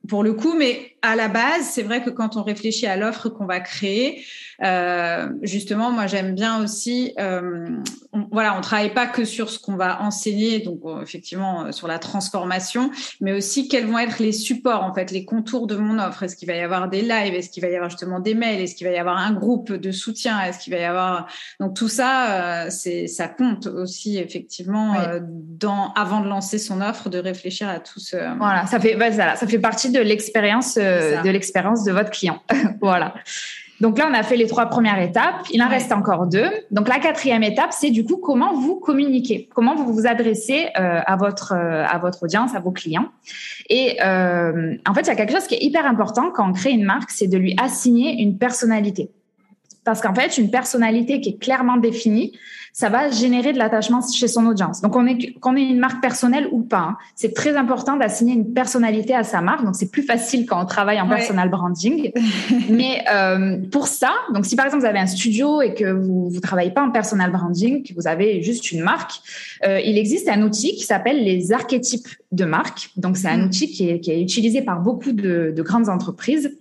pour 0.08 0.24
le 0.24 0.34
coup. 0.34 0.56
Mais 0.58 0.94
à 1.02 1.16
la 1.16 1.28
base, 1.28 1.64
c'est 1.64 1.84
vrai 1.84 2.02
que 2.02 2.10
quand 2.10 2.38
on 2.38 2.44
réfléchit 2.44 2.88
à 2.88 2.96
l'offre 2.98 3.30
qu'on 3.30 3.46
va 3.46 3.60
créer, 3.60 4.24
justement, 5.42 5.92
moi 5.92 6.08
j'aime 6.10 6.36
bien 6.36 6.62
aussi, 6.62 7.14
euh, 7.20 7.68
on, 8.12 8.28
voilà, 8.32 8.58
on 8.58 8.62
travaille 8.62 8.94
pas 8.94 9.08
que 9.08 9.24
sur 9.24 9.50
ce 9.50 9.60
qu'on 9.60 9.76
va 9.76 10.02
enseigner, 10.02 10.60
donc 10.60 10.80
euh, 10.84 11.02
effectivement 11.02 11.66
euh, 11.66 11.72
sur 11.72 11.88
la 11.88 12.00
transformation, 12.00 12.92
mais 13.22 13.32
aussi 13.32 13.68
quels 13.68 13.86
vont 13.86 14.00
être 14.00 14.20
les 14.20 14.32
supports 14.32 14.84
en 14.84 14.94
fait, 14.94 15.12
les 15.12 15.26
contours 15.26 15.68
de 15.68 15.78
mon 15.78 16.00
offre. 16.00 16.24
Est-ce 16.24 16.36
qu'il 16.36 16.48
va 16.48 16.56
y 16.56 16.62
avoir 16.62 16.90
des 16.90 17.02
lives? 17.02 17.34
Est-ce 17.34 17.50
qu'il 17.50 17.64
va 17.64 17.70
y 17.70 17.76
avoir 17.76 17.90
justement 17.90 18.20
des 18.20 18.34
mails? 18.34 18.60
Est-ce 18.60 18.76
qu'il 18.76 18.88
va 18.88 18.94
y 18.94 18.98
avoir 18.98 19.18
un 19.18 19.32
groupe 19.32 19.72
de 19.72 19.92
soutien? 19.92 20.42
Est-ce 20.42 20.60
qu'il 20.60 20.74
va 20.74 20.80
y 20.80 20.84
avoir 20.84 21.28
donc 21.60 21.76
tout 21.76 21.88
ça, 21.88 22.70
c'est 22.70 23.08
ça 23.08 23.28
compte 23.28 23.68
aussi 23.68 24.18
effectivement 24.18 24.96
dans 25.22 25.94
avant 25.94 26.22
de 26.22 26.28
lancer 26.28 26.58
son 26.58 26.82
offre, 26.82 27.10
de 27.10 27.20
réfléchir 27.20 27.70
à 27.70 27.80
tout 27.80 28.00
ce. 28.00 28.18
Voilà, 28.38 28.66
ça 28.68 28.80
fait 28.80 28.96
bah, 28.96 29.12
ça, 29.12 29.36
ça 29.36 29.48
fait 29.48 29.60
partie 29.60 29.92
de 29.92 30.00
l'expérience 30.00 30.76
de 30.76 31.30
l'expérience 31.30 31.84
de 31.84 31.92
votre 31.92 32.10
client. 32.10 32.42
voilà. 32.82 33.14
Donc 33.82 33.98
là, 33.98 34.08
on 34.10 34.14
a 34.14 34.24
fait 34.24 34.36
les 34.36 34.48
trois 34.48 34.66
premières 34.66 35.02
étapes. 35.02 35.46
Il 35.52 35.64
en 35.64 35.70
reste 35.70 35.92
encore 35.92 36.28
deux. 36.28 36.50
Donc 36.72 36.88
la 36.88 37.00
quatrième 37.00 37.44
étape, 37.44 37.72
c'est 37.72 37.92
du 37.92 38.04
coup 38.04 38.18
comment 38.18 38.54
vous 38.54 38.76
communiquez, 38.76 39.50
comment 39.54 39.76
vous 39.76 39.94
vous 39.94 40.06
adressez 40.06 40.68
euh, 40.78 41.02
à 41.06 41.16
votre 41.16 41.54
euh, 41.54 41.86
à 41.88 41.98
votre 41.98 42.24
audience, 42.24 42.56
à 42.56 42.60
vos 42.60 42.72
clients. 42.72 43.08
Et 43.70 43.98
euh, 44.04 44.76
en 44.88 44.94
fait, 44.94 45.02
il 45.02 45.08
y 45.08 45.12
a 45.12 45.16
quelque 45.16 45.34
chose 45.34 45.48
qui 45.48 45.56
est 45.56 45.64
hyper 45.64 45.86
important 45.86 46.32
quand 46.32 46.50
on 46.50 46.54
crée 46.54 46.72
une 46.72 46.84
marque, 46.84 47.12
c'est 47.12 47.28
de 47.28 47.38
lui 47.38 47.56
assigner 47.62 48.22
une 48.22 48.38
personnalité. 48.38 49.12
Parce 49.90 50.02
qu'en 50.02 50.14
fait, 50.14 50.38
une 50.38 50.52
personnalité 50.52 51.20
qui 51.20 51.30
est 51.30 51.40
clairement 51.40 51.78
définie, 51.78 52.34
ça 52.74 52.90
va 52.90 53.10
générer 53.10 53.54
de 53.54 53.58
l'attachement 53.58 54.02
chez 54.08 54.28
son 54.28 54.46
audience. 54.46 54.82
Donc, 54.82 54.96
on 54.96 55.08
est 55.08 55.34
qu'on 55.40 55.56
ait 55.56 55.64
une 55.64 55.80
marque 55.80 56.00
personnelle 56.00 56.48
ou 56.52 56.62
pas, 56.62 56.90
hein, 56.92 56.98
c'est 57.16 57.34
très 57.34 57.58
important 57.58 57.98
d'assigner 57.98 58.34
une 58.34 58.54
personnalité 58.54 59.16
à 59.16 59.24
sa 59.24 59.42
marque. 59.42 59.66
Donc, 59.66 59.76
c'est 59.76 59.90
plus 59.90 60.04
facile 60.04 60.46
quand 60.46 60.62
on 60.62 60.68
travaille 60.68 61.02
en 61.02 61.10
personal 61.10 61.50
branding. 61.50 62.12
Mais 62.70 63.04
euh, 63.12 63.58
pour 63.72 63.88
ça, 63.88 64.12
donc 64.36 64.46
si 64.46 64.56
par 64.56 64.68
exemple 64.68 64.84
vous 64.84 64.90
avez 64.90 65.00
un 65.00 65.08
studio 65.08 65.64
et 65.64 65.74
que 65.74 65.92
vous 65.92 66.30
vous 66.30 66.40
travaillez 66.40 66.70
pas 66.70 66.84
en 66.84 66.92
personal 66.92 67.32
branding, 67.32 67.82
que 67.82 67.96
vous 67.96 68.08
avez 68.08 68.44
juste 68.44 68.72
une 68.72 68.82
marque, 68.82 69.14
euh, 69.66 69.80
il 69.80 69.98
existe 69.98 70.30
un 70.30 70.44
outil 70.44 70.76
qui 70.76 70.84
s'appelle 70.84 71.24
les 71.24 71.52
archétypes 71.52 72.10
de 72.32 72.46
marque. 72.46 72.92
Donc, 72.96 73.18
c'est 73.18 73.30
un 73.30 73.38
mm. 73.38 73.46
outil 73.46 73.72
qui 73.72 73.90
est, 73.90 74.00
qui 74.00 74.12
est, 74.12 74.22
utilisé 74.22 74.62
par 74.62 74.82
beaucoup 74.82 75.14
de, 75.14 75.52
de 75.56 75.62
grandes 75.64 75.90
entreprises 75.90 76.56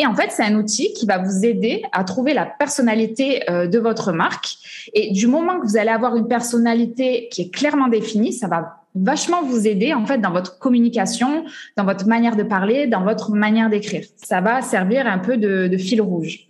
et 0.00 0.06
en 0.06 0.14
fait, 0.14 0.30
c'est 0.30 0.42
un 0.42 0.54
outil 0.54 0.94
qui 0.94 1.04
va 1.04 1.18
vous 1.18 1.44
aider 1.44 1.82
à 1.92 2.04
trouver 2.04 2.32
la 2.32 2.46
personnalité 2.46 3.42
euh, 3.50 3.66
de 3.66 3.78
votre 3.78 4.12
marque. 4.12 4.48
Et 4.94 5.12
du 5.12 5.26
moment 5.26 5.60
que 5.60 5.66
vous 5.66 5.76
allez 5.76 5.90
avoir 5.90 6.16
une 6.16 6.26
personnalité 6.26 7.28
qui 7.30 7.42
est 7.42 7.50
clairement 7.50 7.86
définie, 7.86 8.32
ça 8.32 8.48
va 8.48 8.86
vachement 8.94 9.42
vous 9.42 9.68
aider 9.68 9.92
en 9.92 10.06
fait 10.06 10.16
dans 10.16 10.32
votre 10.32 10.58
communication, 10.58 11.44
dans 11.76 11.84
votre 11.84 12.06
manière 12.06 12.34
de 12.34 12.44
parler, 12.44 12.86
dans 12.86 13.04
votre 13.04 13.32
manière 13.32 13.68
d'écrire. 13.68 14.06
Ça 14.16 14.40
va 14.40 14.62
servir 14.62 15.06
un 15.06 15.18
peu 15.18 15.36
de, 15.36 15.76
fil 15.76 16.00
rouge. 16.00 16.48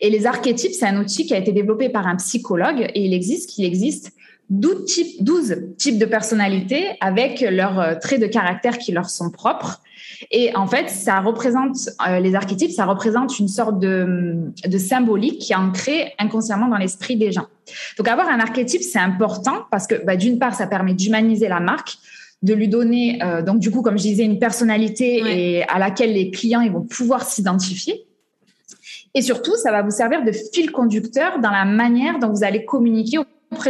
Et 0.00 0.08
les 0.08 0.24
archétypes, 0.24 0.72
c'est 0.72 0.86
un 0.86 0.98
outil 0.98 1.26
qui 1.26 1.34
a 1.34 1.38
été 1.38 1.52
développé 1.52 1.90
par 1.90 2.06
un 2.06 2.16
psychologue 2.16 2.90
et 2.94 3.04
il 3.04 3.12
existe 3.12 3.50
qu'il 3.50 3.66
existe 3.66 4.12
12 4.48 4.84
types, 4.86 5.22
12 5.22 5.56
types 5.76 5.98
de 5.98 6.06
personnalités 6.06 6.86
avec 7.02 7.42
leurs 7.42 7.80
euh, 7.80 7.94
traits 8.00 8.20
de 8.22 8.26
caractère 8.26 8.78
qui 8.78 8.92
leur 8.92 9.10
sont 9.10 9.30
propres. 9.30 9.82
Et 10.30 10.54
en 10.54 10.66
fait, 10.66 10.88
ça 10.88 11.20
représente 11.20 11.76
euh, 12.08 12.20
les 12.20 12.34
archétypes, 12.34 12.70
ça 12.70 12.84
représente 12.84 13.38
une 13.38 13.48
sorte 13.48 13.78
de, 13.78 14.36
de 14.66 14.78
symbolique 14.78 15.40
qui 15.40 15.52
est 15.52 15.56
ancrée 15.56 16.14
inconsciemment 16.18 16.68
dans 16.68 16.78
l'esprit 16.78 17.16
des 17.16 17.32
gens. 17.32 17.46
Donc, 17.98 18.08
avoir 18.08 18.28
un 18.28 18.40
archétype, 18.40 18.82
c'est 18.82 18.98
important 18.98 19.64
parce 19.70 19.86
que, 19.86 20.04
bah, 20.04 20.16
d'une 20.16 20.38
part, 20.38 20.54
ça 20.54 20.66
permet 20.66 20.94
d'humaniser 20.94 21.48
la 21.48 21.60
marque, 21.60 21.96
de 22.42 22.54
lui 22.54 22.68
donner, 22.68 23.22
euh, 23.22 23.42
donc 23.42 23.58
du 23.58 23.70
coup, 23.70 23.82
comme 23.82 23.98
je 23.98 24.02
disais, 24.02 24.24
une 24.24 24.38
personnalité 24.38 25.22
et 25.26 25.62
à 25.64 25.78
laquelle 25.78 26.12
les 26.12 26.30
clients 26.30 26.60
ils 26.60 26.70
vont 26.70 26.82
pouvoir 26.82 27.24
s'identifier. 27.24 28.06
Et 29.14 29.22
surtout, 29.22 29.56
ça 29.56 29.72
va 29.72 29.82
vous 29.82 29.90
servir 29.90 30.22
de 30.22 30.32
fil 30.32 30.70
conducteur 30.70 31.40
dans 31.40 31.50
la 31.50 31.64
manière 31.64 32.18
dont 32.18 32.30
vous 32.30 32.44
allez 32.44 32.66
communiquer 32.66 33.18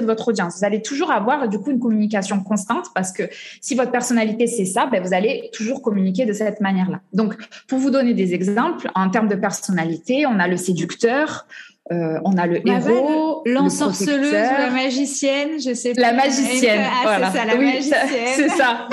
de 0.01 0.07
votre 0.07 0.29
audience. 0.29 0.59
Vous 0.59 0.65
allez 0.65 0.83
toujours 0.83 1.11
avoir 1.11 1.49
du 1.49 1.59
coup 1.59 1.71
une 1.71 1.81
communication 1.81 2.43
constante 2.43 2.87
parce 2.95 3.13
que 3.13 3.25
si 3.61 3.75
votre 3.75 3.91
personnalité 3.91 4.47
c'est 4.47 4.65
ça, 4.65 4.87
ben, 4.87 5.03
vous 5.03 5.15
allez 5.15 5.51
toujours 5.53 5.83
communiquer 5.83 6.27
de 6.27 6.33
cette 6.33 6.61
manière-là. 6.61 7.01
Donc, 7.13 7.35
pour 7.69 7.79
vous 7.79 7.91
donner 7.91 8.15
des 8.15 8.35
exemples, 8.35 8.91
en 8.95 9.11
termes 9.11 9.29
de 9.29 9.35
personnalité, 9.35 10.27
on 10.27 10.39
a 10.39 10.49
le 10.49 10.57
séducteur, 10.57 11.47
euh, 11.93 12.19
on 12.25 12.37
a 12.37 12.47
le 12.47 12.69
héros, 12.69 13.43
l'ensorceleuse, 13.47 14.33
la 14.33 14.71
magicienne, 14.71 15.61
je 15.61 15.73
sais 15.73 15.93
pas. 15.93 16.01
La 16.01 16.13
magicienne, 16.15 16.83
ah, 16.85 17.01
voilà. 17.05 17.31
C'est 17.31 17.39
ça, 17.39 17.45
la 17.45 17.55
magicienne. 17.55 18.09
C'est 18.35 18.49
ça. 18.49 18.89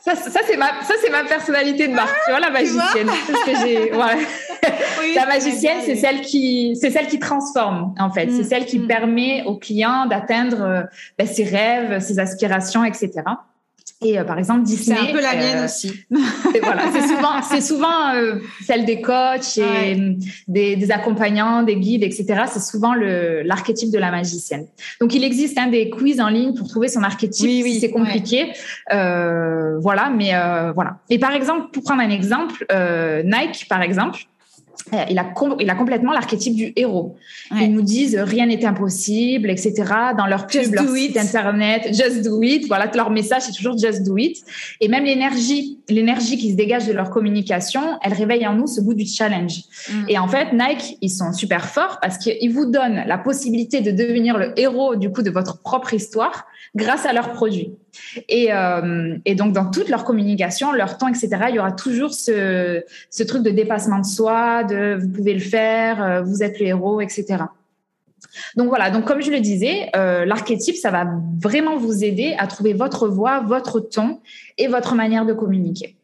ça, 0.00 0.14
ça 0.14 0.40
c'est 0.46 0.56
ma, 0.56 0.68
ça 0.82 0.94
c'est 1.02 1.10
ma 1.10 1.24
personnalité 1.24 1.88
de 1.88 1.92
marque. 1.92 2.16
tu 2.24 2.30
vois 2.30 2.40
la 2.40 2.50
magicienne. 2.50 3.08
C'est 3.26 3.32
ce 3.34 3.44
que 3.44 3.66
j'ai. 3.66 3.92
Ouais. 3.92 5.14
la 5.14 5.26
magicienne, 5.26 5.78
c'est 5.84 5.96
celle 5.96 6.22
qui, 6.22 6.74
c'est 6.80 6.90
celle 6.90 7.06
qui 7.06 7.18
transforme 7.18 7.94
en 7.98 8.10
fait. 8.10 8.30
c'est 8.30 8.42
mm, 8.42 8.44
celle 8.44 8.64
qui 8.64 8.78
mm. 8.78 8.86
permet 8.86 9.42
au 9.44 9.56
client 9.56 10.06
d'atteindre 10.06 10.62
euh, 10.62 10.82
ben, 11.18 11.26
ses 11.26 11.44
rêves, 11.44 12.00
ses 12.00 12.18
aspirations, 12.18 12.82
etc. 12.82 13.10
Et 14.02 14.18
euh, 14.18 14.24
par 14.24 14.38
exemple, 14.38 14.62
Disney. 14.62 14.96
C'est 14.96 15.10
un 15.10 15.12
peu 15.12 15.20
la 15.20 15.34
mienne 15.34 15.58
euh, 15.58 15.64
aussi. 15.64 15.92
voilà, 16.62 16.82
c'est 16.92 17.06
souvent, 17.08 17.42
c'est 17.42 17.60
souvent 17.60 18.14
euh, 18.14 18.36
celle 18.64 18.84
des 18.84 19.00
coachs 19.00 19.58
et 19.58 20.16
des, 20.48 20.76
des, 20.76 20.90
accompagnants, 20.90 21.62
des 21.62 21.76
guides, 21.76 22.02
etc. 22.02 22.44
C'est 22.52 22.62
souvent 22.62 22.94
le 22.94 23.42
l'archétype 23.42 23.90
de 23.90 23.98
la 23.98 24.10
magicienne. 24.10 24.66
Donc, 25.00 25.14
il 25.14 25.24
existe 25.24 25.58
un 25.58 25.68
des 25.68 25.90
quiz 25.90 26.20
en 26.20 26.28
ligne 26.28 26.54
pour 26.54 26.68
trouver 26.68 26.88
son 26.88 27.02
archétype. 27.02 27.46
Oui, 27.46 27.62
oui, 27.64 27.78
c'est 27.80 27.90
compliqué. 27.90 28.52
voilà, 28.90 30.10
mais 30.10 30.32
voilà. 30.74 30.98
Et 31.10 31.18
par 31.18 31.32
exemple, 31.32 31.70
pour 31.72 31.82
prendre 31.82 32.02
un 32.02 32.10
exemple, 32.10 32.66
Nike, 33.24 33.66
par 33.68 33.82
exemple, 33.82 34.20
euh, 34.22 34.41
il 35.10 35.18
a, 35.18 35.32
il 35.60 35.70
a 35.70 35.74
complètement 35.74 36.12
l'archétype 36.12 36.54
du 36.54 36.72
héros. 36.76 37.16
Ils 37.50 37.72
nous 37.72 37.82
disent 37.82 38.16
rien 38.16 38.46
n'est 38.46 38.64
impossible, 38.64 39.50
etc. 39.50 39.72
Dans 40.16 40.26
leur 40.26 40.46
pub, 40.46 40.72
leur 40.72 40.88
site 40.88 41.16
internet, 41.16 41.88
just 41.92 42.22
do 42.22 42.42
it. 42.42 42.66
Voilà, 42.68 42.90
leur 42.94 43.10
message 43.10 43.42
c'est 43.42 43.52
toujours 43.52 43.78
just 43.78 44.02
do 44.02 44.16
it. 44.16 44.42
Et 44.80 44.88
même 44.88 45.04
l'énergie, 45.04 45.78
l'énergie 45.88 46.36
qui 46.36 46.50
se 46.50 46.56
dégage 46.56 46.86
de 46.86 46.92
leur 46.92 47.10
communication, 47.10 47.80
elle 48.02 48.12
réveille 48.12 48.46
en 48.46 48.54
nous 48.54 48.66
ce 48.66 48.80
goût 48.80 48.94
du 48.94 49.06
challenge. 49.06 49.62
Mm. 49.90 50.04
Et 50.08 50.18
en 50.18 50.28
fait, 50.28 50.52
Nike, 50.52 50.98
ils 51.00 51.10
sont 51.10 51.32
super 51.32 51.68
forts 51.68 51.98
parce 52.00 52.18
qu'ils 52.18 52.52
vous 52.52 52.66
donnent 52.66 53.04
la 53.06 53.18
possibilité 53.18 53.80
de 53.80 53.90
devenir 53.90 54.36
le 54.38 54.58
héros 54.58 54.96
du 54.96 55.10
coup 55.10 55.22
de 55.22 55.30
votre 55.30 55.62
propre 55.62 55.94
histoire 55.94 56.46
grâce 56.74 57.06
à 57.06 57.12
leurs 57.12 57.32
produits. 57.32 57.74
Et, 58.28 58.52
euh, 58.52 59.16
et, 59.24 59.34
donc, 59.34 59.52
dans 59.52 59.70
toute 59.70 59.88
leur 59.88 60.04
communication, 60.04 60.72
leur 60.72 60.98
temps, 60.98 61.08
etc., 61.08 61.28
il 61.50 61.56
y 61.56 61.58
aura 61.58 61.72
toujours 61.72 62.14
ce, 62.14 62.82
ce 63.10 63.22
truc 63.22 63.42
de 63.42 63.50
dépassement 63.50 63.98
de 63.98 64.06
soi, 64.06 64.64
de 64.64 64.98
vous 65.00 65.08
pouvez 65.08 65.34
le 65.34 65.40
faire, 65.40 66.02
euh, 66.02 66.22
vous 66.22 66.42
êtes 66.42 66.58
le 66.58 66.66
héros, 66.66 67.00
etc. 67.00 67.44
Donc 68.56 68.68
voilà, 68.68 68.90
donc 68.90 69.04
comme 69.04 69.20
je 69.20 69.30
le 69.30 69.40
disais, 69.40 69.90
euh, 69.96 70.24
l'archétype, 70.24 70.76
ça 70.76 70.90
va 70.90 71.06
vraiment 71.40 71.76
vous 71.76 72.04
aider 72.04 72.34
à 72.38 72.46
trouver 72.46 72.72
votre 72.72 73.08
voix, 73.08 73.40
votre 73.40 73.80
ton 73.80 74.20
et 74.58 74.68
votre 74.68 74.94
manière 74.94 75.26
de 75.26 75.32
communiquer. 75.32 75.96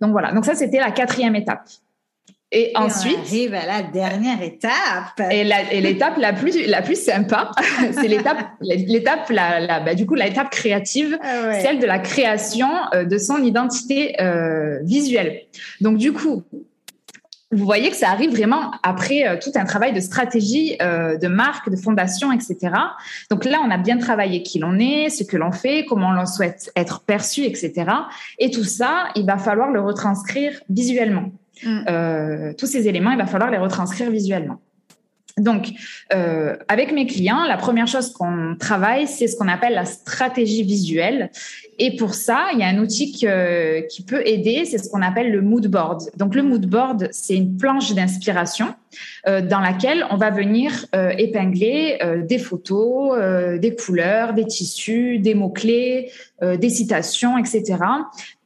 Donc 0.00 0.10
voilà, 0.10 0.32
donc 0.32 0.44
ça 0.44 0.54
c'était 0.54 0.78
la 0.78 0.90
quatrième 0.90 1.34
étape. 1.34 1.68
Et, 2.52 2.72
ensuite, 2.76 3.18
on 3.18 3.26
arrive 3.26 3.54
à 3.54 3.66
la 3.66 3.82
dernière 3.82 4.40
étape. 4.40 5.20
Et 5.30 5.42
l'étape 5.80 6.16
la, 6.16 6.32
plus 6.32 6.66
la 6.66 6.80
plus 6.80 7.00
sympa, 7.00 7.50
c'est 7.92 8.06
l'étape 8.06 8.38
l'étape 8.60 9.28
la, 9.30 9.58
la 9.58 9.80
bah, 9.80 9.94
du 9.94 10.06
coup 10.06 10.14
l'étape 10.14 10.50
créative, 10.50 11.18
ah 11.22 11.58
celle 11.60 11.80
de 11.80 11.86
la 11.86 11.98
création 11.98 12.68
euh, 12.94 13.04
de 13.04 13.18
son 13.18 13.42
identité 13.42 14.20
euh, 14.20 14.78
visuelle. 14.84 15.42
Donc 15.80 15.98
du 15.98 16.12
coup, 16.12 16.44
vous 17.52 17.64
voyez 17.64 17.90
que 17.90 17.96
ça 17.96 18.10
arrive 18.10 18.30
vraiment 18.30 18.72
après 18.82 19.26
euh, 19.26 19.36
tout 19.40 19.52
un 19.54 19.64
travail 19.64 19.92
de 19.92 20.00
stratégie, 20.00 20.76
euh, 20.82 21.16
de 21.16 21.28
marque, 21.28 21.70
de 21.70 21.76
fondation, 21.76 22.32
etc. 22.32 22.74
Donc 23.30 23.44
là, 23.44 23.60
on 23.64 23.70
a 23.70 23.78
bien 23.78 23.98
travaillé 23.98 24.42
qui 24.42 24.58
l'on 24.58 24.78
est, 24.78 25.10
ce 25.10 25.22
que 25.22 25.36
l'on 25.36 25.52
fait, 25.52 25.84
comment 25.88 26.10
l'on 26.12 26.26
souhaite 26.26 26.72
être 26.74 27.02
perçu, 27.02 27.44
etc. 27.44 27.84
Et 28.38 28.50
tout 28.50 28.64
ça, 28.64 29.10
il 29.14 29.26
va 29.26 29.38
falloir 29.38 29.70
le 29.70 29.80
retranscrire 29.80 30.60
visuellement. 30.68 31.30
Mm. 31.64 31.84
Euh, 31.88 32.52
tous 32.56 32.66
ces 32.66 32.88
éléments, 32.88 33.10
il 33.10 33.18
va 33.18 33.26
falloir 33.26 33.50
les 33.50 33.58
retranscrire 33.58 34.10
visuellement. 34.10 34.60
Donc, 35.38 35.68
euh, 36.14 36.56
avec 36.68 36.92
mes 36.92 37.06
clients, 37.06 37.44
la 37.44 37.58
première 37.58 37.86
chose 37.86 38.10
qu'on 38.10 38.56
travaille, 38.58 39.06
c'est 39.06 39.26
ce 39.26 39.36
qu'on 39.36 39.48
appelle 39.48 39.74
la 39.74 39.84
stratégie 39.84 40.62
visuelle. 40.62 41.30
Et 41.78 41.94
pour 41.96 42.14
ça, 42.14 42.46
il 42.54 42.58
y 42.58 42.62
a 42.62 42.68
un 42.68 42.78
outil 42.78 43.12
qui 43.12 43.26
peut 43.26 44.26
aider, 44.26 44.64
c'est 44.64 44.78
ce 44.78 44.88
qu'on 44.88 45.02
appelle 45.02 45.30
le 45.30 45.42
mood 45.42 45.66
board. 45.66 46.04
Donc, 46.16 46.34
le 46.34 46.42
mood 46.42 46.64
board, 46.64 47.10
c'est 47.12 47.36
une 47.36 47.58
planche 47.58 47.92
d'inspiration 47.92 48.74
euh, 49.28 49.42
dans 49.42 49.60
laquelle 49.60 50.06
on 50.10 50.16
va 50.16 50.30
venir 50.30 50.86
épingler 51.18 51.98
des 52.26 52.38
photos, 52.38 53.60
des 53.60 53.76
couleurs, 53.76 54.32
des 54.32 54.46
tissus, 54.46 55.18
des 55.18 55.34
mots-clés, 55.34 56.12
des 56.40 56.70
citations, 56.70 57.36
etc 57.36 57.76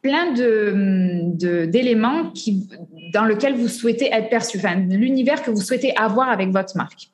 plein 0.03 0.33
de 0.33 1.67
d'éléments 1.67 2.31
qui 2.31 2.67
dans 3.13 3.25
lequel 3.25 3.55
vous 3.55 3.69
souhaitez 3.69 4.13
être 4.13 4.29
perçu, 4.29 4.59
enfin 4.59 4.75
l'univers 4.75 5.43
que 5.43 5.51
vous 5.51 5.61
souhaitez 5.61 5.97
avoir 5.97 6.29
avec 6.29 6.51
votre 6.51 6.77
marque. 6.77 7.11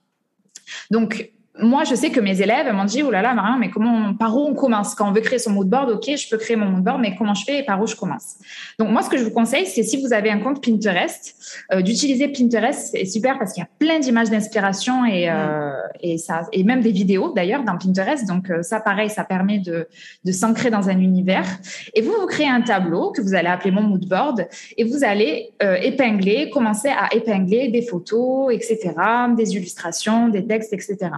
Donc 0.91 1.31
moi, 1.59 1.85
je 1.85 1.95
sais 1.95 2.11
que 2.11 2.21
mes 2.21 2.43
élèves 2.43 2.73
m'ont 2.73 2.85
dit, 2.85 3.03
oh 3.03 3.11
là 3.11 3.23
là, 3.23 3.35
Marion, 3.35 3.59
mais 3.59 3.71
comment, 3.71 4.15
par 4.15 4.37
où 4.37 4.41
on 4.41 4.55
commence? 4.55 4.95
Quand 4.95 5.09
on 5.09 5.13
veut 5.13 5.21
créer 5.21 5.39
son 5.39 5.53
mood 5.53 5.69
board, 5.69 5.91
ok, 5.91 6.05
je 6.17 6.29
peux 6.29 6.37
créer 6.37 6.57
mon 6.57 6.67
mood 6.67 6.83
board, 6.85 7.01
mais 7.01 7.17
comment 7.17 7.35
je 7.35 7.45
fais 7.45 7.61
et 7.61 7.63
par 7.63 7.81
où 7.81 7.87
je 7.87 7.97
commence? 7.97 8.37
Donc 8.79 8.91
moi, 8.91 9.03
ce 9.03 9.09
que 9.09 9.17
je 9.17 9.25
vous 9.25 9.31
conseille, 9.31 9.67
c'est 9.67 9.83
si 9.83 10.01
vous 10.03 10.13
avez 10.13 10.31
un 10.31 10.41
compte 10.41 10.63
Pinterest, 10.65 11.35
euh, 11.73 11.81
d'utiliser 11.81 12.29
Pinterest, 12.29 12.91
c'est 12.93 13.05
super 13.07 13.39
parce 13.39 13.53
qu'il 13.53 13.63
y 13.63 13.65
a 13.65 13.69
plein 13.79 13.99
d'images 13.99 14.31
d'inspiration 14.31 15.05
et, 15.07 15.31
euh, 15.31 15.73
et 16.01 16.19
ça, 16.19 16.43
et 16.53 16.63
même 16.63 16.83
des 16.83 16.93
vidéos 16.93 17.33
d'ailleurs 17.33 17.65
dans 17.65 17.79
Pinterest. 17.79 18.27
Donc 18.27 18.51
euh, 18.51 18.63
ça, 18.63 18.81
pareil, 18.81 19.09
ça 19.09 19.25
permet 19.25 19.59
de, 19.59 19.89
de 20.25 20.33
s'ancrer 20.33 20.71
dans 20.71 20.89
un 20.89 20.99
univers. 20.99 21.47
Et 21.95 22.03
vous, 22.03 22.13
vous 22.21 22.27
créez 22.27 22.49
un 22.49 22.61
tableau 22.61 23.13
que 23.13 23.23
vous 23.23 23.35
allez 23.35 23.49
appeler 23.49 23.71
mon 23.71 23.83
mood 23.83 24.07
board 24.07 24.47
et 24.77 24.85
vous 24.85 25.05
allez 25.05 25.53
euh, 25.63 25.77
épingler, 25.77 26.51
commencer 26.51 26.89
à 26.89 27.15
épingler 27.15 27.69
des 27.69 27.83
photos, 27.83 28.53
etc., 28.53 28.93
des 29.37 29.55
illustrations, 29.55 30.29
des 30.29 30.47
textes, 30.47 30.73
etc. 30.73 31.11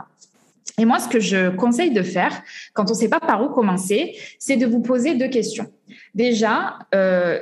Et 0.76 0.84
moi, 0.84 0.98
ce 0.98 1.08
que 1.08 1.20
je 1.20 1.50
conseille 1.50 1.90
de 1.90 2.02
faire 2.02 2.42
quand 2.72 2.84
on 2.90 2.94
ne 2.94 2.98
sait 2.98 3.08
pas 3.08 3.20
par 3.20 3.42
où 3.42 3.48
commencer, 3.48 4.16
c'est 4.38 4.56
de 4.56 4.66
vous 4.66 4.80
poser 4.80 5.14
deux 5.14 5.28
questions. 5.28 5.72
Déjà, 6.14 6.78
euh, 6.94 7.40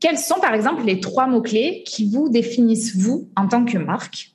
quels 0.00 0.18
sont 0.18 0.38
par 0.40 0.54
exemple 0.54 0.84
les 0.84 1.00
trois 1.00 1.26
mots-clés 1.26 1.82
qui 1.86 2.10
vous 2.10 2.28
définissent 2.28 2.94
vous 2.96 3.30
en 3.36 3.48
tant 3.48 3.64
que 3.64 3.78
marque? 3.78 4.32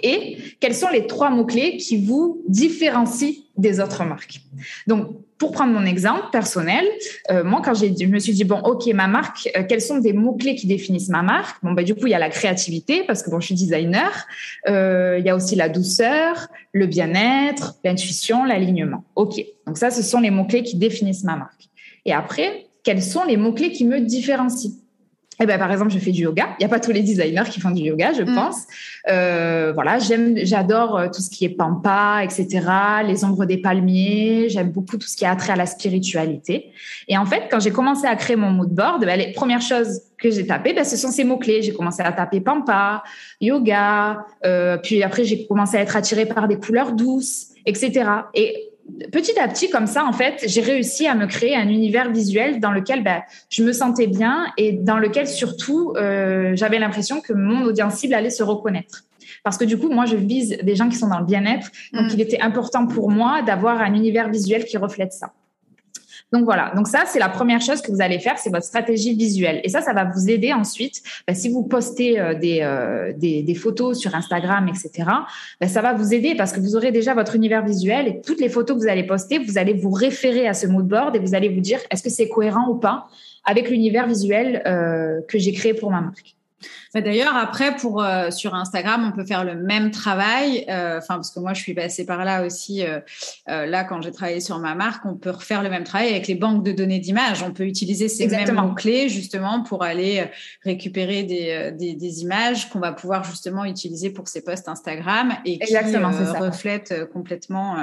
Et 0.00 0.38
quels 0.60 0.74
sont 0.74 0.88
les 0.88 1.06
trois 1.06 1.30
mots-clés 1.30 1.76
qui 1.78 2.04
vous 2.04 2.42
différencient 2.48 3.45
des 3.56 3.80
autres 3.80 4.04
marques. 4.04 4.40
Donc, 4.86 5.08
pour 5.38 5.52
prendre 5.52 5.72
mon 5.72 5.84
exemple 5.84 6.26
personnel, 6.32 6.84
euh, 7.30 7.44
moi, 7.44 7.60
quand 7.64 7.74
je 7.74 8.06
me 8.06 8.18
suis 8.18 8.32
dit, 8.32 8.44
bon, 8.44 8.58
OK, 8.60 8.86
ma 8.94 9.06
marque, 9.06 9.50
euh, 9.56 9.64
quels 9.68 9.80
sont 9.80 9.98
des 9.98 10.12
mots-clés 10.12 10.54
qui 10.54 10.66
définissent 10.66 11.08
ma 11.08 11.22
marque? 11.22 11.62
Bon, 11.62 11.72
bah, 11.72 11.82
du 11.82 11.94
coup, 11.94 12.06
il 12.06 12.10
y 12.10 12.14
a 12.14 12.18
la 12.18 12.30
créativité, 12.30 13.04
parce 13.06 13.22
que 13.22 13.30
bon, 13.30 13.40
je 13.40 13.46
suis 13.46 13.54
designer. 13.54 14.26
Euh, 14.68 15.16
il 15.18 15.24
y 15.24 15.30
a 15.30 15.36
aussi 15.36 15.56
la 15.56 15.68
douceur, 15.68 16.48
le 16.72 16.86
bien-être, 16.86 17.74
l'intuition, 17.84 18.44
l'alignement. 18.44 19.04
OK. 19.14 19.42
Donc 19.66 19.78
ça, 19.78 19.90
ce 19.90 20.02
sont 20.02 20.20
les 20.20 20.30
mots-clés 20.30 20.62
qui 20.62 20.76
définissent 20.76 21.24
ma 21.24 21.36
marque. 21.36 21.68
Et 22.04 22.12
après, 22.12 22.66
quels 22.82 23.02
sont 23.02 23.24
les 23.24 23.36
mots-clés 23.36 23.72
qui 23.72 23.84
me 23.84 24.00
différencient? 24.00 24.72
Eh 25.38 25.46
ben, 25.46 25.58
par 25.58 25.70
exemple, 25.70 25.90
je 25.90 25.98
fais 25.98 26.12
du 26.12 26.22
yoga. 26.22 26.48
Il 26.58 26.62
n'y 26.62 26.64
a 26.64 26.68
pas 26.68 26.80
tous 26.80 26.92
les 26.92 27.02
designers 27.02 27.48
qui 27.50 27.60
font 27.60 27.70
du 27.70 27.82
yoga, 27.82 28.12
je 28.14 28.22
mm. 28.22 28.34
pense. 28.34 28.56
Euh, 29.08 29.72
voilà, 29.74 29.98
j'aime, 29.98 30.36
j'adore 30.42 30.96
euh, 30.96 31.08
tout 31.12 31.20
ce 31.20 31.28
qui 31.28 31.44
est 31.44 31.50
pampa, 31.50 32.22
etc. 32.24 32.66
Les 33.06 33.24
ombres 33.24 33.44
des 33.44 33.58
palmiers. 33.58 34.48
J'aime 34.48 34.70
beaucoup 34.70 34.96
tout 34.96 35.06
ce 35.06 35.16
qui 35.16 35.26
a 35.26 35.36
trait 35.36 35.52
à 35.52 35.56
la 35.56 35.66
spiritualité. 35.66 36.72
Et 37.08 37.18
en 37.18 37.26
fait, 37.26 37.48
quand 37.50 37.60
j'ai 37.60 37.70
commencé 37.70 38.06
à 38.06 38.16
créer 38.16 38.36
mon 38.36 38.50
mood 38.50 38.70
board, 38.70 39.04
ben, 39.04 39.18
les 39.18 39.32
premières 39.32 39.60
choses 39.60 40.00
que 40.16 40.30
j'ai 40.30 40.46
tapées, 40.46 40.72
ben, 40.72 40.84
ce 40.84 40.96
sont 40.96 41.10
ces 41.10 41.24
mots 41.24 41.38
clés. 41.38 41.60
J'ai 41.60 41.74
commencé 41.74 42.02
à 42.02 42.12
taper 42.12 42.40
pampa, 42.40 43.02
yoga. 43.40 44.24
Euh, 44.46 44.78
puis 44.78 45.02
après, 45.02 45.24
j'ai 45.24 45.46
commencé 45.46 45.76
à 45.76 45.82
être 45.82 45.96
attirée 45.96 46.26
par 46.26 46.48
des 46.48 46.58
couleurs 46.58 46.92
douces, 46.92 47.48
etc. 47.66 48.10
Et 48.32 48.70
petit 49.12 49.38
à 49.38 49.48
petit, 49.48 49.70
comme 49.70 49.86
ça, 49.86 50.04
en 50.04 50.12
fait, 50.12 50.44
j'ai 50.46 50.60
réussi 50.60 51.06
à 51.06 51.14
me 51.14 51.26
créer 51.26 51.56
un 51.56 51.68
univers 51.68 52.10
visuel 52.10 52.60
dans 52.60 52.70
lequel 52.70 53.02
bah, 53.02 53.24
je 53.48 53.62
me 53.62 53.72
sentais 53.72 54.06
bien 54.06 54.46
et 54.56 54.72
dans 54.72 54.98
lequel 54.98 55.26
surtout 55.26 55.92
euh, 55.96 56.52
j'avais 56.54 56.78
l'impression 56.78 57.20
que 57.20 57.32
mon 57.32 57.64
audience 57.64 57.94
cible 57.94 58.14
allait 58.14 58.30
se 58.30 58.42
reconnaître. 58.42 59.04
Parce 59.44 59.58
que 59.58 59.64
du 59.64 59.78
coup, 59.78 59.88
moi, 59.88 60.06
je 60.06 60.16
vise 60.16 60.58
des 60.62 60.74
gens 60.74 60.88
qui 60.88 60.96
sont 60.96 61.08
dans 61.08 61.20
le 61.20 61.24
bien-être, 61.24 61.70
donc 61.92 62.06
mm. 62.06 62.14
il 62.14 62.20
était 62.20 62.40
important 62.40 62.86
pour 62.86 63.10
moi 63.10 63.42
d'avoir 63.42 63.80
un 63.80 63.94
univers 63.94 64.28
visuel 64.28 64.64
qui 64.64 64.76
reflète 64.76 65.12
ça. 65.12 65.32
Donc 66.32 66.44
voilà, 66.44 66.72
donc 66.74 66.88
ça 66.88 67.04
c'est 67.06 67.20
la 67.20 67.28
première 67.28 67.60
chose 67.60 67.80
que 67.80 67.92
vous 67.92 68.00
allez 68.00 68.18
faire, 68.18 68.36
c'est 68.36 68.50
votre 68.50 68.64
stratégie 68.64 69.14
visuelle. 69.14 69.60
Et 69.62 69.68
ça, 69.68 69.80
ça 69.80 69.92
va 69.92 70.04
vous 70.04 70.28
aider 70.28 70.52
ensuite, 70.52 71.02
bah, 71.26 71.34
si 71.34 71.48
vous 71.48 71.62
postez 71.62 72.18
euh, 72.18 72.34
des, 72.34 72.60
euh, 72.62 73.12
des, 73.16 73.54
photos 73.54 73.96
sur 73.98 74.14
Instagram, 74.14 74.68
etc., 74.68 75.08
bah, 75.60 75.68
ça 75.68 75.82
va 75.82 75.94
vous 75.94 76.12
aider 76.12 76.34
parce 76.34 76.52
que 76.52 76.58
vous 76.58 76.74
aurez 76.74 76.90
déjà 76.90 77.14
votre 77.14 77.36
univers 77.36 77.64
visuel 77.64 78.08
et 78.08 78.20
toutes 78.20 78.40
les 78.40 78.48
photos 78.48 78.76
que 78.76 78.82
vous 78.82 78.88
allez 78.88 79.04
poster, 79.04 79.38
vous 79.38 79.56
allez 79.56 79.72
vous 79.72 79.90
référer 79.90 80.48
à 80.48 80.54
ce 80.54 80.66
mood 80.66 80.86
board 80.86 81.14
et 81.14 81.20
vous 81.20 81.34
allez 81.34 81.48
vous 81.48 81.60
dire 81.60 81.78
est-ce 81.90 82.02
que 82.02 82.10
c'est 82.10 82.28
cohérent 82.28 82.68
ou 82.68 82.74
pas 82.74 83.06
avec 83.44 83.70
l'univers 83.70 84.08
visuel 84.08 84.62
euh, 84.66 85.20
que 85.28 85.38
j'ai 85.38 85.52
créé 85.52 85.72
pour 85.72 85.90
ma 85.90 86.00
marque. 86.00 86.35
D'ailleurs, 86.94 87.36
après, 87.36 87.76
pour 87.76 88.02
euh, 88.02 88.30
sur 88.30 88.54
Instagram, 88.54 89.10
on 89.12 89.16
peut 89.16 89.26
faire 89.26 89.44
le 89.44 89.54
même 89.54 89.90
travail. 89.90 90.64
Euh, 90.68 91.00
parce 91.06 91.30
que 91.30 91.40
moi, 91.40 91.52
je 91.52 91.62
suis 91.62 91.74
passée 91.74 92.06
par 92.06 92.24
là 92.24 92.44
aussi. 92.44 92.82
Euh, 92.82 93.00
là, 93.46 93.84
quand 93.84 94.00
j'ai 94.00 94.12
travaillé 94.12 94.40
sur 94.40 94.58
ma 94.58 94.74
marque, 94.74 95.04
on 95.04 95.14
peut 95.14 95.30
refaire 95.30 95.62
le 95.62 95.68
même 95.68 95.84
travail 95.84 96.08
avec 96.10 96.26
les 96.26 96.34
banques 96.34 96.64
de 96.64 96.72
données 96.72 96.98
d'images. 96.98 97.42
On 97.42 97.52
peut 97.52 97.66
utiliser 97.66 98.08
ces 98.08 98.26
mêmes 98.28 98.54
mots 98.54 98.74
clés 98.74 99.08
justement 99.08 99.62
pour 99.62 99.82
aller 99.82 100.24
récupérer 100.64 101.22
des, 101.22 101.72
des, 101.72 101.94
des 101.94 102.22
images 102.22 102.70
qu'on 102.70 102.80
va 102.80 102.92
pouvoir 102.92 103.24
justement 103.24 103.64
utiliser 103.64 104.10
pour 104.10 104.28
ces 104.28 104.42
posts 104.42 104.68
Instagram 104.68 105.34
et 105.44 105.58
qui 105.58 105.76
reflètent 105.76 107.10
complètement 107.12 107.76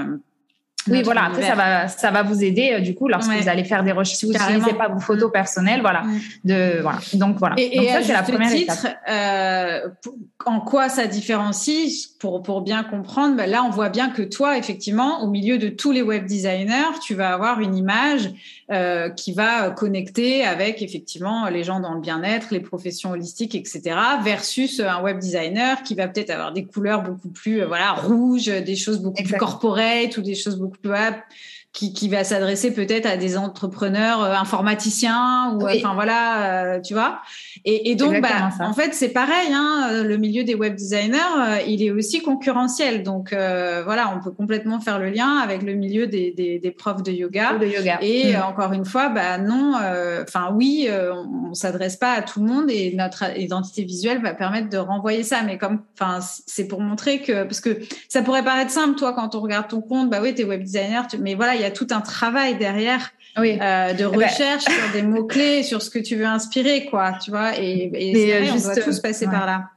oui, 0.88 1.02
voilà. 1.04 1.26
Après, 1.26 1.42
ça 1.42 1.56
va, 1.56 1.88
ça 1.88 2.12
va 2.12 2.24
vous 2.24 2.44
aider 2.44 2.74
euh, 2.74 2.80
du 2.80 2.96
coup 2.96 3.08
lorsque 3.08 3.32
vous 3.32 3.50
allez 3.50 3.64
faire 3.64 3.84
des 3.84 3.92
recherches. 3.92 4.18
Si 4.18 4.26
vous 4.26 4.34
n'utilisez 4.34 4.74
pas 4.74 4.90
vos 4.90 5.00
photos 5.00 5.30
mm. 5.30 5.34
personnelles, 5.34 5.82
voilà. 5.82 6.02
Mm. 6.02 6.20
De 6.44 6.82
voilà. 6.82 7.00
Donc 7.14 7.38
voilà. 7.38 7.56
Et, 7.58 7.78
Donc 7.78 7.90
ça, 7.90 8.04
c'est 8.04 8.14
la 8.14 8.24
première 8.24 8.50
titre, 8.50 8.88
Euh, 9.10 9.90
en 10.46 10.60
quoi 10.60 10.90
ça 10.90 11.08
différencie 11.08 12.08
pour 12.20 12.44
pour 12.44 12.62
bien 12.62 12.84
comprendre 12.84 13.36
ben 13.36 13.50
Là, 13.50 13.64
on 13.64 13.70
voit 13.70 13.90
bien 13.90 14.10
que 14.10 14.22
toi, 14.22 14.58
effectivement, 14.58 15.24
au 15.24 15.30
milieu 15.30 15.58
de 15.58 15.70
tous 15.70 15.92
les 15.92 16.02
web 16.02 16.26
designers, 16.26 17.00
tu 17.02 17.16
vas 17.16 17.34
avoir 17.34 17.60
une 17.60 17.76
image 17.76 18.32
euh, 18.72 19.10
qui 19.10 19.34
va 19.34 19.70
connecter 19.72 20.44
avec 20.44 20.82
effectivement 20.82 21.48
les 21.50 21.64
gens 21.64 21.80
dans 21.80 21.94
le 21.94 22.02
bien-être, 22.02 22.48
les 22.52 22.60
professions 22.60 23.12
holistiques, 23.12 23.56
etc. 23.56 23.96
Versus 24.24 24.80
un 24.80 25.02
web 25.02 25.20
designer 25.20 25.84
qui 25.84 25.96
va 25.96 26.08
peut-être 26.08 26.30
avoir 26.30 26.52
des 26.52 26.66
couleurs 26.66 27.04
beaucoup 27.04 27.30
plus 27.30 27.64
voilà 27.64 27.94
rouges, 27.94 28.46
des 28.46 28.76
choses 28.76 29.02
beaucoup 29.02 29.24
plus 29.24 29.38
corporate 29.38 30.18
ou 30.18 30.22
des 30.22 30.36
choses 30.36 30.58
beaucoup 30.58 30.73
plus 30.82 31.24
qui, 31.74 31.92
qui 31.92 32.08
va 32.08 32.24
s'adresser 32.24 32.72
peut-être 32.72 33.08
à 33.08 33.18
des 33.18 33.36
entrepreneurs 33.36 34.24
euh, 34.24 34.36
informaticiens 34.36 35.54
ou 35.56 35.68
enfin 35.68 35.96
voilà, 35.96 36.76
euh, 36.76 36.80
tu 36.80 36.94
vois. 36.94 37.20
Et, 37.66 37.90
et 37.90 37.96
donc, 37.96 38.22
bah, 38.22 38.50
en 38.60 38.74
fait, 38.74 38.94
c'est 38.94 39.10
pareil. 39.10 39.52
Hein, 39.52 40.04
le 40.04 40.18
milieu 40.18 40.44
des 40.44 40.54
web 40.54 40.76
designers, 40.76 41.18
euh, 41.40 41.58
il 41.68 41.82
est 41.82 41.90
aussi 41.90 42.22
concurrentiel. 42.22 43.02
Donc 43.02 43.34
voilà, 43.34 44.14
on 44.16 44.24
peut 44.24 44.32
complètement 44.32 44.80
faire 44.80 45.00
le 45.00 45.10
lien 45.10 45.38
avec 45.38 45.64
le 45.64 45.74
milieu 45.74 46.06
des, 46.06 46.32
des, 46.32 46.60
des 46.60 46.72
profs 46.72 47.02
de 47.02 47.12
yoga. 47.12 47.54
De 47.54 47.66
yoga. 47.66 47.98
Et 48.02 48.34
mm. 48.34 48.42
encore 48.44 48.74
une 48.74 48.86
fois, 48.86 49.10
bah 49.10 49.40
non. 49.40 49.74
Enfin 50.22 50.54
oui, 50.54 50.88
on, 50.92 51.50
on 51.50 51.54
s'adresse 51.56 51.96
pas 51.96 52.12
à 52.12 52.22
tout 52.22 52.40
le 52.40 52.46
monde 52.46 52.70
et 52.70 52.94
notre 52.96 53.38
identité 53.40 53.84
visuelle 53.84 54.22
va 54.22 54.36
permettre 54.36 54.70
de 54.70 54.78
renvoyer 54.78 55.24
ça. 55.24 55.42
Mais 55.44 55.58
comme, 55.58 55.82
enfin, 56.00 56.20
c'est 56.46 56.68
pour 56.68 56.82
montrer 56.82 57.22
que 57.22 57.44
parce 57.44 57.62
que 57.62 57.80
ça 58.10 58.22
pourrait 58.22 58.44
paraître 58.44 58.72
simple, 58.72 58.96
toi, 58.96 59.14
quand 59.14 59.34
on 59.34 59.42
regarde 59.42 59.68
ton 59.70 59.82
compte, 59.82 60.12
bah 60.12 60.20
oui, 60.22 60.36
t'es 60.36 60.44
web 60.44 60.62
designer, 60.62 61.08
mais 61.20 61.34
voilà, 61.34 61.56
il 61.56 61.63
y 61.64 61.68
a 61.68 61.72
tout 61.72 61.88
un 61.92 62.02
travail 62.02 62.56
derrière 62.58 63.12
oui. 63.38 63.58
euh, 63.62 63.94
de 63.94 64.06
eh 64.06 64.18
ben, 64.18 64.26
recherche 64.26 64.64
sur 64.64 64.92
des 64.94 65.02
mots 65.02 65.26
clés, 65.26 65.64
sur 65.64 65.82
ce 65.82 65.90
que 65.90 66.00
tu 66.00 66.16
veux 66.16 66.26
inspirer, 66.26 66.86
quoi, 66.86 67.14
tu 67.24 67.32
vois. 67.32 67.58
Et, 67.60 67.92
et, 67.94 68.40
vrai, 68.40 68.52
on 68.52 68.60
doit 68.60 68.76
tous 68.76 69.00
passer 69.00 69.26
par 69.26 69.46
là. 69.46 69.70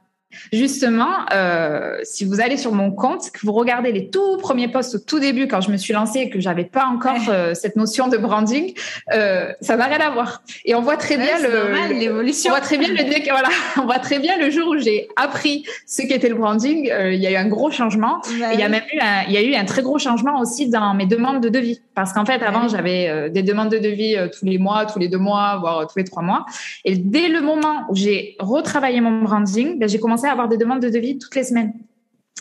Justement, 0.51 1.25
euh, 1.33 1.99
si 2.03 2.25
vous 2.25 2.41
allez 2.41 2.57
sur 2.57 2.73
mon 2.73 2.91
compte, 2.91 3.31
que 3.31 3.39
vous 3.45 3.53
regardez 3.53 3.93
les 3.93 4.09
tout 4.09 4.37
premiers 4.37 4.67
posts 4.67 4.95
au 4.95 4.99
tout 4.99 5.19
début 5.19 5.47
quand 5.47 5.61
je 5.61 5.71
me 5.71 5.77
suis 5.77 5.93
lancée 5.93 6.19
et 6.19 6.29
que 6.29 6.41
j'avais 6.41 6.65
pas 6.65 6.85
encore 6.85 7.29
euh, 7.29 7.53
cette 7.53 7.77
notion 7.77 8.09
de 8.09 8.17
branding, 8.17 8.73
euh, 9.13 9.53
ça 9.61 9.77
n'a 9.77 9.85
rien 9.85 9.99
à 9.99 10.09
voir. 10.09 10.41
Et 10.65 10.75
on 10.75 10.81
voit 10.81 10.97
très 10.97 11.15
bien 11.15 11.39
le 11.39 11.93
l'évolution. 11.97 12.51
On 12.51 12.55
voit 12.55 12.61
très 12.61 12.77
bien 12.77 12.89
le 12.89 12.97
voilà, 13.31 13.49
on 13.81 13.85
voit 13.85 13.99
très 13.99 14.19
bien 14.19 14.37
le 14.37 14.51
jour 14.51 14.67
où 14.67 14.77
j'ai 14.77 15.07
appris 15.15 15.65
ce 15.85 16.01
qu'était 16.01 16.29
le 16.29 16.35
branding. 16.35 16.91
Il 16.93 17.19
y 17.19 17.27
a 17.27 17.31
eu 17.31 17.35
un 17.35 17.47
gros 17.47 17.71
changement. 17.71 18.21
il 18.29 18.59
y 18.59 18.63
a 18.63 18.69
même 18.69 18.83
eu 18.93 18.99
un, 18.99 19.23
il 19.27 19.33
y 19.33 19.37
a 19.37 19.41
eu 19.41 19.55
un 19.55 19.65
très 19.65 19.81
gros 19.81 19.97
changement 19.97 20.39
aussi 20.39 20.69
dans 20.69 20.93
mes 20.93 21.05
demandes 21.05 21.41
de 21.41 21.49
devis 21.49 21.81
parce 21.95 22.11
qu'en 22.11 22.25
fait 22.25 22.43
avant 22.43 22.67
j'avais 22.67 23.29
des 23.29 23.43
demandes 23.43 23.69
de 23.69 23.77
devis 23.77 24.17
tous 24.37 24.45
les 24.45 24.57
mois, 24.57 24.85
tous 24.85 24.99
les 24.99 25.07
deux 25.07 25.17
mois, 25.17 25.57
voire 25.57 25.87
tous 25.87 25.97
les 25.97 26.03
trois 26.03 26.21
mois. 26.21 26.45
Et 26.83 26.95
dès 26.95 27.29
le 27.29 27.41
moment 27.41 27.85
où 27.89 27.95
j'ai 27.95 28.35
retravaillé 28.39 28.99
mon 28.99 29.21
branding, 29.21 29.79
ben, 29.79 29.87
j'ai 29.87 29.99
commencé 29.99 30.16
à 30.25 30.31
avoir 30.31 30.49
des 30.49 30.57
demandes 30.57 30.81
de 30.81 30.89
devis 30.89 31.17
toutes 31.17 31.35
les 31.35 31.43
semaines. 31.43 31.73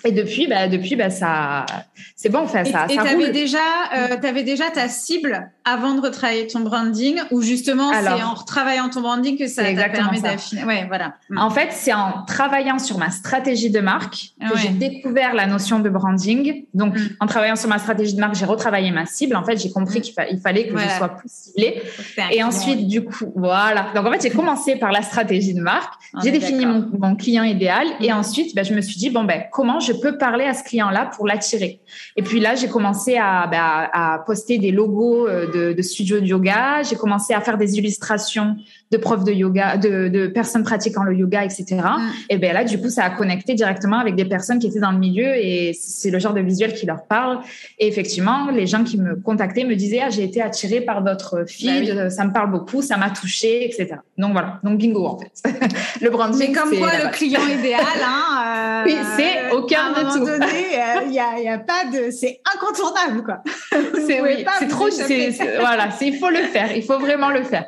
Et 0.05 0.13
depuis, 0.13 0.47
bah, 0.47 0.69
depuis, 0.69 0.95
bah, 0.97 1.11
ça, 1.11 1.67
c'est 2.15 2.29
bon, 2.29 2.47
ça, 2.47 2.63
et, 2.63 2.73
ça 2.73 2.87
tu 2.89 2.99
avais 2.99 3.31
déjà, 3.31 3.59
euh, 3.95 4.17
avais 4.23 4.43
déjà 4.43 4.71
ta 4.71 4.89
cible 4.89 5.51
avant 5.65 5.95
de 5.95 6.01
retravailler 6.01 6.47
ton 6.47 6.61
branding, 6.61 7.19
ou 7.31 7.43
justement, 7.43 7.93
c'est 7.93 8.23
en 8.23 8.35
retravaillant 8.35 8.89
ton 8.89 9.01
branding 9.01 9.37
que 9.37 9.49
ça 9.49 9.63
t'a 9.65 9.89
permis 9.89 10.21
d'affiner? 10.21 10.65
Ouais, 10.65 10.85
voilà. 10.87 11.15
Mm. 11.31 11.39
En 11.39 11.51
fait, 11.51 11.69
c'est 11.73 11.93
en 11.93 12.25
travaillant 12.27 12.79
sur 12.79 12.99
ma 12.99 13.11
stratégie 13.11 13.71
de 13.71 13.81
marque 13.81 14.31
que 14.41 14.57
j'ai 14.59 14.69
découvert 14.69 15.35
la 15.35 15.47
notion 15.47 15.81
de 15.81 15.89
branding. 15.89 16.67
Donc, 16.75 16.97
mm. 16.97 17.17
en 17.21 17.27
travaillant 17.27 17.57
sur 17.57 17.69
ma 17.69 17.79
stratégie 17.79 18.15
de 18.15 18.21
marque, 18.21 18.35
j'ai 18.35 18.45
retravaillé 18.45 18.91
ma 18.93 19.07
cible. 19.07 19.35
En 19.35 19.45
fait, 19.45 19.57
j'ai 19.57 19.71
compris 19.71 19.99
mm. 19.99 20.03
qu'il 20.03 20.41
fallait 20.41 20.69
que 20.69 20.79
je 20.79 20.89
sois 20.97 21.09
plus 21.09 21.29
ciblée. 21.29 21.83
Et 22.31 22.43
ensuite, 22.43 22.87
du 22.87 23.03
coup, 23.03 23.33
voilà. 23.35 23.89
Donc, 23.95 24.07
en 24.07 24.13
fait, 24.13 24.23
j'ai 24.23 24.31
commencé 24.31 24.77
par 24.77 24.93
la 24.93 25.03
stratégie 25.03 25.55
de 25.55 25.63
marque. 25.63 25.95
J'ai 26.23 26.31
défini 26.31 26.67
mon, 26.67 26.89
mon, 26.99 27.17
client 27.17 27.45
idéal, 27.45 27.87
et 28.01 28.13
ensuite, 28.13 28.55
bah, 28.55 28.63
je 28.63 28.75
me 28.75 28.81
suis 28.81 28.97
dit 28.97 29.11
bon 29.11 29.25
ben, 29.25 29.45
comment 29.51 29.81
je 29.81 29.86
peux 29.93 30.19
parler 30.19 30.45
à 30.45 30.55
ce 30.55 30.65
client-là 30.65 31.11
pour 31.15 31.27
l'attirer. 31.27 31.81
Et 32.17 32.23
puis 32.23 32.41
là, 32.41 32.55
j'ai 32.55 32.69
commencé 32.69 33.17
à, 33.17 33.47
bah, 33.47 34.23
poster 34.27 34.59
des 34.59 34.71
logos 34.71 35.29
euh, 35.29 35.47
de, 35.51 35.73
de 35.73 35.83
studios 35.83 36.21
de 36.21 36.27
yoga. 36.27 36.83
J'ai 36.83 36.97
commencé 36.97 37.35
à 37.35 37.41
faire 37.41 37.59
des 37.59 37.79
illustrations 37.79 38.57
de 38.93 38.99
profs 38.99 39.25
de 39.25 39.33
yoga, 39.33 39.77
de, 39.77 40.09
de 40.09 40.27
personnes 40.29 40.63
pratiquant 40.63 41.03
le 41.03 41.15
yoga, 41.15 41.45
etc. 41.45 41.65
Mm. 41.71 42.11
Et 42.31 42.39
ben 42.39 42.53
là, 42.53 42.65
du 42.65 42.81
coup, 42.81 42.89
ça 42.89 43.05
a 43.05 43.11
connecté 43.11 43.55
directement 43.55 43.99
avec 43.99 44.15
des 44.15 44.25
personnes 44.25 44.59
qui 44.59 44.69
étaient 44.69 44.81
dans 44.81 44.93
le 44.93 44.99
milieu 44.99 45.37
et 45.37 45.73
c'est 45.73 46.11
le 46.11 46.19
genre 46.19 46.35
de 46.35 46.41
visuel 46.41 46.73
qui 46.75 46.87
leur 46.87 47.05
parle. 47.05 47.41
Et 47.79 47.89
effectivement, 47.89 48.51
les 48.51 48.67
gens 48.67 48.85
qui 48.85 48.99
me 48.99 49.17
contactaient 49.17 49.65
me 49.65 49.75
disaient 49.75 50.01
ah 50.05 50.11
j'ai 50.11 50.23
été 50.23 50.41
attirée 50.41 50.81
par 50.81 51.03
votre 51.03 51.45
feed, 51.49 51.95
bah 51.95 52.11
ça 52.11 52.25
me 52.25 52.33
parle 52.33 52.51
beaucoup, 52.51 52.81
ça 52.81 52.97
m'a 52.97 53.11
touché, 53.11 53.65
etc. 53.65 53.97
Donc 54.19 54.33
voilà, 54.33 54.61
donc 54.63 54.79
bingo 54.79 55.05
en 55.07 55.19
fait. 55.19 55.33
le 56.01 56.11
branding. 56.11 56.39
Mais 56.39 56.53
comme 56.53 56.77
quoi, 56.77 56.91
le 57.03 57.11
client 57.11 57.47
idéal, 57.47 57.81
hein, 58.05 58.85
oui, 58.87 58.95
c'est 59.17 59.51
au 59.53 59.63
cœur 59.63 59.95
de 59.95 60.17
tout. 60.17 60.27
Euh, 60.27 61.03
il 61.07 61.13
y, 61.13 61.19
a, 61.19 61.41
y 61.41 61.49
a 61.49 61.59
pas 61.59 61.85
de, 61.93 62.11
c'est 62.11 62.41
incontournable 62.55 63.25
quoi. 63.25 63.43
C'est 64.07 64.21
oui, 64.21 64.45
c'est 64.59 64.69
trop, 64.69 64.91
c'est 64.91 65.31
voilà, 65.59 65.89
il 66.01 66.17
faut 66.17 66.31
le 66.31 66.43
faire, 66.53 66.75
il 66.77 66.83
faut 66.83 66.99
vraiment 66.99 67.31
le 67.31 67.43
faire. 67.43 67.67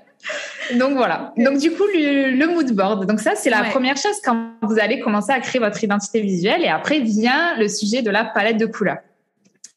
Donc 0.75 0.97
voilà. 0.97 1.33
Donc 1.37 1.59
du 1.59 1.71
coup, 1.71 1.85
le, 1.95 2.47
mood 2.47 2.71
board. 2.73 3.07
Donc 3.07 3.21
ça, 3.21 3.33
c'est 3.35 3.51
la 3.51 3.65
première 3.65 3.97
chose 3.97 4.17
quand 4.25 4.53
vous 4.63 4.79
allez 4.79 5.01
commencer 5.01 5.33
à 5.33 5.41
créer 5.41 5.61
votre 5.61 5.83
identité 5.83 6.21
visuelle. 6.21 6.63
Et 6.63 6.69
après 6.69 7.01
vient 7.01 7.57
le 7.57 7.69
sujet 7.69 8.03
de 8.03 8.11
la 8.11 8.25
palette 8.25 8.59
de 8.59 8.67
couleurs. 8.67 8.99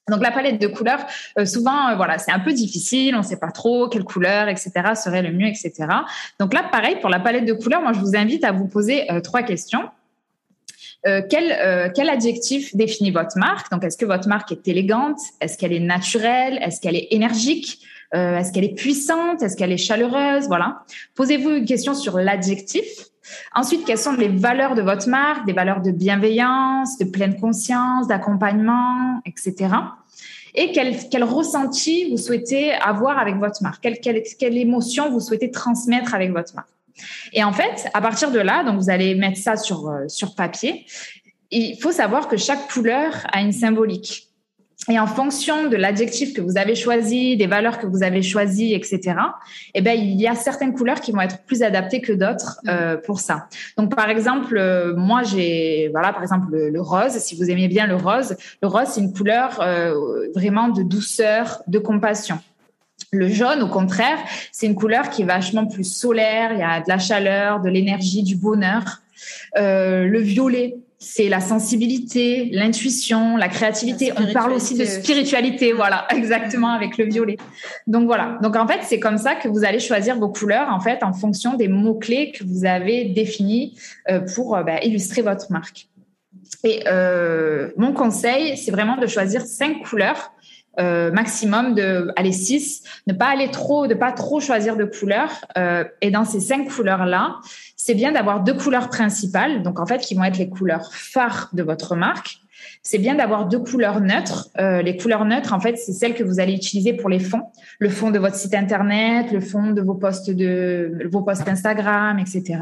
Donc 0.10 0.22
la 0.22 0.32
palette 0.32 0.60
de 0.60 0.68
couleurs, 0.68 1.06
euh, 1.38 1.46
souvent, 1.46 1.90
euh, 1.90 1.96
voilà, 1.96 2.18
c'est 2.18 2.32
un 2.32 2.40
peu 2.40 2.52
difficile, 2.52 3.16
on 3.16 3.20
ne 3.20 3.24
sait 3.24 3.38
pas 3.38 3.52
trop 3.52 3.88
quelle 3.88 4.04
couleur, 4.04 4.50
etc. 4.50 4.72
serait 4.96 5.22
le 5.22 5.32
mieux, 5.32 5.48
etc. 5.48 5.74
Donc 6.40 6.54
là, 6.54 6.64
pareil 6.70 6.98
pour 7.00 7.10
la 7.10 7.20
palette 7.20 7.46
de 7.46 7.54
couleurs, 7.54 7.82
moi 7.82 7.94
je 7.94 8.00
vous 8.00 8.16
invite 8.16 8.44
à 8.44 8.52
vous 8.52 8.68
poser 8.68 9.10
euh, 9.12 9.22
trois 9.22 9.44
questions. 9.44 9.90
quel, 11.04 11.92
quel 11.96 12.10
adjectif 12.10 12.76
définit 12.76 13.10
votre 13.10 13.38
marque? 13.38 13.72
Donc 13.72 13.84
est-ce 13.84 13.98
que 13.98 14.06
votre 14.06 14.28
marque 14.28 14.52
est 14.52 14.68
élégante? 14.68 15.18
Est-ce 15.40 15.58
qu'elle 15.58 15.74
est 15.74 15.80
naturelle? 15.80 16.60
Est-ce 16.62 16.80
qu'elle 16.80 16.96
est 16.96 17.08
énergique? 17.12 17.80
Euh, 18.16 18.38
Est-ce 18.38 18.52
qu'elle 18.52 18.66
est 18.66 18.76
puissante? 18.76 19.42
Est-ce 19.42 19.56
qu'elle 19.56 19.72
est 19.72 19.78
chaleureuse? 19.78 20.48
Voilà. 20.48 20.84
Posez-vous 21.16 21.50
une 21.50 21.66
question 21.66 21.94
sur 21.94 22.18
l'adjectif. 22.18 22.86
Ensuite, 23.56 23.86
quelles 23.86 23.98
sont 23.98 24.14
les 24.14 24.28
valeurs 24.28 24.76
de 24.76 24.82
votre 24.82 25.08
marque 25.08 25.46
Des 25.46 25.54
valeurs 25.54 25.82
de 25.82 25.92
bienveillance, 25.92 26.98
de 26.98 27.06
pleine 27.06 27.40
conscience, 27.40 28.08
d'accompagnement, 28.08 29.22
etc. 29.26 29.70
Et 30.54 30.72
quel, 30.74 30.98
quel, 31.10 31.24
ressenti 31.24 32.10
vous 32.10 32.18
souhaitez 32.18 32.74
avoir 32.74 33.18
avec 33.18 33.38
votre 33.38 33.64
marque? 33.64 33.82
Quelle, 33.82 34.00
quelle, 34.00 34.22
quelle 34.38 34.58
émotion 34.58 35.10
vous 35.10 35.22
souhaitez 35.22 35.50
transmettre 35.50 36.14
avec 36.14 36.32
votre 36.32 36.56
marque? 36.56 36.68
Et 37.34 37.44
en 37.44 37.54
fait, 37.54 37.90
à 37.94 38.02
partir 38.02 38.32
de 38.32 38.40
là, 38.40 38.64
donc 38.64 38.78
vous 38.78 38.90
allez 38.90 39.16
mettre 39.16 39.40
ça 39.40 39.56
sur, 39.56 39.90
euh, 39.90 40.08
sur 40.08 40.36
papier. 40.36 40.86
Il 41.52 41.78
faut 41.82 41.92
savoir 41.92 42.28
que 42.28 42.38
chaque 42.38 42.72
couleur 42.72 43.14
a 43.32 43.42
une 43.42 43.52
symbolique. 43.52 44.31
Et 44.90 45.00
en 45.00 45.06
fonction 45.06 45.68
de 45.68 45.76
l'adjectif 45.76 46.34
que 46.34 46.42
vous 46.42 46.58
avez 46.58 46.74
choisi, 46.74 47.38
des 47.38 47.46
valeurs 47.46 47.78
que 47.78 47.86
vous 47.86 48.02
avez 48.02 48.24
choisies, 48.24 48.74
etc., 48.74 49.16
eh 49.76 49.82
ben 49.82 49.94
il 49.94 50.20
y 50.20 50.28
a 50.28 50.34
certaines 50.34 50.74
couleurs 50.74 51.02
qui 51.02 51.12
vont 51.12 51.22
être 51.22 51.44
plus 51.44 51.62
adaptées 51.62 52.02
que 52.02 52.12
d'autres 52.12 52.60
mm. 52.64 52.70
euh, 52.70 52.98
pour 52.98 53.20
ça. 53.20 53.48
Donc 53.78 53.96
par 53.96 54.10
exemple, 54.10 54.58
euh, 54.58 54.96
moi 54.96 55.22
j'ai 55.22 55.90
voilà 55.92 56.14
par 56.14 56.24
exemple 56.24 56.48
le, 56.52 56.82
rose. 56.82 57.12
Si 57.12 57.36
vous 57.36 57.52
aimez 57.52 57.68
bien 57.68 57.86
le 57.86 57.96
rose, 57.96 58.36
le 58.64 58.68
rose 58.68 58.88
c'est 58.88 59.02
une 59.02 59.14
couleur 59.14 59.60
euh, 59.62 59.94
vraiment 60.34 60.70
de 60.70 60.82
douceur, 60.82 61.62
de 61.68 61.78
compassion. 61.78 62.40
Le 63.12 63.28
jaune, 63.28 63.62
au 63.62 63.68
contraire, 63.68 64.18
c'est 64.52 64.66
une 64.66 64.76
couleur 64.76 65.10
qui 65.10 65.22
est 65.22 65.26
vachement 65.26 65.68
plus 65.68 65.84
solaire. 65.84 66.54
Il 66.54 66.60
y 66.60 66.64
a 66.64 66.80
de 66.80 66.88
la 66.88 66.98
chaleur, 66.98 67.60
de 67.60 67.70
l'énergie, 67.70 68.24
du 68.24 68.36
bonheur. 68.36 69.02
le 69.56 70.20
violet, 70.20 70.76
c'est 71.04 71.30
la 71.30 71.40
sensibilité, 71.40 72.50
l'intuition, 72.54 73.36
la 73.36 73.50
créativité. 73.50 74.14
On 74.16 74.32
parle 74.32 74.54
aussi 74.54 74.78
de 74.78 74.86
spiritualité, 74.86 75.74
voilà, 75.74 76.06
exactement 76.16 76.70
avec 76.70 77.00
le 77.00 77.06
violet. 77.06 77.38
Donc 77.88 78.06
voilà. 78.06 78.38
Donc 78.44 78.56
en 78.56 78.68
fait, 78.68 78.82
c'est 78.84 79.00
comme 79.00 79.18
ça 79.18 79.34
que 79.34 79.48
vous 79.48 79.66
allez 79.66 79.80
choisir 79.80 80.20
vos 80.20 80.30
couleurs 80.30 80.70
en 80.70 80.80
fait 80.80 81.02
en 81.02 81.12
fonction 81.12 81.56
des 81.56 81.68
mots 81.68 81.96
clés 81.96 82.32
que 82.32 82.44
vous 82.44 82.66
avez 82.66 83.06
définis 83.06 83.76
euh, 84.12 84.20
pour 84.36 84.56
euh, 84.56 84.62
bah, 84.62 84.80
illustrer 84.84 85.24
votre 85.24 85.52
marque. 85.52 85.88
Et 86.64 86.84
euh, 86.86 87.72
mon 87.78 87.94
conseil, 87.94 88.56
c'est 88.56 88.72
vraiment 88.72 88.98
de 88.98 89.08
choisir 89.08 89.42
cinq 89.42 89.82
couleurs 89.82 90.32
euh, 90.80 91.12
maximum 91.12 91.76
de 91.76 92.12
aller 92.16 92.32
6, 92.32 92.84
ne 93.08 93.14
pas 93.14 93.28
aller 93.28 93.52
trop, 93.52 93.88
de 93.88 93.94
pas 93.94 94.12
trop 94.12 94.40
choisir 94.40 94.78
de 94.78 94.86
couleurs. 94.86 95.46
Euh, 95.58 95.84
et 96.02 96.12
dans 96.12 96.24
ces 96.24 96.40
cinq 96.40 96.70
couleurs-là, 96.70 97.36
c'est 97.76 97.94
bien 97.94 98.14
d'avoir 98.14 98.42
deux 98.42 98.54
couleurs 98.54 98.90
principales, 98.90 99.64
donc 99.64 99.80
en 99.80 99.86
fait 99.86 100.00
qui 100.00 100.16
vont 100.16 100.24
être 100.24 100.38
les 100.38 100.50
couleurs 100.50 100.94
phares 100.94 101.50
de 101.52 101.64
votre 101.64 101.96
marque. 101.96 102.38
C'est 102.84 103.00
bien 103.00 103.16
d'avoir 103.16 103.48
deux 103.48 103.60
couleurs 103.60 104.02
neutres. 104.02 104.50
Euh, 104.60 104.82
les 104.82 104.98
couleurs 104.98 105.26
neutres, 105.26 105.54
en 105.54 105.60
fait, 105.60 105.76
c'est 105.78 105.94
celles 105.94 106.14
que 106.14 106.24
vous 106.24 106.40
allez 106.40 106.54
utiliser 106.54 106.94
pour 106.94 107.10
les 107.10 107.20
fonds, 107.20 107.44
le 107.80 107.90
fond 107.90 108.10
de 108.10 108.18
votre 108.18 108.36
site 108.36 108.54
internet, 108.54 109.32
le 109.32 109.42
fond 109.42 109.72
de 109.72 109.82
vos 109.82 109.96
posts 109.96 110.32
de 110.32 111.08
vos 111.12 111.22
posts 111.22 111.48
Instagram, 111.48 112.18
etc. 112.18 112.60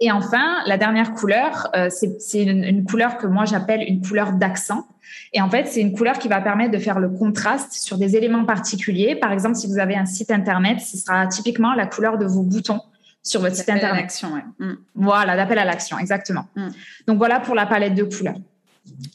Et 0.00 0.10
enfin, 0.10 0.62
la 0.66 0.78
dernière 0.78 1.12
couleur, 1.12 1.68
euh, 1.76 1.88
c'est 1.90 2.42
une, 2.42 2.64
une, 2.64 2.84
couleur 2.84 3.18
que 3.18 3.26
moi 3.26 3.44
j'appelle 3.44 3.82
une 3.86 4.00
couleur 4.00 4.32
d'accent. 4.32 4.86
Et 5.32 5.40
en 5.42 5.50
fait, 5.50 5.66
c'est 5.66 5.80
une 5.80 5.92
couleur 5.92 6.18
qui 6.18 6.28
va 6.28 6.40
permettre 6.40 6.70
de 6.70 6.78
faire 6.78 6.98
le 6.98 7.10
contraste 7.10 7.74
sur 7.74 7.98
des 7.98 8.16
éléments 8.16 8.44
particuliers. 8.44 9.14
Par 9.14 9.30
exemple, 9.30 9.56
si 9.56 9.66
vous 9.66 9.78
avez 9.78 9.96
un 9.96 10.06
site 10.06 10.30
internet, 10.30 10.80
ce 10.80 10.96
sera 10.96 11.26
typiquement 11.26 11.74
la 11.74 11.86
couleur 11.86 12.16
de 12.16 12.24
vos 12.24 12.42
boutons 12.42 12.80
sur 13.22 13.40
votre 13.40 13.54
site 13.54 13.68
internet. 13.68 13.92
À 13.92 14.00
l'action, 14.00 14.32
ouais. 14.32 14.44
Mm. 14.58 14.74
Voilà, 14.94 15.36
d'appel 15.36 15.58
à 15.58 15.64
l'action, 15.64 15.98
exactement. 15.98 16.46
Mm. 16.56 16.68
Donc 17.06 17.18
voilà 17.18 17.40
pour 17.40 17.54
la 17.54 17.66
palette 17.66 17.94
de 17.94 18.04
couleurs. 18.04 18.36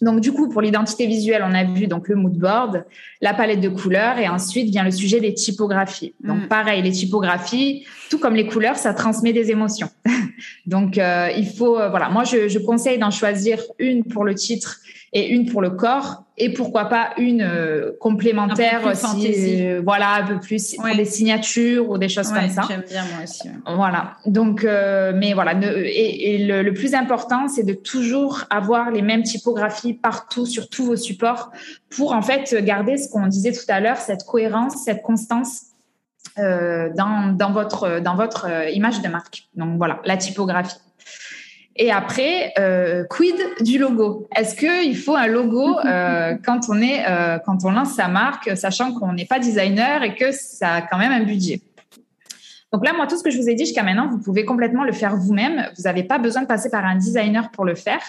Donc 0.02 0.20
du 0.20 0.32
coup, 0.32 0.50
pour 0.50 0.62
l'identité 0.62 1.08
visuelle, 1.08 1.44
on 1.48 1.54
a 1.54 1.64
vu 1.64 1.88
donc 1.88 2.08
le 2.08 2.16
mood 2.16 2.38
board, 2.38 2.86
la 3.22 3.34
palette 3.34 3.62
de 3.62 3.70
couleurs, 3.70 4.18
et 4.18 4.28
ensuite 4.28 4.70
vient 4.70 4.84
le 4.84 4.92
sujet 4.92 5.20
des 5.20 5.34
typographies. 5.34 6.14
Donc 6.24 6.44
mm. 6.44 6.48
pareil, 6.48 6.82
les 6.82 6.92
typographies, 6.92 7.86
tout 8.10 8.20
comme 8.20 8.36
les 8.36 8.48
couleurs, 8.48 8.78
ça 8.78 8.94
transmet 8.94 9.34
des 9.34 9.52
émotions. 9.52 9.90
donc 10.66 10.98
euh, 10.98 11.30
il 11.38 11.48
faut, 11.48 11.80
euh, 11.80 11.90
voilà, 11.90 12.10
moi 12.10 12.24
je, 12.24 12.48
je 12.48 12.60
conseille 12.60 13.00
d'en 13.00 13.12
choisir 13.12 13.60
une 13.80 14.04
pour 14.04 14.26
le 14.26 14.36
titre 14.36 14.80
et 15.16 15.30
une 15.30 15.46
pour 15.50 15.62
le 15.62 15.72
corps 15.72 16.24
et 16.38 16.52
pourquoi 16.52 16.90
pas 16.90 17.12
une 17.18 17.42
euh, 17.42 17.92
complémentaire 18.02 18.82
si, 18.94 19.66
euh, 19.66 19.82
voilà 19.82 20.16
un 20.16 20.28
peu 20.28 20.40
plus 20.42 20.76
pour 20.76 20.94
des 20.94 21.06
signatures 21.06 21.90
ou 21.90 21.98
des 21.98 22.10
choses 22.10 22.30
comme 22.30 22.50
ça. 22.50 22.64
j'aime 22.68 22.84
bien 22.88 23.06
moi 23.06 23.24
aussi 23.24 23.50
voilà. 23.66 24.18
Donc 24.26 24.66
euh, 24.66 25.14
mais 25.16 25.34
voilà 25.34 25.54
et, 25.54 26.46
le, 26.46 26.62
le, 26.62 26.74
plus 26.74 26.94
important 26.94 27.48
c'est 27.48 27.64
de 27.64 27.74
toujours 27.74 28.44
avoir 28.50 28.92
les 28.92 29.02
mêmes 29.02 29.24
typographies 29.24 29.94
partout 29.94 30.46
sur 30.46 30.68
tous 30.70 30.86
vos 30.86 30.98
supports 30.98 31.52
pour 31.90 32.12
en 32.12 32.22
fait 32.22 32.54
garder 32.66 32.98
ce 32.98 33.10
qu'on 33.10 33.28
disait 33.28 33.54
tout 33.54 33.70
à 33.70 33.80
l'heure 33.80 33.98
cette 33.98 34.26
cohérence 34.26 34.84
cette 34.84 35.02
constance 35.02 35.62
dans, 36.38 37.34
dans 37.34 37.54
votre 37.54 38.02
dans 38.02 38.16
votre 38.16 38.50
image 38.74 39.02
de 39.02 39.08
marque. 39.08 39.48
Donc 39.56 39.78
voilà 39.78 40.02
la 40.04 40.18
typographie 40.18 40.76
et 41.78 41.92
après, 41.92 42.54
euh, 42.58 43.04
quid 43.10 43.36
du 43.60 43.78
logo? 43.78 44.28
Est-ce 44.36 44.56
qu'il 44.56 44.98
faut 44.98 45.16
un 45.16 45.28
logo 45.28 45.78
euh, 45.86 46.36
quand 46.44 46.62
on 46.70 46.82
est 46.82 47.06
euh, 47.08 47.38
quand 47.46 47.66
on 47.66 47.72
lance 47.72 47.94
sa 47.94 48.08
marque, 48.08 48.56
sachant 48.56 48.94
qu'on 48.94 49.14
n'est 49.14 49.26
pas 49.26 49.40
designer 49.40 50.04
et 50.04 50.16
que 50.16 50.32
ça 50.32 50.76
a 50.76 50.82
quand 50.82 50.98
même 50.98 51.12
un 51.12 51.24
budget? 51.24 51.62
Donc 52.72 52.86
là, 52.86 52.92
moi, 52.94 53.08
tout 53.08 53.18
ce 53.18 53.24
que 53.24 53.30
je 53.30 53.38
vous 53.38 53.48
ai 53.48 53.56
dit 53.56 53.66
jusqu'à 53.66 53.84
maintenant, 53.84 54.10
vous 54.10 54.18
pouvez 54.18 54.44
complètement 54.44 54.84
le 54.84 54.92
faire 54.92 55.16
vous-même. 55.16 55.70
Vous 55.78 55.84
n'avez 55.84 56.04
pas 56.04 56.18
besoin 56.18 56.42
de 56.42 56.48
passer 56.48 56.70
par 56.70 56.84
un 56.84 56.96
designer 56.96 57.50
pour 57.52 57.64
le 57.64 57.74
faire. 57.74 58.02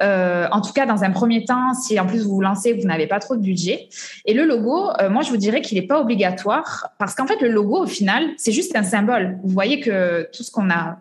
En 0.00 0.60
tout 0.60 0.74
cas, 0.74 0.84
dans 0.84 1.02
un 1.02 1.10
premier 1.10 1.46
temps, 1.46 1.72
si 1.72 1.98
en 1.98 2.06
plus 2.06 2.24
vous 2.24 2.34
vous 2.34 2.40
lancez, 2.42 2.74
vous 2.74 2.86
n'avez 2.86 3.06
pas 3.06 3.20
trop 3.20 3.36
de 3.36 3.40
budget. 3.40 3.88
Et 4.26 4.34
le 4.34 4.44
logo, 4.44 4.90
moi, 5.08 5.22
je 5.22 5.30
vous 5.30 5.38
dirais 5.38 5.62
qu'il 5.62 5.80
n'est 5.80 5.86
pas 5.86 5.98
obligatoire 5.98 6.88
parce 6.98 7.14
qu'en 7.14 7.26
fait, 7.26 7.40
le 7.40 7.48
logo, 7.48 7.84
au 7.84 7.86
final, 7.86 8.28
c'est 8.36 8.52
juste 8.52 8.76
un 8.76 8.82
symbole. 8.82 9.38
Vous 9.44 9.50
voyez 9.50 9.80
que 9.80 10.28
tout 10.30 10.42
ce 10.42 10.50
qu'on 10.50 10.68
a 10.68 10.98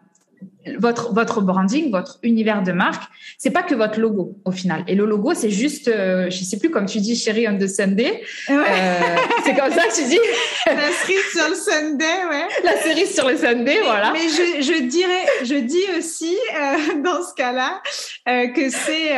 votre 0.78 1.14
votre 1.14 1.41
branding, 1.41 1.91
votre 1.91 2.20
univers 2.24 2.64
de 2.64 2.72
marque, 2.72 3.03
c'est 3.38 3.51
pas 3.51 3.64
que 3.64 3.76
votre 3.76 3.99
logo 3.99 4.38
au 4.45 4.51
final. 4.51 4.84
Et 4.88 4.95
le 4.95 5.05
logo, 5.05 5.34
c'est 5.34 5.49
juste, 5.49 5.88
euh, 5.88 6.30
je 6.30 6.43
sais 6.43 6.57
plus 6.57 6.70
comme 6.70 6.86
tu 6.86 6.99
dis, 6.99 7.16
chérie 7.16 7.47
on 7.47 7.57
the 7.57 7.68
Sunday. 7.68 8.22
Euh, 8.49 8.64
c'est 9.43 9.55
comme 9.55 9.72
ça 9.72 9.84
que 9.88 9.95
tu 9.95 10.03
dis. 10.07 10.20
La 10.68 10.91
cerise 10.91 11.32
sur 11.34 11.49
le 11.49 11.55
Sunday, 11.55 12.05
ouais. 12.30 12.47
La 12.64 12.78
cerise 12.78 13.14
sur 13.14 13.28
le 13.28 13.38
Sunday, 13.38 13.80
voilà. 13.84 14.12
Mais 14.14 14.28
je, 14.30 14.62
je 14.62 14.84
dirais, 14.84 15.26
je 15.43 15.55
dis 15.55 15.84
aussi 15.97 16.38
euh, 16.55 17.01
dans 17.03 17.24
ce 17.24 17.34
cas-là 17.36 17.82
euh, 18.30 18.47
que 18.49 18.70
c'est 18.70 19.12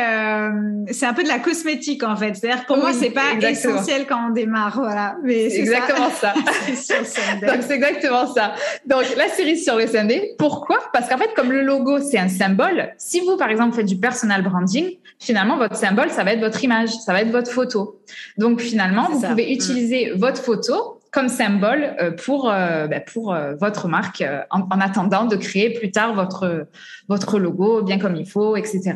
c'est 0.92 1.06
un 1.06 1.14
peu 1.14 1.22
de 1.22 1.28
la 1.28 1.38
cosmétique 1.38 2.02
en 2.02 2.16
fait. 2.16 2.34
C'est-à-dire 2.34 2.64
pour 2.66 2.78
moi, 2.78 2.92
c'est 2.92 3.10
pas 3.10 3.34
essentiel 3.40 4.06
quand 4.06 4.28
on 4.28 4.30
démarre, 4.30 4.80
voilà. 4.80 5.16
Mais 5.22 5.50
c'est 5.50 5.58
exactement 5.58 6.10
ça. 6.10 6.34
ça. 6.74 6.94
Donc 7.42 7.62
c'est 7.66 7.74
exactement 7.74 8.32
ça. 8.32 8.54
Donc 8.86 9.04
la 9.16 9.28
cerise 9.28 9.64
sur 9.64 9.76
le 9.76 9.86
Sunday. 9.86 10.34
Pourquoi? 10.38 10.78
Parce 10.92 11.08
qu'en 11.08 11.18
fait 11.18 11.33
comme 11.34 11.52
le 11.52 11.62
logo, 11.62 11.98
c'est 12.00 12.18
un 12.18 12.28
symbole, 12.28 12.94
si 12.98 13.20
vous, 13.20 13.36
par 13.36 13.50
exemple, 13.50 13.74
faites 13.76 13.86
du 13.86 13.96
personal 13.96 14.42
branding, 14.42 14.98
finalement, 15.18 15.56
votre 15.56 15.76
symbole, 15.76 16.10
ça 16.10 16.24
va 16.24 16.32
être 16.32 16.40
votre 16.40 16.62
image, 16.62 16.90
ça 16.90 17.12
va 17.12 17.22
être 17.22 17.30
votre 17.30 17.50
photo. 17.50 18.00
Donc, 18.38 18.60
finalement, 18.60 19.08
vous 19.10 19.20
pouvez 19.20 19.46
mm. 19.46 19.52
utiliser 19.52 20.12
votre 20.12 20.42
photo 20.42 21.00
comme 21.14 21.28
symbole 21.28 21.94
euh, 22.00 22.10
pour 22.10 22.50
euh, 22.50 22.88
bah, 22.88 23.00
pour 23.00 23.32
euh, 23.32 23.54
votre 23.54 23.86
marque 23.86 24.24
en, 24.50 24.80
attendant 24.80 25.24
de 25.24 25.36
créer 25.36 25.70
plus 25.70 25.92
tard 25.92 26.12
votre 26.12 26.66
votre 27.08 27.38
logo 27.38 27.82
bien 27.82 27.98
comme 27.98 28.16
il 28.16 28.26
faut, 28.26 28.56
etc. 28.56 28.94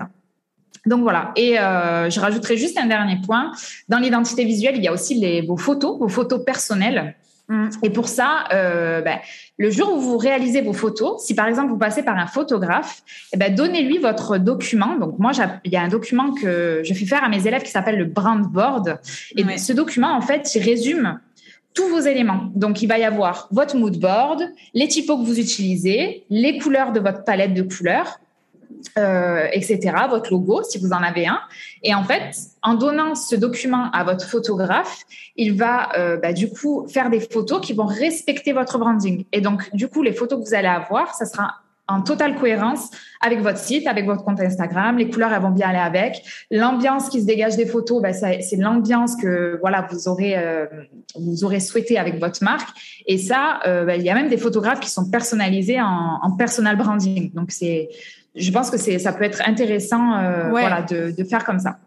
Donc 0.84 1.03
voilà. 1.03 1.32
Et 1.36 1.55
je 1.57 2.20
rajouterai 2.20 2.57
juste 2.57 2.78
un 2.78 2.86
dernier 2.86 3.20
point. 3.24 3.53
Dans 3.89 3.99
l'identité 3.99 4.45
visuelle, 4.45 4.76
il 4.76 4.82
y 4.82 4.89
a 4.89 4.93
aussi 4.93 5.14
les, 5.14 5.43
vos 5.43 5.57
photos, 5.57 5.99
vos 5.99 6.09
photos 6.09 6.43
personnelles. 6.45 7.14
Mm. 7.49 7.68
Et 7.82 7.90
pour 7.90 8.09
ça, 8.09 8.44
euh, 8.53 9.01
ben, 9.01 9.18
le 9.57 9.70
jour 9.70 9.94
où 9.94 10.01
vous 10.01 10.18
réalisez 10.18 10.61
vos 10.61 10.72
photos, 10.72 11.24
si 11.24 11.34
par 11.34 11.46
exemple 11.46 11.70
vous 11.70 11.78
passez 11.78 12.03
par 12.03 12.16
un 12.16 12.26
photographe, 12.26 13.03
eh 13.32 13.36
ben, 13.36 13.55
donnez-lui 13.55 13.99
votre 13.99 14.38
document. 14.38 14.96
Donc 14.96 15.18
moi, 15.18 15.32
il 15.64 15.72
y 15.72 15.76
a 15.76 15.82
un 15.82 15.88
document 15.88 16.32
que 16.34 16.82
je 16.84 16.94
fais 16.94 17.07
faire 17.07 17.24
à 17.24 17.28
mes 17.28 17.46
élèves 17.46 17.62
qui 17.62 17.70
s'appelle 17.70 17.99
le 17.99 18.05
brand 18.05 18.42
board. 18.42 19.01
Et 19.36 19.59
ce 19.59 19.72
document, 19.72 20.12
en 20.12 20.20
fait, 20.20 20.55
il 20.55 20.62
résume 20.62 21.20
tous 21.74 21.88
vos 21.88 22.01
éléments. 22.01 22.51
Donc, 22.55 22.82
il 22.82 22.86
va 22.86 22.99
y 22.99 23.05
avoir 23.05 23.49
votre 23.53 23.76
mood 23.76 23.96
board, 23.99 24.42
les 24.74 24.88
typos 24.88 25.16
que 25.16 25.24
vous 25.24 25.38
utilisez, 25.38 26.24
les 26.28 26.59
couleurs 26.59 26.92
de 26.92 27.01
votre 27.01 27.24
palette 27.24 27.55
de 27.55 27.62
couleurs, 27.62 28.18
euh, 28.97 29.47
etc., 29.53 29.93
votre 30.09 30.31
logo, 30.31 30.62
si 30.62 30.79
vous 30.79 30.93
en 30.93 31.03
avez 31.03 31.27
un. 31.27 31.41
Et 31.83 31.95
en 31.95 32.05
fait, 32.05 32.37
en 32.62 32.75
donnant 32.75 33.14
ce 33.14 33.37
document 33.37 33.91
à 33.93 34.05
votre 34.05 34.25
photographe, 34.25 35.03
il 35.37 35.57
va 35.57 35.97
euh, 35.97 36.16
bah, 36.16 36.33
du 36.33 36.49
coup 36.49 36.87
faire 36.89 37.11
des 37.11 37.21
photos 37.21 37.61
qui 37.64 37.73
vont 37.73 37.87
respecter 37.87 38.53
votre 38.53 38.79
branding. 38.79 39.25
Et 39.33 39.41
donc, 39.41 39.73
du 39.75 39.89
coup, 39.89 40.03
les 40.03 40.12
photos 40.12 40.41
que 40.41 40.49
vous 40.49 40.55
allez 40.55 40.69
avoir, 40.69 41.14
ça 41.14 41.27
sera 41.27 41.55
en 41.91 42.03
totale 42.03 42.37
cohérence 42.37 42.91
avec 43.23 43.41
votre 43.41 43.59
site, 43.59 43.87
avec 43.87 44.05
votre 44.05 44.23
compte 44.23 44.41
Instagram. 44.41 44.99
Les 44.99 45.09
couleurs, 45.09 45.33
elles 45.33 45.41
vont 45.41 45.51
bien 45.51 45.71
aller 45.71 45.79
avec. 45.79 46.23
L'ambiance 46.51 47.09
qui 47.09 47.21
se 47.21 47.27
dégage 47.27 47.57
des 47.57 47.66
photos, 47.66 48.03
bah, 48.03 48.12
c'est 48.12 48.57
l'ambiance 48.57 49.16
que 49.16 49.59
voilà 49.61 49.87
vous 49.91 50.07
aurez 50.07 50.37
euh, 50.37 50.66
vous 51.16 51.45
aurez 51.45 51.61
souhaité 51.61 51.99
avec 51.99 52.21
votre 52.21 52.45
marque. 52.45 52.69
Et 53.07 53.16
ça, 53.16 53.61
bah, 53.64 53.97
il 53.97 54.03
y 54.03 54.11
a 54.11 54.14
même 54.14 54.29
des 54.29 54.37
photographes 54.37 54.81
qui 54.81 54.91
sont 54.91 55.11
personnalisés 55.11 55.81
en, 55.81 56.19
en 56.21 56.37
personal 56.37 56.77
branding. 56.77 57.33
Donc 57.33 57.53
c'est 57.53 57.89
je 58.35 58.51
pense 58.51 58.70
que 58.70 58.76
c'est 58.76 58.99
ça 58.99 59.12
peut 59.12 59.24
être 59.24 59.43
intéressant 59.47 60.16
euh, 60.16 60.51
voilà 60.51 60.83
de, 60.83 61.11
de 61.16 61.24
faire 61.24 61.45
comme 61.45 61.59
ça. 61.59 61.79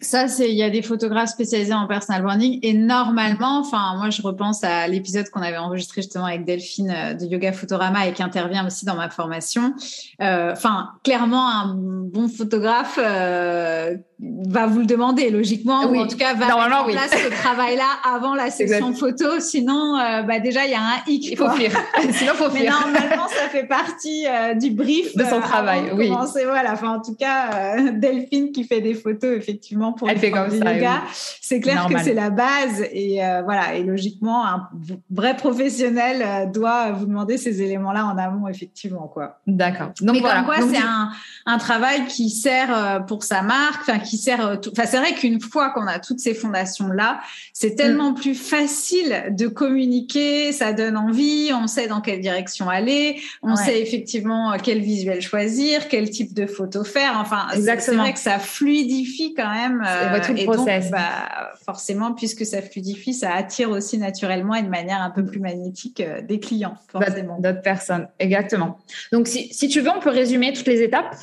Ça, 0.00 0.28
c'est 0.28 0.50
il 0.50 0.56
y 0.56 0.62
a 0.62 0.68
des 0.68 0.82
photographes 0.82 1.30
spécialisés 1.30 1.72
en 1.72 1.86
personal 1.86 2.22
branding 2.22 2.58
et 2.62 2.74
normalement, 2.74 3.60
enfin 3.60 3.96
moi 3.96 4.10
je 4.10 4.20
repense 4.20 4.62
à 4.62 4.86
l'épisode 4.88 5.30
qu'on 5.30 5.40
avait 5.40 5.56
enregistré 5.56 6.02
justement 6.02 6.26
avec 6.26 6.44
Delphine 6.44 6.90
euh, 6.94 7.14
de 7.14 7.24
Yoga 7.24 7.52
Photorama 7.52 8.06
et 8.06 8.12
qui 8.12 8.22
intervient 8.22 8.66
aussi 8.66 8.84
dans 8.84 8.94
ma 8.94 9.08
formation. 9.08 9.72
Euh, 10.20 10.52
enfin, 10.52 10.90
clairement 11.02 11.48
un 11.48 11.74
bon 11.74 12.28
photographe 12.28 12.98
euh, 13.02 13.96
va 14.18 14.66
vous 14.66 14.80
le 14.80 14.86
demander 14.86 15.30
logiquement 15.30 15.84
ou 15.84 15.96
en 15.96 16.06
tout 16.06 16.18
cas 16.18 16.34
va 16.34 16.46
mettre 16.46 16.82
en 16.82 16.84
place 16.84 17.12
ce 17.12 17.30
travail-là 17.30 17.88
avant 18.04 18.34
la 18.34 18.50
session 18.50 18.92
photo. 18.92 19.40
Sinon, 19.40 19.96
euh, 19.96 20.22
bah 20.22 20.40
déjà 20.40 20.66
il 20.66 20.72
y 20.72 20.74
a 20.74 20.80
un 20.80 21.10
hic. 21.10 21.26
Il 21.30 21.38
faut 21.38 21.48
fuir. 21.50 21.70
Sinon 22.12 22.34
faut 22.34 22.50
fuir. 22.50 22.64
Mais 22.64 22.68
normalement 22.68 23.28
ça 23.28 23.48
fait 23.48 23.66
partie 23.66 24.26
du 24.60 24.72
brief 24.72 25.16
de 25.16 25.24
son 25.24 25.40
travail. 25.40 25.90
oui. 25.94 26.12
Voilà. 26.44 26.74
Enfin 26.74 26.90
en 26.90 27.00
tout 27.00 27.14
cas 27.14 27.80
Delphine 27.92 28.52
qui 28.52 28.64
fait 28.64 28.82
des 28.82 28.94
photos 28.94 29.36
effectivement 29.36 29.85
pour 29.92 30.08
Elle 30.08 30.18
fait 30.18 30.30
comme 30.30 30.50
ça, 30.50 30.74
yoga, 30.74 31.02
c'est 31.40 31.60
clair 31.60 31.86
que 31.88 31.98
c'est 31.98 32.14
la 32.14 32.30
base 32.30 32.82
et 32.92 33.20
voilà 33.44 33.74
et 33.74 33.82
logiquement 33.82 34.46
un 34.46 34.68
vrai 35.10 35.36
professionnel 35.36 36.50
doit 36.50 36.92
vous 36.92 37.06
demander 37.06 37.36
ces 37.38 37.62
éléments-là 37.62 38.06
en 38.06 38.18
amont 38.18 38.48
effectivement 38.48 39.08
quoi. 39.08 39.38
D'accord. 39.46 39.92
Donc 40.00 40.16
Mais 40.16 40.20
voilà. 40.20 40.42
quoi 40.42 40.56
c'est 40.60 40.78
un, 40.78 41.10
un 41.46 41.58
travail 41.58 42.06
qui 42.06 42.30
sert 42.30 43.04
pour 43.06 43.24
sa 43.24 43.42
marque, 43.42 43.82
enfin 43.82 43.98
qui 43.98 44.16
sert. 44.16 44.46
Euh, 44.46 44.56
enfin, 44.72 44.84
c'est 44.86 44.98
vrai 44.98 45.14
qu'une 45.14 45.40
fois 45.40 45.70
qu'on 45.70 45.86
a 45.86 45.98
toutes 45.98 46.20
ces 46.20 46.34
fondations 46.34 46.88
là, 46.88 47.20
c'est 47.52 47.74
tellement 47.74 48.12
mm. 48.12 48.14
plus 48.14 48.34
facile 48.34 49.24
de 49.30 49.48
communiquer. 49.48 50.52
Ça 50.52 50.72
donne 50.72 50.96
envie. 50.96 51.50
On 51.52 51.66
sait 51.66 51.88
dans 51.88 52.00
quelle 52.00 52.20
direction 52.20 52.68
aller. 52.68 53.20
On 53.42 53.56
sait 53.56 53.80
effectivement 53.80 54.52
euh, 54.52 54.56
quel 54.62 54.80
visuel 54.80 55.20
choisir, 55.20 55.88
quel 55.88 56.10
type 56.10 56.34
de 56.34 56.46
photo 56.46 56.84
faire. 56.84 57.18
Enfin, 57.18 57.46
c'est 57.54 57.94
vrai 57.94 58.12
que 58.12 58.18
ça 58.18 58.38
fluidifie 58.38 59.34
quand 59.34 59.50
même. 59.50 59.75
Euh, 59.84 60.20
tout 60.24 60.32
le 60.32 60.44
process. 60.44 60.90
bah, 60.90 61.52
forcément, 61.64 62.12
puisque 62.12 62.44
ça 62.46 62.62
fluidifie, 62.62 63.14
ça 63.14 63.32
attire 63.32 63.70
aussi 63.70 63.98
naturellement 63.98 64.54
et 64.54 64.62
de 64.62 64.68
manière 64.68 65.00
un 65.02 65.10
peu 65.10 65.24
plus 65.24 65.40
magnétique 65.40 66.02
des 66.22 66.40
clients, 66.40 66.76
forcément. 66.88 67.38
D'autres 67.40 67.62
personnes, 67.62 68.08
exactement. 68.18 68.78
Donc, 69.12 69.28
si, 69.28 69.52
si 69.52 69.68
tu 69.68 69.80
veux, 69.80 69.90
on 69.90 70.00
peut 70.00 70.10
résumer 70.10 70.52
toutes 70.52 70.66
les 70.66 70.82
étapes 70.82 71.16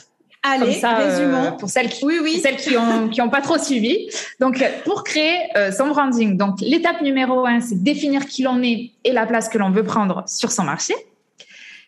Allez, 0.45 0.73
ça, 0.73 0.99
euh, 0.99 1.07
résumons. 1.07 1.55
pour 1.57 1.69
celles 1.69 1.87
qui, 1.87 2.03
oui, 2.03 2.19
oui. 2.21 2.39
celles 2.43 2.57
qui 2.57 2.75
ont, 2.75 3.07
qui 3.07 3.21
ont 3.21 3.29
pas 3.29 3.39
trop 3.39 3.57
suivi. 3.57 4.09
Donc, 4.41 4.61
pour 4.83 5.05
créer 5.05 5.37
euh, 5.55 5.71
son 5.71 5.87
branding, 5.87 6.35
donc 6.35 6.59
l'étape 6.59 7.01
numéro 7.01 7.45
un, 7.45 7.61
c'est 7.61 7.81
définir 7.81 8.25
qui 8.25 8.43
l'on 8.43 8.61
est 8.61 8.91
et 9.05 9.13
la 9.13 9.25
place 9.25 9.47
que 9.47 9.57
l'on 9.57 9.71
veut 9.71 9.83
prendre 9.83 10.25
sur 10.27 10.51
son 10.51 10.63
marché. 10.63 10.93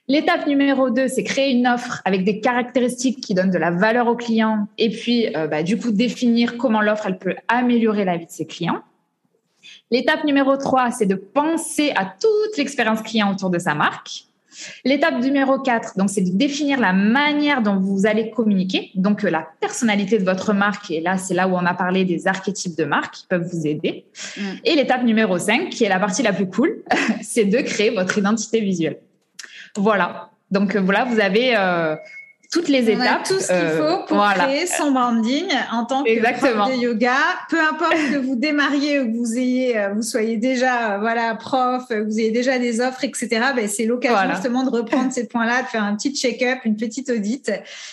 L'étape 0.07 0.45
numéro 0.45 0.91
deux, 0.91 1.07
c'est 1.07 1.23
créer 1.23 1.51
une 1.51 1.65
offre 1.67 2.01
avec 2.05 2.23
des 2.23 2.39
caractéristiques 2.39 3.21
qui 3.21 3.33
donnent 3.33 3.49
de 3.49 3.57
la 3.57 3.71
valeur 3.71 4.07
aux 4.07 4.15
clients 4.15 4.67
et 4.77 4.89
puis, 4.89 5.35
euh, 5.35 5.47
bah, 5.47 5.63
du 5.63 5.77
coup, 5.77 5.91
définir 5.91 6.57
comment 6.57 6.81
l'offre 6.81 7.07
elle 7.07 7.17
peut 7.17 7.35
améliorer 7.47 8.05
la 8.05 8.17
vie 8.17 8.27
de 8.27 8.31
ses 8.31 8.45
clients. 8.45 8.81
L'étape 9.89 10.23
numéro 10.23 10.57
trois, 10.57 10.91
c'est 10.91 11.07
de 11.07 11.15
penser 11.15 11.91
à 11.95 12.05
toute 12.05 12.57
l'expérience 12.57 13.01
client 13.01 13.31
autour 13.31 13.49
de 13.49 13.57
sa 13.57 13.73
marque. 13.73 14.25
L'étape 14.83 15.21
numéro 15.21 15.59
4, 15.59 15.97
donc, 15.97 16.09
c'est 16.09 16.21
de 16.21 16.37
définir 16.37 16.79
la 16.79 16.93
manière 16.93 17.61
dont 17.61 17.77
vous 17.77 18.05
allez 18.05 18.29
communiquer, 18.29 18.91
donc 18.95 19.25
euh, 19.25 19.29
la 19.29 19.47
personnalité 19.59 20.17
de 20.17 20.23
votre 20.23 20.53
marque. 20.53 20.91
Et 20.91 21.01
là, 21.01 21.17
c'est 21.17 21.33
là 21.33 21.47
où 21.47 21.53
on 21.53 21.65
a 21.65 21.73
parlé 21.73 22.05
des 22.05 22.27
archétypes 22.27 22.77
de 22.77 22.85
marque 22.85 23.15
qui 23.15 23.27
peuvent 23.27 23.47
vous 23.51 23.67
aider. 23.67 24.05
Mm. 24.37 24.41
Et 24.63 24.75
l'étape 24.75 25.03
numéro 25.03 25.37
5, 25.37 25.69
qui 25.69 25.83
est 25.83 25.89
la 25.89 25.99
partie 25.99 26.23
la 26.23 26.31
plus 26.31 26.47
cool, 26.47 26.83
c'est 27.21 27.45
de 27.45 27.57
créer 27.57 27.89
votre 27.89 28.17
identité 28.17 28.61
visuelle. 28.61 28.99
Voilà. 29.77 30.29
Donc 30.51 30.75
euh, 30.75 30.81
voilà, 30.81 31.03
vous 31.05 31.19
avez 31.19 31.55
euh, 31.55 31.95
toutes 32.51 32.67
les 32.67 32.83
on 32.83 33.01
étapes. 33.01 33.21
A 33.21 33.27
tout 33.27 33.39
ce 33.39 33.47
qu'il 33.47 33.55
euh, 33.55 33.97
faut 33.97 34.05
pour 34.05 34.23
créer 34.33 34.65
son 34.65 34.91
branding 34.91 35.45
en 35.71 35.85
tant 35.85 36.03
que 36.03 36.09
Exactement. 36.09 36.65
prof 36.65 36.75
de 36.75 36.81
yoga. 36.81 37.15
Peu 37.49 37.59
importe 37.59 37.95
que 38.11 38.17
vous 38.17 38.35
démarriez 38.35 38.99
ou 38.99 39.11
que 39.11 39.17
vous 39.17 39.37
ayez, 39.37 39.77
euh, 39.77 39.89
vous 39.93 40.01
soyez 40.01 40.37
déjà, 40.37 40.93
euh, 40.93 40.97
voilà, 40.99 41.35
prof, 41.35 41.87
que 41.89 42.03
vous 42.03 42.19
ayez 42.19 42.31
déjà 42.31 42.59
des 42.59 42.81
offres, 42.81 43.03
etc. 43.03 43.29
Ben, 43.55 43.67
c'est 43.67 43.85
l'occasion 43.85 44.33
justement 44.33 44.63
de 44.63 44.69
reprendre 44.69 45.11
ces 45.11 45.27
points-là, 45.27 45.63
de 45.63 45.67
faire 45.67 45.83
un 45.83 45.95
petit 45.95 46.13
check-up, 46.15 46.59
une 46.65 46.75
petite 46.75 47.09
audit, 47.09 47.51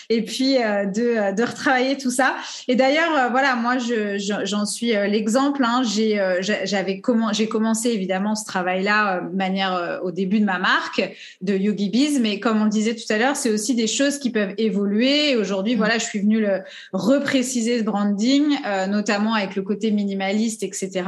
et 0.09 0.23
puis 0.23 0.55
de, 0.55 1.35
de 1.35 1.43
retravailler 1.43 1.97
tout 1.97 2.11
ça. 2.11 2.35
Et 2.67 2.75
d'ailleurs, 2.75 3.29
voilà, 3.31 3.55
moi, 3.55 3.77
je, 3.77 4.17
j'en 4.43 4.65
suis 4.65 4.87
l'exemple. 4.87 5.63
Hein. 5.63 5.81
J'ai, 5.83 6.21
j'avais 6.63 6.99
comment, 6.99 7.33
j'ai 7.33 7.47
commencé 7.47 7.89
évidemment 7.89 8.35
ce 8.35 8.45
travail-là 8.45 9.21
de 9.21 9.35
manière 9.35 10.01
au 10.03 10.11
début 10.11 10.39
de 10.39 10.45
ma 10.45 10.59
marque 10.59 11.01
de 11.41 11.55
Yogi 11.55 11.89
Biz, 11.89 12.19
mais 12.19 12.39
comme 12.39 12.61
on 12.61 12.65
le 12.65 12.69
disait 12.69 12.95
tout 12.95 13.11
à 13.11 13.17
l'heure, 13.17 13.35
c'est 13.35 13.49
aussi 13.49 13.75
des 13.75 13.87
choses 13.87 14.19
qui 14.19 14.29
peuvent 14.29 14.42
évoluer. 14.57 15.35
Aujourd'hui, 15.35 15.75
mm. 15.75 15.77
voilà, 15.77 15.97
je 15.97 16.05
suis 16.05 16.19
venue 16.19 16.41
le 16.41 16.61
repréciser 16.91 17.79
ce 17.79 17.83
branding, 17.83 18.43
euh, 18.65 18.87
notamment 18.87 19.33
avec 19.33 19.55
le 19.55 19.61
côté 19.61 19.91
minimaliste, 19.91 20.63
etc 20.63 21.03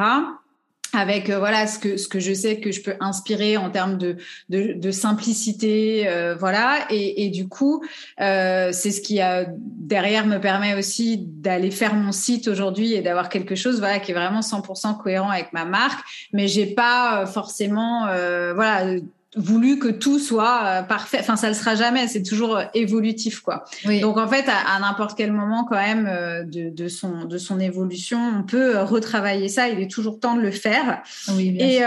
avec 0.94 1.30
euh, 1.30 1.40
voilà 1.40 1.68
ce 1.68 1.78
que 1.78 1.98
ce 1.98 2.08
que 2.08 2.20
je 2.22 2.34
sais 2.34 2.62
que 2.62 2.72
je 2.72 2.82
peux 2.82 2.94
inspirer 3.02 3.58
en 3.58 3.70
termes 3.70 3.98
de 3.98 4.16
de, 4.50 4.92
simplicité 4.92 6.08
euh, 6.08 6.36
voilà 6.36 6.86
et, 6.90 7.26
et, 7.26 7.30
du 7.30 7.50
coup 7.50 7.84
c'est 8.18 8.72
ce 8.72 9.02
qui 9.02 9.20
a 9.20 9.46
derrière 9.50 10.26
me 10.26 10.38
permet 10.38 10.74
aussi 10.76 11.18
d'aller 11.18 11.72
faire 11.72 11.96
mon 11.96 12.14
site 12.14 12.48
aujourd'hui 12.48 12.94
et 12.94 13.02
d'avoir 13.02 13.28
quelque 13.28 13.56
chose 13.56 13.80
voilà 13.80 14.00
qui 14.00 14.12
est 14.12 14.14
vraiment 14.14 14.40
100% 14.40 14.98
cohérent 15.02 15.30
avec 15.30 15.52
ma 15.52 15.66
marque 15.66 16.00
mais 16.32 16.48
j'ai 16.48 16.68
pas 16.68 17.26
forcément 17.26 18.06
voilà 18.54 18.96
voulu 19.36 19.80
que 19.80 19.90
tout 19.90 20.20
soit 20.20 20.62
euh, 20.64 20.82
parfait. 20.82 21.18
Enfin, 21.20 21.36
ça 21.36 21.48
le 21.50 21.54
sera 21.54 21.76
jamais. 21.76 22.08
C'est 22.08 22.24
toujours 22.24 22.58
euh, 22.58 22.64
évolutif, 22.74 23.42
quoi. 23.42 23.66
Donc, 24.02 24.18
en 24.18 24.28
fait, 24.28 24.46
à, 24.48 24.80
n'importe 24.80 25.18
quel 25.18 25.32
moment, 25.32 25.66
quand 25.66 25.76
même, 25.76 26.08
euh, 26.10 26.44
de, 26.44 26.70
de, 26.70 26.88
son 26.88 27.26
de 27.26 27.38
son 27.38 27.60
évolution, 27.60 28.20
on 28.40 28.44
peut 28.44 28.80
retravailler 28.80 29.50
ça. 29.50 29.68
Il 29.70 29.80
est 29.80 29.92
toujours 29.92 30.20
temps 30.20 30.36
de 30.36 30.42
le 30.42 30.52
faire. 30.52 31.02
Oui, 31.36 31.58
et, 31.60 31.82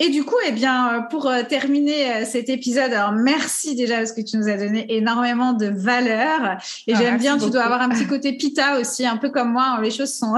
et 0.00 0.10
du 0.10 0.24
coup, 0.24 0.36
eh 0.46 0.52
bien, 0.52 1.06
pour 1.10 1.30
terminer 1.48 2.24
cet 2.24 2.48
épisode, 2.48 2.92
alors 2.92 3.12
merci 3.12 3.74
déjà 3.74 3.98
parce 3.98 4.12
que 4.12 4.20
tu 4.20 4.36
nous 4.36 4.48
as 4.48 4.56
donné 4.56 4.86
énormément 4.94 5.52
de 5.52 5.66
valeur. 5.66 6.58
Et 6.86 6.94
ah, 6.94 6.98
j'aime 6.98 7.18
bien. 7.18 7.38
Tu 7.38 7.50
dois 7.50 7.62
avoir 7.62 7.80
un 7.80 7.88
petit 7.88 8.06
côté 8.06 8.32
pita 8.32 8.78
aussi, 8.78 9.06
un 9.06 9.16
peu 9.16 9.30
comme 9.30 9.52
moi. 9.52 9.78
Les 9.82 9.90
choses 9.90 10.12
sont 10.12 10.34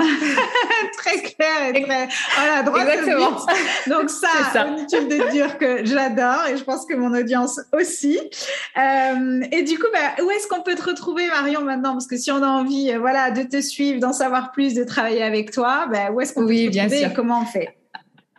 très 0.96 1.22
claires 1.22 1.74
et 1.74 1.82
très 1.82 2.08
voilà, 2.36 2.62
droit 2.62 2.80
Exactement. 2.82 3.46
Donc 3.88 4.10
ça, 4.10 4.28
ça. 4.52 4.66
inutile 4.66 5.08
de 5.08 5.30
dire 5.30 5.58
que 5.58 5.84
j'adore 5.84 6.51
et 6.52 6.56
je 6.56 6.64
pense 6.64 6.86
que 6.86 6.94
mon 6.94 7.14
audience 7.14 7.60
aussi. 7.72 8.18
Euh, 8.18 9.40
et 9.50 9.62
du 9.62 9.78
coup, 9.78 9.86
bah, 9.92 10.22
où 10.24 10.30
est-ce 10.30 10.46
qu'on 10.48 10.62
peut 10.62 10.74
te 10.74 10.82
retrouver, 10.82 11.26
Marion, 11.28 11.62
maintenant? 11.62 11.92
Parce 11.92 12.06
que 12.06 12.16
si 12.16 12.30
on 12.30 12.42
a 12.42 12.48
envie 12.48 12.92
euh, 12.92 12.98
voilà, 12.98 13.30
de 13.30 13.42
te 13.42 13.60
suivre, 13.60 14.00
d'en 14.00 14.12
savoir 14.12 14.52
plus, 14.52 14.74
de 14.74 14.84
travailler 14.84 15.22
avec 15.22 15.50
toi, 15.50 15.86
bah, 15.90 16.10
où 16.12 16.20
est-ce 16.20 16.32
qu'on 16.32 16.46
peut 16.46 16.54
te 16.54 16.78
retrouver 16.78 17.02
et 17.02 17.12
comment 17.12 17.40
on 17.42 17.46
fait? 17.46 17.76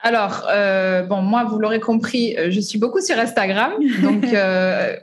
Alors, 0.05 0.47
euh, 0.51 1.03
bon, 1.03 1.21
moi, 1.21 1.45
vous 1.45 1.57
l'aurez 1.59 1.79
compris, 1.79 2.35
je 2.49 2.59
suis 2.59 2.77
beaucoup 2.77 2.99
sur 2.99 3.17
Instagram. 3.17 3.71
Donc, 4.01 4.25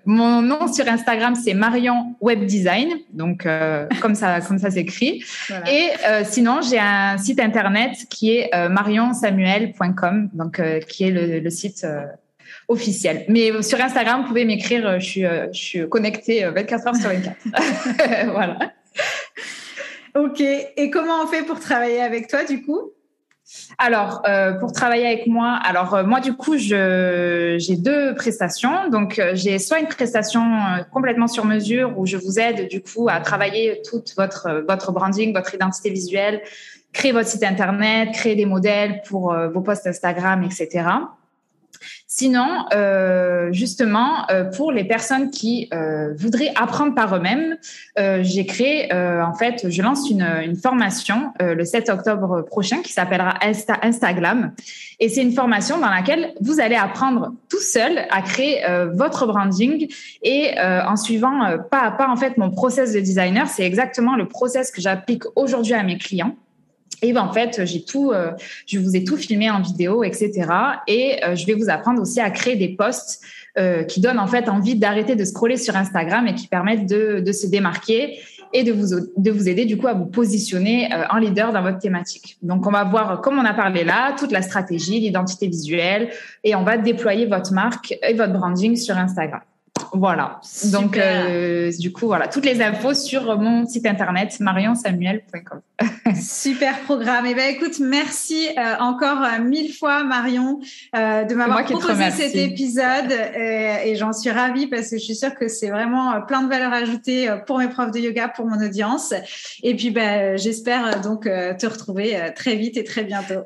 mon 0.04 0.42
nom 0.42 0.70
sur 0.70 0.86
Instagram, 0.86 1.34
c'est 1.34 1.54
Marion 1.54 2.14
Web 2.20 2.44
Design. 2.44 2.90
Donc, 3.10 3.48
comme 4.02 4.14
ça, 4.14 4.42
comme 4.42 4.58
ça 4.58 4.70
s'écrit. 4.70 5.24
Et 5.72 5.88
sinon, 6.24 6.60
j'ai 6.60 6.78
un 6.78 7.16
site 7.16 7.40
internet 7.40 7.92
qui 8.10 8.36
est 8.36 8.50
marionsamuel.com, 8.68 10.28
donc 10.34 10.60
qui 10.86 11.04
est 11.04 11.10
le, 11.10 11.38
le 11.40 11.50
site 11.50 11.86
officiel. 12.70 13.24
Mais 13.28 13.62
sur 13.62 13.80
Instagram, 13.80 14.22
vous 14.22 14.28
pouvez 14.28 14.44
m'écrire, 14.44 14.86
euh, 14.86 14.98
je 14.98 15.04
suis, 15.04 15.26
euh, 15.26 15.48
je 15.52 15.60
suis 15.60 15.88
connectée 15.88 16.44
24 16.44 16.86
euh, 16.86 16.88
heures 16.88 16.96
sur 16.96 17.10
24. 17.10 17.36
voilà. 18.32 18.58
Ok. 20.16 20.40
Et 20.40 20.90
comment 20.90 21.22
on 21.22 21.26
fait 21.26 21.42
pour 21.42 21.60
travailler 21.60 22.00
avec 22.00 22.28
toi, 22.28 22.44
du 22.44 22.62
coup? 22.62 22.92
Alors, 23.78 24.22
pour 24.60 24.70
travailler 24.70 25.06
avec 25.06 25.26
moi, 25.26 25.58
alors 25.64 26.06
moi 26.06 26.20
du 26.20 26.34
coup, 26.34 26.56
j'ai 26.56 27.76
deux 27.78 28.14
prestations. 28.14 28.88
Donc, 28.90 29.20
j'ai 29.32 29.58
soit 29.58 29.80
une 29.80 29.88
prestation 29.88 30.40
complètement 30.92 31.26
sur 31.26 31.44
mesure 31.44 31.98
où 31.98 32.06
je 32.06 32.16
vous 32.16 32.38
aide 32.38 32.68
du 32.68 32.80
coup 32.80 33.08
à 33.08 33.18
travailler 33.18 33.82
toute 33.90 34.14
votre 34.16 34.64
votre 34.68 34.92
branding, 34.92 35.34
votre 35.34 35.52
identité 35.52 35.90
visuelle, 35.90 36.42
créer 36.92 37.10
votre 37.10 37.28
site 37.28 37.42
internet, 37.42 38.10
créer 38.12 38.36
des 38.36 38.46
modèles 38.46 39.02
pour 39.08 39.34
vos 39.52 39.62
posts 39.62 39.88
Instagram, 39.88 40.44
etc. 40.44 40.84
Sinon, 42.12 42.64
euh, 42.74 43.52
justement, 43.52 44.28
euh, 44.32 44.42
pour 44.42 44.72
les 44.72 44.82
personnes 44.82 45.30
qui 45.30 45.68
euh, 45.72 46.12
voudraient 46.18 46.52
apprendre 46.56 46.92
par 46.92 47.14
eux-mêmes, 47.14 47.56
j'ai 47.96 48.46
créé, 48.46 48.92
en 48.92 49.32
fait, 49.34 49.70
je 49.70 49.82
lance 49.82 50.10
une, 50.10 50.22
une 50.22 50.56
formation 50.56 51.32
le 51.38 51.64
7 51.64 51.88
octobre 51.90 52.42
prochain 52.42 52.78
qui 52.82 52.92
s'appellera 52.92 53.34
Insta 53.42 53.78
Instagram. 53.82 54.52
Et 54.98 55.08
c'est 55.08 55.22
une 55.22 55.32
formation 55.32 55.78
dans 55.78 55.90
laquelle 55.90 56.32
vous 56.40 56.60
allez 56.60 56.74
apprendre 56.74 57.34
tout 57.48 57.60
seul 57.60 58.06
à 58.10 58.22
créer 58.22 58.64
votre 58.94 59.26
branding 59.26 59.86
et 60.22 60.58
en 60.58 60.96
suivant 60.96 61.58
pas 61.70 61.82
à 61.82 61.90
pas, 61.90 62.08
en 62.08 62.16
fait, 62.16 62.38
mon 62.38 62.50
process 62.50 62.94
de 62.94 63.00
designer. 63.00 63.46
C'est 63.48 63.64
exactement 63.64 64.16
le 64.16 64.26
process 64.26 64.70
que 64.70 64.80
j'applique 64.80 65.24
aujourd'hui 65.36 65.74
à 65.74 65.82
mes 65.82 65.98
clients. 65.98 66.34
Et 67.02 67.12
ben, 67.12 67.22
en 67.22 67.32
fait, 67.32 67.64
j'ai 67.64 67.82
tout, 67.82 68.10
euh, 68.12 68.32
je 68.66 68.78
vous 68.78 68.96
ai 68.96 69.04
tout 69.04 69.16
filmé 69.16 69.50
en 69.50 69.60
vidéo, 69.60 70.04
etc. 70.04 70.32
Et 70.86 71.24
euh, 71.24 71.34
je 71.34 71.46
vais 71.46 71.54
vous 71.54 71.70
apprendre 71.70 72.00
aussi 72.00 72.20
à 72.20 72.30
créer 72.30 72.56
des 72.56 72.70
posts 72.70 73.22
euh, 73.58 73.84
qui 73.84 74.00
donnent 74.00 74.18
en 74.18 74.26
fait 74.26 74.48
envie 74.48 74.76
d'arrêter 74.76 75.16
de 75.16 75.24
scroller 75.24 75.56
sur 75.56 75.76
Instagram 75.76 76.26
et 76.26 76.34
qui 76.34 76.46
permettent 76.46 76.86
de, 76.86 77.20
de 77.20 77.32
se 77.32 77.46
démarquer 77.46 78.18
et 78.52 78.64
de 78.64 78.72
vous, 78.72 79.06
de 79.16 79.30
vous 79.30 79.48
aider 79.48 79.64
du 79.64 79.76
coup 79.76 79.86
à 79.86 79.94
vous 79.94 80.06
positionner 80.06 80.88
en 81.10 81.18
leader 81.18 81.52
dans 81.52 81.62
votre 81.62 81.78
thématique. 81.78 82.36
Donc, 82.42 82.66
on 82.66 82.72
va 82.72 82.82
voir, 82.82 83.20
comme 83.20 83.38
on 83.38 83.44
a 83.44 83.54
parlé 83.54 83.84
là, 83.84 84.12
toute 84.18 84.32
la 84.32 84.42
stratégie, 84.42 84.98
l'identité 84.98 85.46
visuelle 85.46 86.10
et 86.42 86.56
on 86.56 86.64
va 86.64 86.76
déployer 86.76 87.26
votre 87.26 87.52
marque 87.52 87.96
et 88.02 88.14
votre 88.14 88.32
branding 88.32 88.74
sur 88.74 88.98
Instagram. 88.98 89.40
Voilà. 89.92 90.40
Donc, 90.72 90.96
euh, 90.96 91.70
du 91.78 91.92
coup, 91.92 92.06
voilà, 92.06 92.28
toutes 92.28 92.44
les 92.44 92.62
infos 92.62 92.94
sur 92.94 93.38
mon 93.38 93.66
site 93.66 93.86
internet 93.86 94.38
marionsamuel.com. 94.40 95.60
Super 96.14 96.78
programme. 96.80 97.26
Et 97.26 97.30
eh 97.30 97.34
ben, 97.34 97.54
écoute, 97.54 97.80
merci 97.80 98.48
euh, 98.56 98.76
encore 98.78 99.22
euh, 99.22 99.42
mille 99.42 99.72
fois, 99.72 100.04
Marion, 100.04 100.60
de 100.94 101.34
m'avoir 101.34 101.64
proposé 101.64 102.10
cet 102.10 102.34
épisode. 102.34 103.12
et 103.12 103.94
j'en 103.96 104.12
suis 104.12 104.30
ravie 104.30 104.66
parce 104.66 104.90
que 104.90 104.98
je 104.98 105.04
suis 105.04 105.16
sûre 105.16 105.34
que 105.34 105.48
c'est 105.48 105.70
vraiment 105.70 106.20
plein 106.22 106.42
de 106.42 106.48
valeur 106.48 106.72
ajoutée 106.72 107.28
pour 107.46 107.58
mes 107.58 107.68
profs 107.68 107.90
de 107.90 107.98
yoga, 107.98 108.28
pour 108.28 108.46
mon 108.46 108.62
audience. 108.64 109.14
Et 109.62 109.74
puis, 109.74 109.90
ben, 109.90 110.36
j'espère 110.36 111.00
donc 111.00 111.24
te 111.24 111.66
retrouver 111.66 112.16
très 112.36 112.56
vite 112.56 112.76
et 112.76 112.84
très 112.84 113.04
bientôt. 113.04 113.42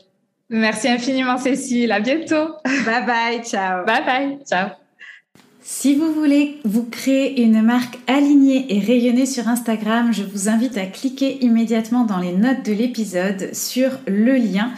Merci 0.50 0.88
infiniment, 0.88 1.38
Cécile. 1.38 1.90
À 1.90 2.00
bientôt. 2.00 2.56
Bye 2.84 3.06
bye. 3.06 3.42
Ciao. 3.44 3.84
Bye 3.84 4.04
bye. 4.04 4.38
Ciao. 4.44 4.83
Si 5.66 5.94
vous 5.94 6.12
voulez 6.12 6.60
vous 6.64 6.84
créer 6.84 7.42
une 7.42 7.62
marque 7.62 7.98
alignée 8.06 8.66
et 8.68 8.80
rayonnée 8.80 9.24
sur 9.24 9.48
Instagram, 9.48 10.12
je 10.12 10.22
vous 10.22 10.50
invite 10.50 10.76
à 10.76 10.84
cliquer 10.84 11.42
immédiatement 11.42 12.04
dans 12.04 12.18
les 12.18 12.32
notes 12.32 12.62
de 12.66 12.74
l'épisode 12.74 13.48
sur 13.54 13.92
le 14.06 14.34
lien 14.34 14.72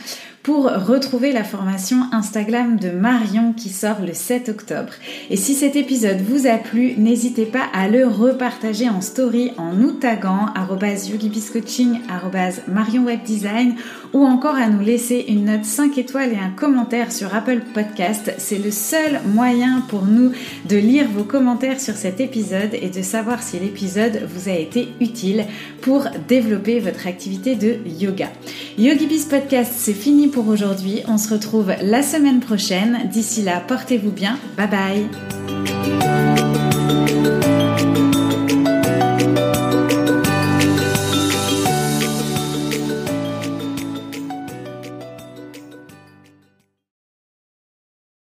pour 0.45 0.67
retrouver 0.67 1.33
la 1.33 1.43
formation 1.43 1.97
Instagram 2.13 2.79
de 2.79 2.91
Marion 2.91 3.53
qui 3.53 3.69
sort 3.69 4.01
le 4.01 4.15
7 4.15 4.49
octobre. 4.49 4.93
Et 5.29 5.37
si 5.37 5.55
cet 5.55 5.75
épisode 5.75 6.21
vous 6.21 6.47
a 6.47 6.57
plu, 6.57 6.95
n'hésitez 6.97 7.47
pas 7.47 7.65
à 7.73 7.89
le 7.89 8.07
repartager 8.07 8.89
en 8.89 9.01
story 9.01 9.51
en 9.59 9.73
nous 9.73 9.91
taguant 9.91 10.47
yogibiscoaching, 11.11 11.99
Marion 12.69 13.07
Web 13.07 13.25
Design 13.25 13.75
ou 14.17 14.25
encore 14.25 14.55
à 14.55 14.71
nous 14.71 14.81
laisser 14.81 15.27
une 15.29 15.45
note 15.45 15.67
5 15.67 15.99
étoiles 15.99 16.33
et 16.33 16.39
un 16.39 16.49
commentaire 16.49 17.13
sur 17.13 17.35
Apple 17.35 17.61
Podcast. 17.75 18.33
C'est 18.39 18.57
le 18.57 18.71
seul 18.71 19.21
moyen 19.27 19.83
pour 19.91 20.07
nous 20.07 20.33
de 20.67 20.77
lire 20.79 21.07
vos 21.07 21.23
commentaires 21.23 21.79
sur 21.79 21.97
cet 21.97 22.19
épisode 22.19 22.71
et 22.73 22.89
de 22.89 23.03
savoir 23.03 23.43
si 23.43 23.59
l'épisode 23.59 24.27
vous 24.27 24.49
a 24.49 24.55
été 24.55 24.89
utile 25.03 25.45
pour 25.83 26.07
développer 26.29 26.81
votre 26.81 27.07
activité 27.07 27.57
de 27.57 27.77
yoga. 28.01 28.31
YogiBiz 28.79 29.27
Podcast, 29.27 29.75
c'est 29.77 29.93
fini 29.93 30.29
pour 30.29 30.49
aujourd'hui. 30.49 31.03
On 31.09 31.19
se 31.19 31.35
retrouve 31.35 31.75
la 31.83 32.01
semaine 32.01 32.41
prochaine. 32.41 33.11
D'ici 33.13 33.43
là, 33.43 33.63
portez-vous 33.69 34.13
bien. 34.13 34.39
Bye 34.57 34.71
bye. 34.71 36.06